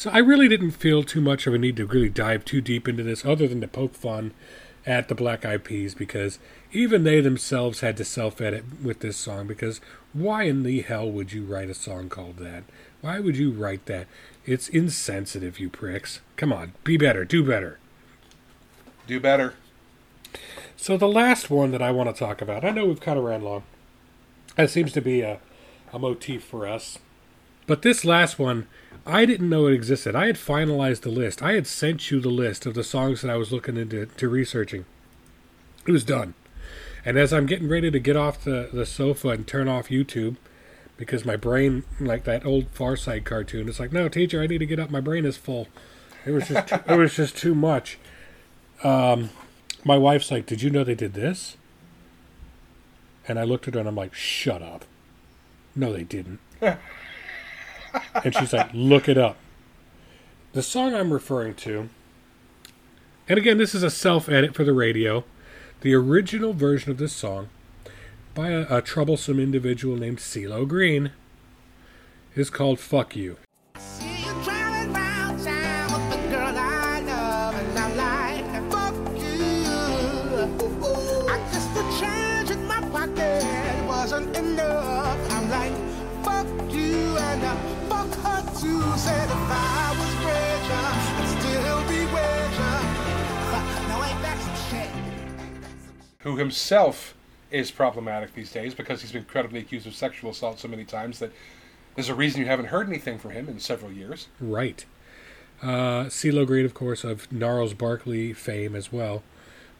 [0.03, 2.89] So I really didn't feel too much of a need to really dive too deep
[2.89, 4.32] into this, other than to poke fun
[4.85, 6.40] at the Black Eyed Peas, because
[6.73, 9.47] even they themselves had to self-edit with this song.
[9.47, 9.81] Because
[10.12, 12.65] why in the hell would you write a song called that?
[13.01, 14.09] Why would you write that?
[14.44, 16.20] It's insensitive, you pricks.
[16.35, 17.78] Come on, be better, do better.
[19.07, 19.55] Do better.
[20.77, 23.24] So the last one that I want to talk about, I know we've kind of
[23.24, 23.62] ran long.
[24.57, 25.39] That seems to be a,
[25.93, 26.99] a motif for us.
[27.66, 28.66] But this last one,
[29.07, 30.15] I didn't know it existed.
[30.16, 31.43] I had finalized the list.
[31.43, 34.29] I had sent you the list of the songs that I was looking into to
[34.29, 34.85] researching.
[35.87, 36.35] It was done.
[37.05, 40.37] And as I'm getting ready to get off the, the sofa and turn off YouTube,
[40.97, 44.59] because my brain, like that old Far Side cartoon, it's like, no, teacher, I need
[44.59, 44.91] to get up.
[44.91, 45.69] My brain is full.
[46.24, 47.99] It was just, too, it was just too much.
[48.83, 49.31] Um,
[49.85, 51.57] my wife's like, "Did you know they did this?"
[53.29, 54.85] And I looked at her and I'm like, "Shut up."
[55.75, 56.41] No, they didn't.
[56.61, 56.79] and
[58.35, 59.37] she's like, "Look it up."
[60.53, 61.89] The song I'm referring to,
[63.29, 65.25] and again, this is a self-edit for the radio.
[65.81, 67.49] The original version of this song,
[68.35, 71.13] by a, a troublesome individual named CeeLo Green,
[72.35, 73.39] is called "Fuck You."
[96.23, 97.15] Who himself
[97.51, 101.19] is problematic these days because he's been credibly accused of sexual assault so many times
[101.19, 101.32] that
[101.94, 104.28] there's a reason you haven't heard anything from him in several years.
[104.40, 104.85] Right.
[105.62, 109.23] Uh, CeeLo Green, of course, of Gnarls Barkley fame as well.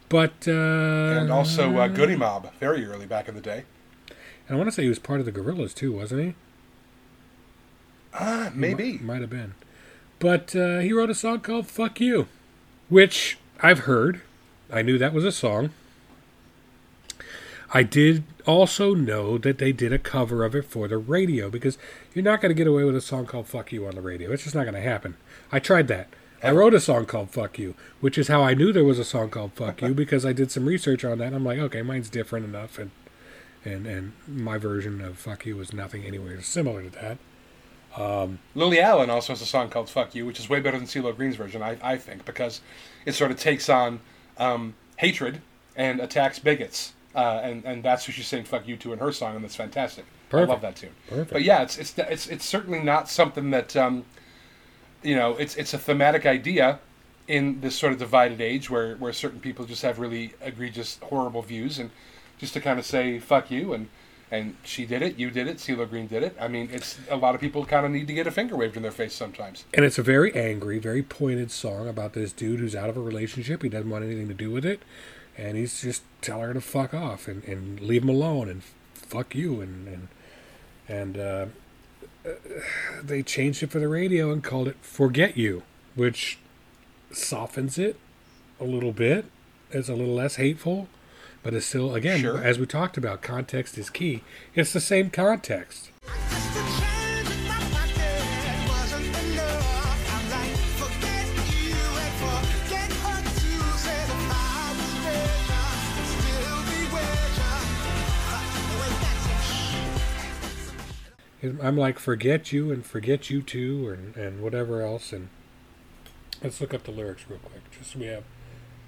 [0.09, 0.47] But.
[0.47, 3.65] Uh, and also uh, Goodie Mob, very early back in the day.
[4.47, 6.35] And I want to say he was part of the Gorillaz too, wasn't he?
[8.15, 8.93] Ah, maybe.
[8.93, 9.55] Might, might have been.
[10.19, 12.29] But uh, he wrote a song called Fuck You,
[12.89, 14.21] which I've heard.
[14.71, 15.71] I knew that was a song.
[17.75, 21.79] I did also know that they did a cover of it for the radio because
[22.13, 24.31] you're not going to get away with a song called Fuck You on the radio.
[24.31, 25.17] It's just not going to happen.
[25.51, 26.09] I tried that.
[26.43, 29.05] I wrote a song called Fuck You, which is how I knew there was a
[29.05, 31.29] song called Fuck You because I did some research on that.
[31.29, 32.79] And I'm like, okay, mine's different enough.
[32.79, 32.91] And,
[33.65, 37.19] and, and my version of Fuck You was nothing anywhere similar to that.
[37.97, 40.87] Um, Lily Allen also has a song called "Fuck You," which is way better than
[40.87, 42.63] CeeLo Green's version, I, I think, because
[43.05, 44.01] it sort of takes on
[44.39, 45.43] um, hatred
[45.77, 49.13] and attacks bigots, uh, and and that's who she's saying "fuck you" to in her
[49.13, 50.05] song, and that's fantastic.
[50.29, 50.49] Perfect.
[50.49, 50.91] I love that tune.
[51.09, 51.33] Perfect.
[51.33, 54.05] But yeah, it's it's it's it's certainly not something that um,
[55.03, 55.37] you know.
[55.37, 56.81] It's it's a thematic idea
[57.29, 61.43] in this sort of divided age where where certain people just have really egregious, horrible
[61.43, 61.91] views, and
[62.39, 63.89] just to kind of say "fuck you" and
[64.33, 66.35] and she did it, you did it, CeeLo Green did it.
[66.41, 68.79] I mean, it's a lot of people kind of need to get a finger waved
[68.79, 69.67] in their face sometimes.
[69.75, 73.01] And it's a very angry, very pointed song about this dude who's out of a
[73.01, 73.63] relationship.
[73.63, 74.81] He doesn't want anything to do with it.
[75.37, 78.63] And he's just tell her to fuck off and, and leave him alone and
[78.95, 79.61] fuck you.
[79.61, 80.09] And, and,
[80.89, 81.47] and uh,
[83.03, 85.63] they changed it for the radio and called it Forget You,
[85.95, 86.39] which
[87.13, 87.97] softens it
[88.61, 89.25] a little bit.
[89.71, 90.89] It's a little less hateful,
[91.43, 92.43] but it's still, again, Sure.
[92.43, 94.23] as we talked about, context is key.
[94.55, 95.91] It's the same context.
[111.43, 115.13] I'm like, forget you and forget you too, and, and whatever else.
[115.13, 115.29] And
[116.43, 118.25] let's look up the lyrics real quick, just so we have.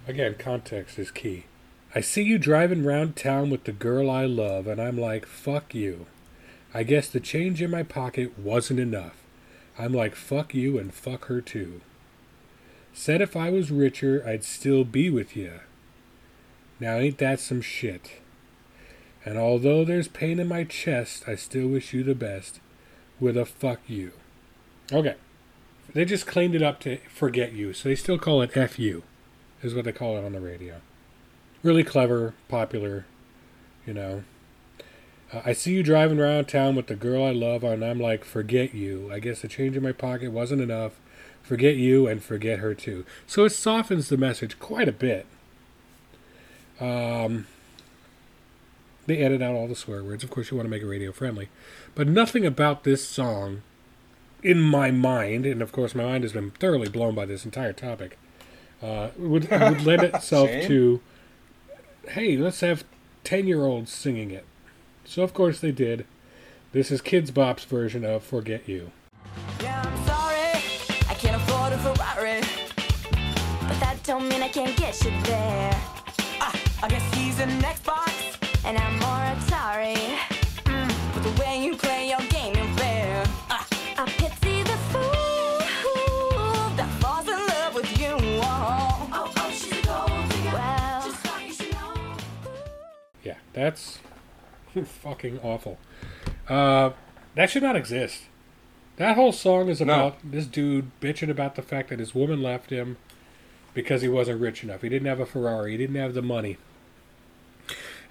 [0.07, 1.47] Again, context is key.
[1.95, 5.75] I see you driving round town with the girl I love, and I'm like, fuck
[5.75, 6.07] you.
[6.73, 9.17] I guess the change in my pocket wasn't enough.
[9.79, 11.81] I'm like, fuck you and fuck her too.
[12.93, 15.61] Said if I was richer, I'd still be with you.
[16.79, 18.21] Now ain't that some shit?
[19.25, 22.61] And although there's pain in my chest, I still wish you the best.
[23.21, 24.13] With a fuck you.
[24.93, 25.15] Okay.
[25.93, 29.03] They just cleaned it up to forget you, so they still call it FU,
[29.63, 30.81] is what they call it on the radio.
[31.63, 33.07] Really clever, popular,
[33.87, 34.25] you know.
[35.33, 38.25] Uh, I see you driving around town with the girl I love, and I'm like,
[38.25, 39.09] forget you.
[39.13, 40.95] I guess the change in my pocket wasn't enough.
[41.43, 43.05] Forget you and forget her too.
[43.27, 45.27] So it softens the message quite a bit.
[46.81, 47.47] Um,
[49.07, 50.25] they edit out all the swear words.
[50.25, 51.49] Of course, you want to make it radio friendly.
[51.95, 53.63] But nothing about this song,
[54.43, 57.73] in my mind, and of course, my mind has been thoroughly blown by this entire
[57.73, 58.19] topic,
[58.83, 61.01] uh, would, would lend itself to
[62.09, 62.85] hey, let's have
[63.25, 64.45] 10 year olds singing it.
[65.05, 66.07] So, of course, they did.
[66.73, 68.91] This is Kidz Bop's version of Forget You.
[69.61, 70.63] Yeah, I'm sorry,
[71.09, 72.41] I can't afford a Ferrari.
[73.69, 75.73] But that don't mean I can't get you there.
[76.41, 78.14] Ah, I guess he's an Xbox,
[78.65, 79.95] and I'm more Atari.
[80.65, 83.25] Mm, but the way you play your game ain't fair.
[83.51, 83.67] Ah,
[83.99, 85.59] I pity the fool
[86.77, 88.17] that falls in love with you.
[88.43, 90.57] Oh, oh, oh she's a gold digger.
[90.57, 91.95] Well, just you know.
[93.23, 93.99] Yeah, that's
[94.85, 95.79] fucking awful.
[96.49, 96.91] Uh,
[97.35, 98.23] that should not exist.
[98.97, 102.71] That whole song is about this dude bitching about the fact that his woman left
[102.71, 102.97] him
[103.75, 104.83] because he wasn't rich enough.
[104.83, 105.73] He didn't have a Ferrari.
[105.73, 106.59] He didn't have the money.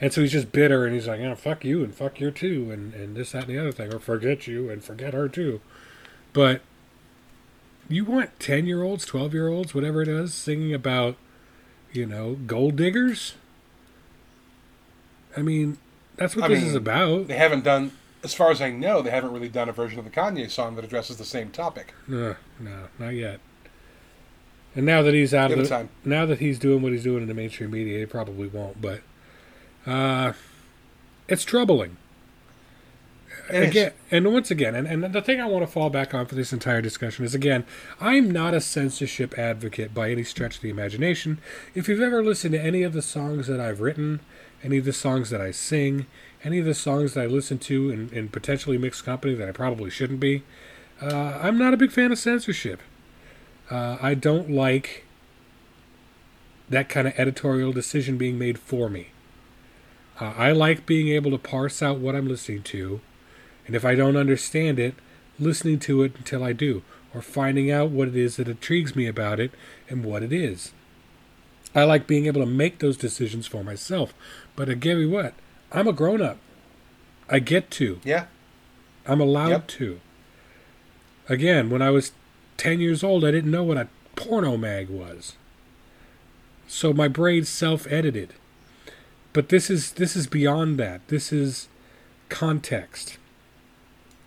[0.02, 2.72] And so he's just bitter and he's like, oh, fuck you and fuck your too
[2.72, 3.94] and, and this, that, and the other thing.
[3.94, 5.61] Or forget you and forget her too.
[6.34, 6.61] But
[7.88, 11.15] you want 10 year olds, 12 year olds, whatever it is, singing about,
[11.91, 13.36] you know, gold diggers?
[15.38, 15.78] I mean,
[16.15, 17.28] that's what I this mean, is about.
[17.28, 17.91] They haven't done,
[18.24, 20.76] as far as I know, they haven't really done a version of the Kanye song
[20.76, 21.94] that addresses the same topic.
[22.07, 23.40] No, no, not yet.
[24.76, 25.90] And now that he's out Give of the, time.
[26.03, 28.82] now that he's doing what he's doing in the mainstream media, he probably won't.
[28.82, 29.02] But
[29.86, 30.34] uh,
[31.28, 31.98] it's troubling.
[33.50, 33.70] It is.
[33.70, 36.36] again, and once again, and, and the thing I want to fall back on for
[36.36, 37.66] this entire discussion is again,
[38.00, 41.40] I'm not a censorship advocate by any stretch of the imagination.
[41.76, 44.22] If you've ever listened to any of the songs that I've written,
[44.64, 46.06] any of the songs that I sing,
[46.44, 49.52] any of the songs that I listen to in, in potentially mixed company that I
[49.52, 50.44] probably shouldn't be,
[51.02, 52.80] uh, I'm not a big fan of censorship.
[53.70, 55.06] Uh, I don't like
[56.70, 59.10] that kind of editorial decision being made for me.
[60.19, 63.02] Uh, I like being able to parse out what I'm listening to,
[63.65, 64.95] and if I don't understand it,
[65.40, 66.84] listening to it until I do,
[67.14, 69.52] or finding out what it is that intrigues me about it
[69.90, 70.72] and what it is.
[71.76, 74.14] I like being able to make those decisions for myself.
[74.56, 75.34] But uh, Gary, what?
[75.72, 76.38] I'm a grown up.
[77.30, 77.99] I get to.
[78.03, 78.26] Yeah.
[79.07, 79.68] I'm allowed Yep.
[79.69, 79.99] to.
[81.27, 82.11] Again, when I was
[82.57, 85.35] 10 years old, I didn't know what a porno mag was.
[86.68, 88.34] So my brain self-edited.
[89.34, 91.08] But this is this is beyond that.
[91.08, 91.68] This is
[92.30, 93.18] context.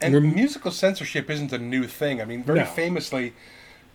[0.01, 2.21] And Rem- musical censorship isn't a new thing.
[2.21, 2.65] I mean, very No.
[2.67, 3.33] famously,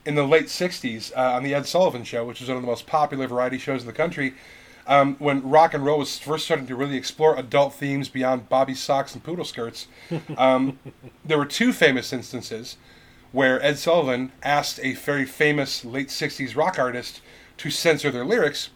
[0.05, 2.67] in the late '60s, uh, on the Ed Sullivan Show, which was one of the
[2.67, 4.33] most popular variety shows in the country,
[4.87, 8.73] um, when rock and roll was first starting to really explore adult themes beyond bobby
[8.73, 9.87] socks and poodle skirts,
[10.37, 10.79] um,
[11.23, 12.77] there were two famous instances
[13.31, 17.21] where Ed Sullivan asked a very famous late '60s rock artist
[17.57, 18.69] to censor their lyrics,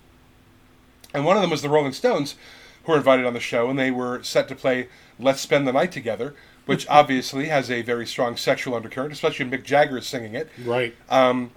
[1.15, 2.35] and one of them was the Rolling Stones,
[2.83, 4.89] who were invited on the show, and they were set to play
[5.19, 6.35] "Let's Spend the Night Together,"
[6.65, 10.49] which obviously has a very strong sexual undercurrent, especially Mick Jagger is singing it.
[10.63, 10.95] Right.
[11.09, 11.51] Um,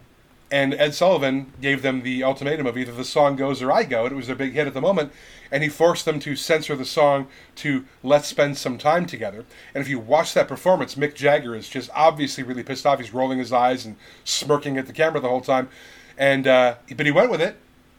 [0.51, 4.05] and Ed Sullivan gave them the ultimatum of either the song goes or I go,
[4.05, 5.13] and it was their big hit at the moment.
[5.51, 7.27] And he forced them to censor the song
[7.57, 9.45] to "Let's Spend Some Time Together."
[9.75, 12.99] And if you watch that performance, Mick Jagger is just obviously really pissed off.
[12.99, 15.69] He's rolling his eyes and smirking at the camera the whole time.
[16.17, 17.57] And uh, but he went with it,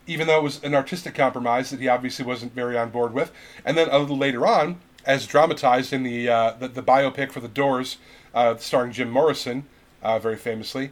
[0.09, 3.31] even though it was an artistic compromise that he obviously wasn't very on board with.
[3.63, 7.39] And then a little later on, as dramatized in the uh, the, the biopic for
[7.39, 7.97] The Doors,
[8.33, 9.65] uh, starring Jim Morrison,
[10.01, 10.89] uh, very famously,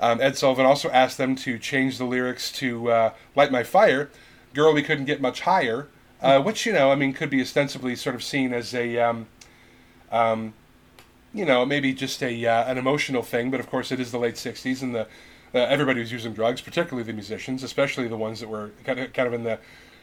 [0.00, 4.10] um, Ed Sullivan also asked them to change the lyrics to uh, "Light My Fire,"
[4.54, 5.88] "Girl We Couldn't Get Much Higher,"
[6.22, 9.26] uh, which you know, I mean, could be ostensibly sort of seen as a um,
[10.10, 10.54] um,
[11.34, 14.18] you know, maybe just a uh, an emotional thing, but of course it is the
[14.18, 15.06] late '60s, and the
[15.54, 19.12] uh, everybody was using drugs, particularly the musicians, especially the ones that were kind of,
[19.12, 19.58] kind of in the,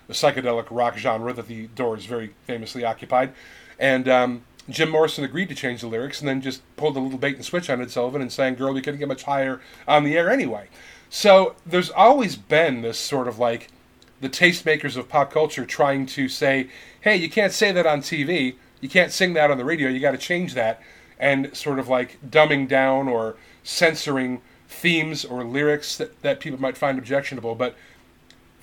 [0.07, 3.33] the psychedelic rock genre that the Doors very famously occupied.
[3.77, 7.17] And um, Jim Morrison agreed to change the lyrics, and then just pulled a little
[7.17, 10.03] bait and switch on Ed Sullivan and sang "Girl, we couldn't get much higher on
[10.03, 10.69] the air anyway."
[11.09, 13.67] So there's always been this sort of like
[14.21, 16.69] the tastemakers of pop culture trying to say,
[17.01, 18.55] "Hey, you can't say that on TV.
[18.79, 19.89] You can't sing that on the radio.
[19.89, 20.81] You got to change that."
[21.19, 24.41] And sort of like dumbing down or censoring
[24.71, 27.75] themes or lyrics that, that people might find objectionable, but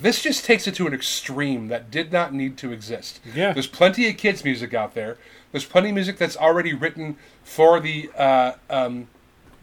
[0.00, 3.20] this just takes it to an extreme that did not need to exist.
[3.34, 3.52] Yeah.
[3.52, 5.18] There's plenty of kids' music out there.
[5.52, 9.08] There's plenty of music that's already written for the uh, um,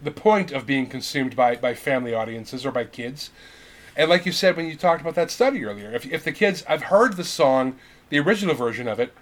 [0.02, 3.30] the point of being consumed by, by family audiences or by kids.
[3.96, 6.62] And like you said when you talked about that study earlier, if, if the kids,
[6.68, 7.76] I've heard the song,
[8.10, 9.14] the original version of it,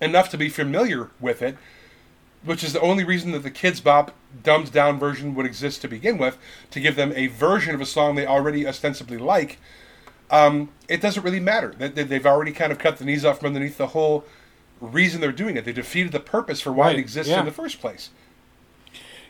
[0.00, 1.58] enough to be familiar with it,
[2.46, 4.12] which is the only reason that the Kidz Bop
[4.42, 6.38] dumbed down version would exist to begin with,
[6.70, 9.58] to give them a version of a song they already ostensibly like.
[10.30, 11.74] Um, it doesn't really matter.
[11.76, 14.24] They, they- they've already kind of cut the knees off from underneath the whole
[14.80, 15.64] reason they're doing it.
[15.64, 17.40] They defeated the purpose for why Right, it exists yeah.
[17.40, 18.10] in the first place.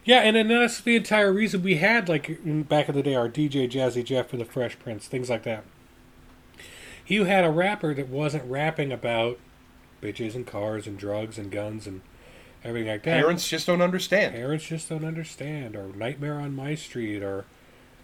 [0.04, 2.38] Yeah, and then that's the entire reason we had, like,
[2.68, 5.64] back in the day, our DJ Jazzy Jeff and the Fresh Prince, things like that.
[7.06, 9.38] You had a rapper that wasn't rapping about
[10.02, 12.02] bitches and cars and drugs and guns and
[12.66, 13.20] everything like that.
[13.20, 14.34] Parents just don't understand.
[14.34, 17.44] Parents just don't understand, or Nightmare on My Street, or,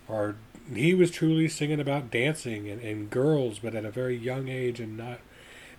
[0.09, 0.37] or
[0.75, 4.81] he was truly singing about dancing and, and girls, but at a very young age
[4.81, 5.19] and not,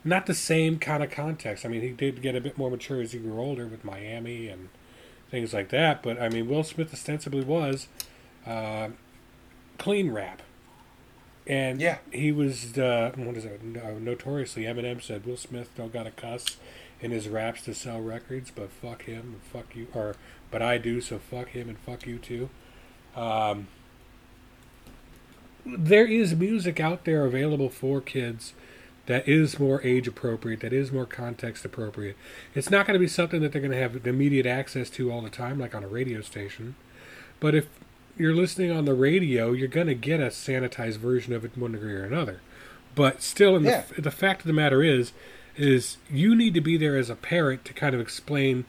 [0.03, 1.65] not the same kind of context.
[1.65, 4.47] I mean, he did get a bit more mature as he grew older with Miami
[4.47, 4.69] and
[5.31, 6.03] things like that.
[6.03, 7.87] But I mean, Will Smith ostensibly was
[8.45, 8.89] uh,
[9.77, 10.41] clean rap,
[11.47, 13.63] and yeah, he was uh, what is it?
[13.63, 16.57] No- Notoriously, Eminem said Will Smith don't got to cuss
[17.03, 20.15] in his raps to sell records, but fuck him and fuck you, or
[20.49, 22.49] but I do, so fuck him and fuck you too.
[23.15, 23.67] Um,
[25.65, 28.53] there is music out there available for kids
[29.05, 32.15] that is more age appropriate, that is more context appropriate.
[32.55, 35.21] It's not going to be something that they're going to have immediate access to all
[35.21, 36.75] the time, like on a radio station.
[37.41, 37.67] But if
[38.17, 41.73] you're listening on the radio, you're going to get a sanitized version of it, one
[41.73, 42.39] degree or another.
[42.95, 43.83] But still, in Yeah.
[43.93, 45.11] the, the fact of the matter is,
[45.55, 48.65] is you need to be there as a parent to kind of explain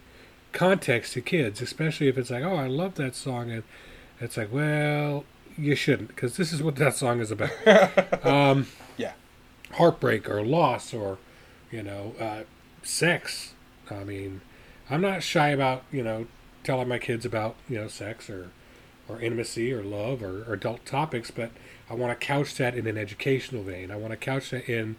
[0.52, 3.62] context to kids, especially if it's like, oh, I love that song, and
[4.20, 5.24] it's like, well,
[5.56, 7.50] you shouldn't, because this is what that song is about.
[8.26, 8.66] um,
[8.96, 9.12] Yeah.
[9.72, 11.18] heartbreak or loss or,
[11.70, 12.42] you know, uh,
[12.82, 13.54] sex.
[13.90, 14.40] I mean,
[14.90, 16.26] I'm not shy about you know
[16.62, 18.50] telling my kids about you know sex or
[19.08, 21.50] or intimacy or love or, or adult topics, but
[21.90, 23.90] I want to couch that in an educational vein.
[23.90, 24.96] I want to couch that in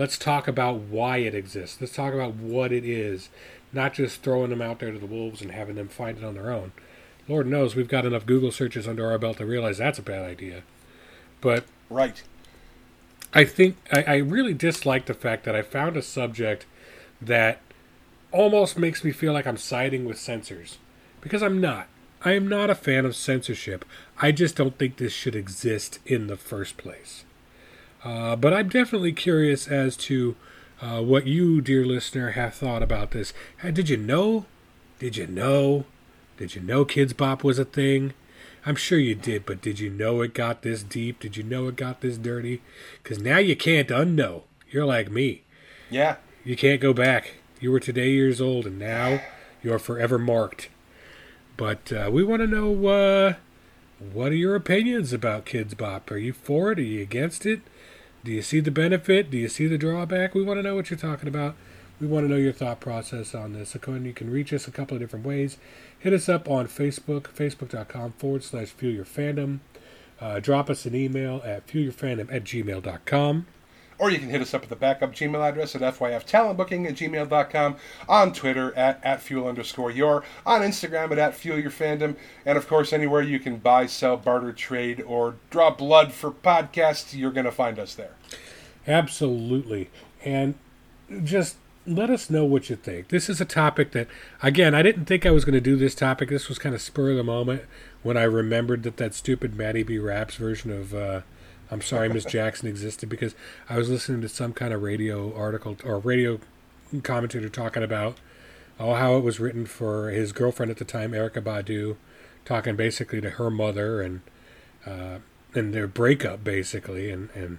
[0.00, 1.78] let's talk about why it exists.
[1.78, 3.28] Let's talk about what it is,
[3.70, 6.32] not just throwing them out there to the wolves and having them find it on
[6.32, 6.72] their own.
[7.28, 10.24] Lord knows we've got enough Google searches under our belt to realize that's a bad
[10.24, 10.62] idea.
[11.42, 12.22] But Right.
[13.34, 16.64] I think I, I really dislike the fact that I found a subject
[17.20, 17.60] that
[18.32, 20.78] almost makes me feel like I'm siding with censors
[21.20, 21.88] because I'm not.
[22.24, 23.84] I am not a fan of censorship.
[24.18, 27.24] I just don't think this should exist in the first place.
[28.02, 30.36] Uh, but I'm definitely curious as to
[30.80, 33.32] uh, what you, dear listener, have thought about this.
[33.62, 34.46] Uh, Did you know?
[34.98, 35.84] Did you know?
[36.36, 38.14] Did you know Kidz Bop was a thing?
[38.64, 41.20] I'm sure you did, but did you know it got this deep?
[41.20, 42.62] Did you know it got this dirty?
[43.02, 44.42] Because now you can't unknow.
[44.70, 45.42] You're like me.
[45.90, 46.16] Yeah.
[46.44, 47.34] You can't go back.
[47.60, 49.20] You were today years old, and now
[49.62, 50.68] you're forever marked.
[51.56, 53.34] But uh, we want to know uh,
[54.12, 56.10] what are your opinions about Kidz Bop?
[56.10, 56.78] Are you for it?
[56.78, 57.60] Are you against it?
[58.22, 59.30] Do you see the benefit?
[59.30, 60.34] Do you see the drawback?
[60.34, 61.54] We want to know what you're talking about.
[62.00, 63.74] We want to know your thought process on this.
[63.74, 65.58] Ahead you can reach us a couple of different ways.
[65.98, 69.60] Hit us up on Facebook, facebook.com forward slash fuel your fandom.
[70.20, 73.46] Uh, drop us an email at fuelyourfandom at gmail.com.
[74.00, 77.76] Or you can hit us up at the backup Gmail address at fyftalentbooking at gmail.com,
[78.08, 82.16] on Twitter at, at fuel underscore your, on Instagram at, at fuel your fandom,
[82.46, 87.14] and of course anywhere you can buy, sell, barter, trade, or draw blood for podcasts,
[87.14, 88.14] you're going to find us there.
[88.86, 89.90] Absolutely.
[90.24, 90.54] And
[91.22, 91.56] just
[91.86, 93.08] let us know what you think.
[93.08, 94.08] This is a topic that,
[94.42, 96.30] again, I didn't think I was going to do this topic.
[96.30, 97.64] This was kind of spur of the moment
[98.02, 101.20] when I remembered that that stupid MattyB Raps version of uh,
[101.70, 103.34] I'm Sorry Miss Jackson existed because
[103.68, 106.40] I was listening to some kind of radio article or radio
[107.02, 108.18] commentator talking about
[108.80, 111.96] oh how it was written for his girlfriend at the time, Erykah Badu,
[112.44, 114.20] talking basically to her mother and
[114.84, 115.18] uh,
[115.54, 117.58] and their breakup basically and and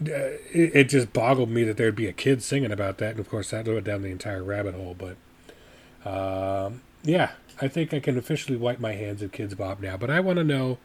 [0.00, 3.20] uh, it, it just boggled me that there'd be a kid singing about that, and
[3.20, 4.96] of course that went down the entire rabbit hole.
[4.96, 5.16] But
[6.08, 9.96] um, yeah, I think I can officially wipe my hands of Kidz Bop now.
[9.96, 10.78] But I want to know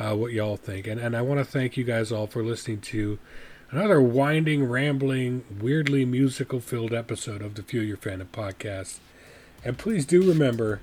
[0.00, 2.80] uh, what y'all think, and and I want to thank you guys all for listening
[2.80, 3.18] to
[3.70, 8.98] another winding, rambling, weirdly musical-filled episode of the Fuel Your Fandom podcast.
[9.64, 10.80] And please do remember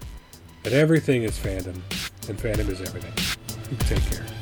[0.63, 1.81] that everything is fandom,
[2.29, 3.13] and fandom is everything.
[3.79, 4.36] Take care.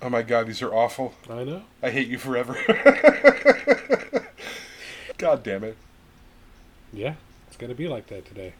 [0.00, 1.14] Oh my god, these are awful.
[1.28, 1.62] I know.
[1.82, 2.56] I hate you forever.
[5.18, 5.76] god damn it.
[6.92, 7.14] Yeah,
[7.48, 8.54] it's gonna be like that today.